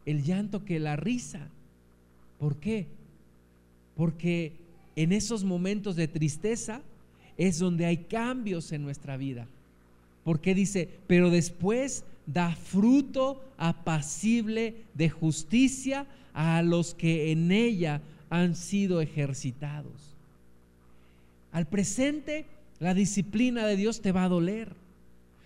el 0.05 0.23
llanto 0.23 0.65
que 0.65 0.79
la 0.79 0.95
risa. 0.95 1.49
¿Por 2.39 2.57
qué? 2.57 2.87
Porque 3.95 4.53
en 4.95 5.11
esos 5.11 5.43
momentos 5.43 5.95
de 5.95 6.07
tristeza 6.07 6.81
es 7.37 7.59
donde 7.59 7.85
hay 7.85 7.97
cambios 7.97 8.71
en 8.71 8.83
nuestra 8.83 9.17
vida. 9.17 9.47
Porque 10.23 10.55
dice, 10.55 10.89
pero 11.07 11.29
después 11.29 12.03
da 12.25 12.55
fruto 12.55 13.43
apacible 13.57 14.75
de 14.93 15.09
justicia 15.09 16.07
a 16.33 16.61
los 16.61 16.95
que 16.95 17.31
en 17.31 17.51
ella 17.51 18.01
han 18.29 18.55
sido 18.55 19.01
ejercitados. 19.01 20.15
Al 21.51 21.67
presente, 21.67 22.45
la 22.79 22.93
disciplina 22.93 23.65
de 23.65 23.75
Dios 23.77 24.01
te 24.01 24.11
va 24.11 24.25
a 24.25 24.29
doler. 24.29 24.73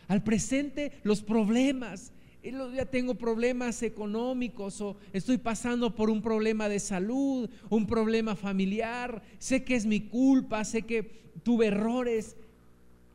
Al 0.07 0.23
presente, 0.23 0.93
los 1.03 1.21
problemas. 1.21 2.11
Ya 2.41 2.85
tengo 2.85 3.15
problemas 3.15 3.83
económicos 3.83 4.79
o 4.79 4.95
estoy 5.11 5.37
pasando 5.37 5.93
por 5.93 6.09
un 6.09 6.21
problema 6.21 6.69
de 6.69 6.79
salud, 6.79 7.49
un 7.69 7.85
problema 7.85 8.35
familiar. 8.35 9.21
Sé 9.39 9.63
que 9.63 9.75
es 9.75 9.85
mi 9.85 9.99
culpa, 10.01 10.63
sé 10.63 10.83
que 10.83 11.11
tuve 11.43 11.67
errores 11.67 12.37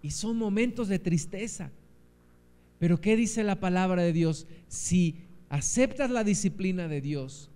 y 0.02 0.10
son 0.10 0.36
momentos 0.36 0.88
de 0.88 0.98
tristeza. 0.98 1.70
Pero 2.78 3.00
¿qué 3.00 3.16
dice 3.16 3.44
la 3.44 3.60
palabra 3.60 4.02
de 4.02 4.12
Dios? 4.12 4.46
Si 4.68 5.16
aceptas 5.48 6.10
la 6.10 6.22
disciplina 6.22 6.86
de 6.86 7.00
Dios, 7.00 7.48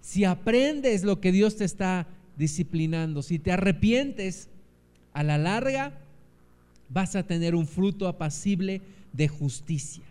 si 0.00 0.24
aprendes 0.24 1.04
lo 1.04 1.20
que 1.20 1.30
Dios 1.30 1.56
te 1.56 1.66
está 1.66 2.06
disciplinando, 2.38 3.20
si 3.20 3.38
te 3.38 3.52
arrepientes, 3.52 4.48
a 5.12 5.22
la 5.22 5.36
larga 5.36 5.92
vas 6.88 7.16
a 7.16 7.26
tener 7.26 7.54
un 7.54 7.66
fruto 7.66 8.08
apacible 8.08 8.80
de 9.12 9.28
justicia. 9.28 10.04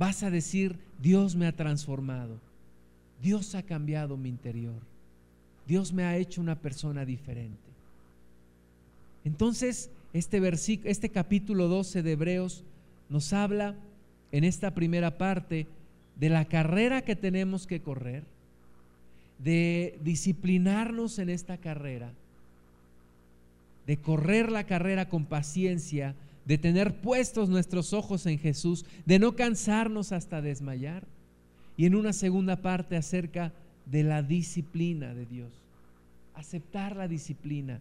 Vas 0.00 0.22
a 0.22 0.30
decir, 0.30 0.78
Dios 1.02 1.36
me 1.36 1.46
ha 1.46 1.52
transformado, 1.52 2.38
Dios 3.20 3.54
ha 3.54 3.62
cambiado 3.62 4.16
mi 4.16 4.30
interior, 4.30 4.80
Dios 5.66 5.92
me 5.92 6.04
ha 6.04 6.16
hecho 6.16 6.40
una 6.40 6.54
persona 6.54 7.04
diferente. 7.04 7.58
Entonces, 9.26 9.90
este, 10.14 10.40
versículo, 10.40 10.90
este 10.90 11.10
capítulo 11.10 11.68
12 11.68 12.02
de 12.02 12.12
Hebreos 12.12 12.64
nos 13.10 13.34
habla 13.34 13.74
en 14.32 14.44
esta 14.44 14.72
primera 14.72 15.18
parte 15.18 15.66
de 16.16 16.30
la 16.30 16.46
carrera 16.46 17.02
que 17.02 17.14
tenemos 17.14 17.66
que 17.66 17.82
correr, 17.82 18.22
de 19.38 19.98
disciplinarnos 20.02 21.18
en 21.18 21.28
esta 21.28 21.58
carrera, 21.58 22.10
de 23.86 23.98
correr 23.98 24.50
la 24.50 24.64
carrera 24.64 25.10
con 25.10 25.26
paciencia, 25.26 26.14
de 26.44 26.58
tener 26.58 27.00
puestos 27.00 27.48
nuestros 27.48 27.92
ojos 27.92 28.26
en 28.26 28.38
Jesús, 28.38 28.84
de 29.06 29.18
no 29.18 29.36
cansarnos 29.36 30.12
hasta 30.12 30.42
desmayar. 30.42 31.04
Y 31.76 31.86
en 31.86 31.94
una 31.94 32.12
segunda 32.12 32.56
parte 32.56 32.96
acerca 32.96 33.52
de 33.86 34.02
la 34.02 34.22
disciplina 34.22 35.14
de 35.14 35.26
Dios. 35.26 35.48
Aceptar 36.34 36.96
la 36.96 37.08
disciplina, 37.08 37.80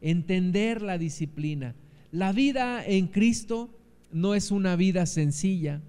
entender 0.00 0.82
la 0.82 0.98
disciplina. 0.98 1.74
La 2.12 2.32
vida 2.32 2.84
en 2.84 3.06
Cristo 3.06 3.70
no 4.12 4.34
es 4.34 4.50
una 4.50 4.76
vida 4.76 5.06
sencilla. 5.06 5.80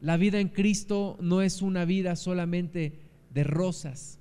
La 0.00 0.16
vida 0.16 0.40
en 0.40 0.48
Cristo 0.48 1.16
no 1.20 1.42
es 1.42 1.62
una 1.62 1.84
vida 1.84 2.16
solamente 2.16 2.92
de 3.32 3.44
rosas. 3.44 4.18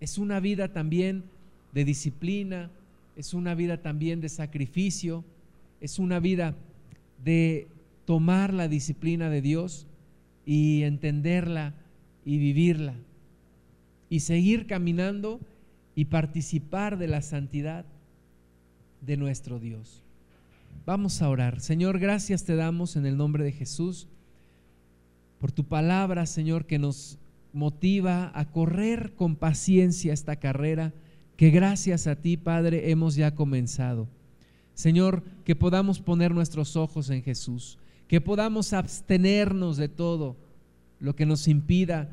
Es 0.00 0.18
una 0.18 0.40
vida 0.40 0.72
también 0.72 1.24
de 1.72 1.84
disciplina, 1.84 2.70
es 3.16 3.34
una 3.34 3.54
vida 3.54 3.78
también 3.78 4.20
de 4.20 4.28
sacrificio, 4.28 5.24
es 5.84 5.98
una 5.98 6.18
vida 6.18 6.54
de 7.22 7.68
tomar 8.06 8.54
la 8.54 8.68
disciplina 8.68 9.28
de 9.28 9.42
Dios 9.42 9.86
y 10.46 10.82
entenderla 10.82 11.74
y 12.24 12.38
vivirla 12.38 12.94
y 14.08 14.20
seguir 14.20 14.66
caminando 14.66 15.40
y 15.94 16.06
participar 16.06 16.96
de 16.96 17.06
la 17.06 17.20
santidad 17.20 17.84
de 19.02 19.18
nuestro 19.18 19.60
Dios. 19.60 20.02
Vamos 20.86 21.20
a 21.20 21.28
orar. 21.28 21.60
Señor, 21.60 21.98
gracias 21.98 22.44
te 22.44 22.56
damos 22.56 22.96
en 22.96 23.04
el 23.04 23.18
nombre 23.18 23.44
de 23.44 23.52
Jesús 23.52 24.08
por 25.38 25.52
tu 25.52 25.64
palabra, 25.64 26.24
Señor, 26.24 26.64
que 26.64 26.78
nos 26.78 27.18
motiva 27.52 28.32
a 28.34 28.46
correr 28.46 29.12
con 29.14 29.36
paciencia 29.36 30.14
esta 30.14 30.36
carrera 30.36 30.94
que 31.36 31.50
gracias 31.50 32.06
a 32.06 32.16
ti, 32.16 32.38
Padre, 32.38 32.90
hemos 32.90 33.16
ya 33.16 33.34
comenzado. 33.34 34.08
Señor, 34.74 35.22
que 35.44 35.56
podamos 35.56 36.00
poner 36.00 36.34
nuestros 36.34 36.76
ojos 36.76 37.10
en 37.10 37.22
Jesús, 37.22 37.78
que 38.08 38.20
podamos 38.20 38.72
abstenernos 38.72 39.76
de 39.76 39.88
todo 39.88 40.36
lo 41.00 41.16
que 41.16 41.26
nos 41.26 41.48
impida 41.48 42.10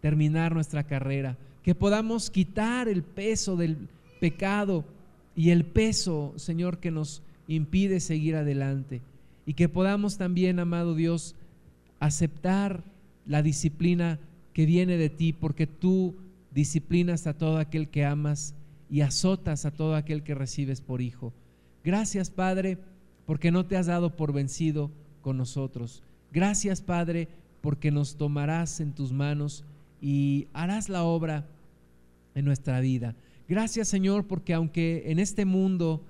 terminar 0.00 0.54
nuestra 0.54 0.84
carrera, 0.84 1.36
que 1.62 1.74
podamos 1.74 2.30
quitar 2.30 2.88
el 2.88 3.02
peso 3.02 3.56
del 3.56 3.88
pecado 4.20 4.84
y 5.36 5.50
el 5.50 5.64
peso, 5.64 6.32
Señor, 6.36 6.78
que 6.78 6.90
nos 6.90 7.22
impide 7.48 8.00
seguir 8.00 8.36
adelante. 8.36 9.02
Y 9.46 9.54
que 9.54 9.68
podamos 9.68 10.16
también, 10.16 10.58
amado 10.58 10.94
Dios, 10.94 11.34
aceptar 11.98 12.84
la 13.26 13.42
disciplina 13.42 14.18
que 14.52 14.66
viene 14.66 14.96
de 14.96 15.10
ti, 15.10 15.32
porque 15.32 15.66
tú 15.66 16.16
disciplinas 16.52 17.26
a 17.26 17.34
todo 17.34 17.58
aquel 17.58 17.88
que 17.88 18.04
amas 18.04 18.54
y 18.90 19.02
azotas 19.02 19.64
a 19.64 19.70
todo 19.70 19.94
aquel 19.94 20.22
que 20.22 20.34
recibes 20.34 20.80
por 20.80 21.00
hijo. 21.00 21.32
Gracias, 21.84 22.30
Padre, 22.30 22.78
porque 23.26 23.50
no 23.50 23.66
te 23.66 23.76
has 23.76 23.86
dado 23.86 24.16
por 24.16 24.32
vencido 24.32 24.90
con 25.22 25.36
nosotros. 25.36 26.02
Gracias, 26.32 26.80
Padre, 26.80 27.28
porque 27.60 27.90
nos 27.90 28.16
tomarás 28.16 28.80
en 28.80 28.92
tus 28.92 29.12
manos 29.12 29.64
y 30.00 30.48
harás 30.52 30.88
la 30.88 31.04
obra 31.04 31.46
en 32.34 32.44
nuestra 32.44 32.80
vida. 32.80 33.14
Gracias, 33.48 33.88
Señor, 33.88 34.26
porque 34.26 34.54
aunque 34.54 35.04
en 35.06 35.18
este 35.18 35.44
mundo 35.44 36.04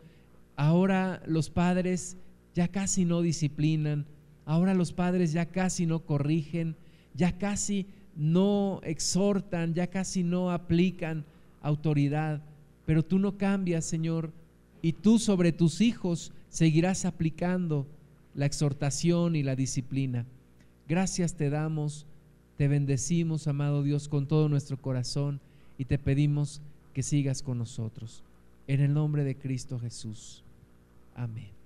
ahora 0.57 1.23
los 1.27 1.51
padres 1.51 2.17
ya 2.55 2.69
casi 2.69 3.05
no 3.05 3.23
disciplinan, 3.23 4.07
ahora 4.45 4.75
los 4.75 4.93
padres 4.93 5.33
ya 5.33 5.47
casi 5.47 5.87
no 5.87 6.01
corrigen, 6.01 6.77
ya 7.15 7.39
casi 7.39 7.87
no 8.17 8.81
exhortan, 8.83 9.75
ya 9.75 9.87
casi 9.87 10.23
no 10.23 10.51
aplican 10.51 11.25
autoridad, 11.63 12.43
pero 12.85 13.05
tú 13.05 13.19
no 13.19 13.39
cambias, 13.39 13.85
Señor, 13.85 14.33
y 14.83 14.93
tú 14.93 15.19
sobre 15.19 15.53
tus 15.53 15.81
hijos 15.81 16.33
seguirás 16.49 17.05
aplicando 17.05 17.87
la 18.35 18.47
exhortación 18.47 19.37
y 19.37 19.43
la 19.43 19.57
disciplina. 19.57 20.27
Gracias 20.89 21.35
te 21.35 21.51
damos, 21.51 22.07
te 22.57 22.69
bendecimos, 22.69 23.47
amado 23.47 23.83
Dios, 23.83 24.09
con 24.09 24.27
todo 24.27 24.49
nuestro 24.49 24.77
corazón 24.77 25.41
y 25.79 25.85
te 25.85 25.99
pedimos 25.99 26.61
que 26.95 27.03
sigas 27.03 27.43
con 27.43 27.59
nosotros. 27.59 28.23
En 28.67 28.81
el 28.81 28.93
nombre 28.93 29.25
de 29.25 29.37
Cristo 29.37 29.79
Jesús. 29.79 30.43
Amén. 31.15 31.60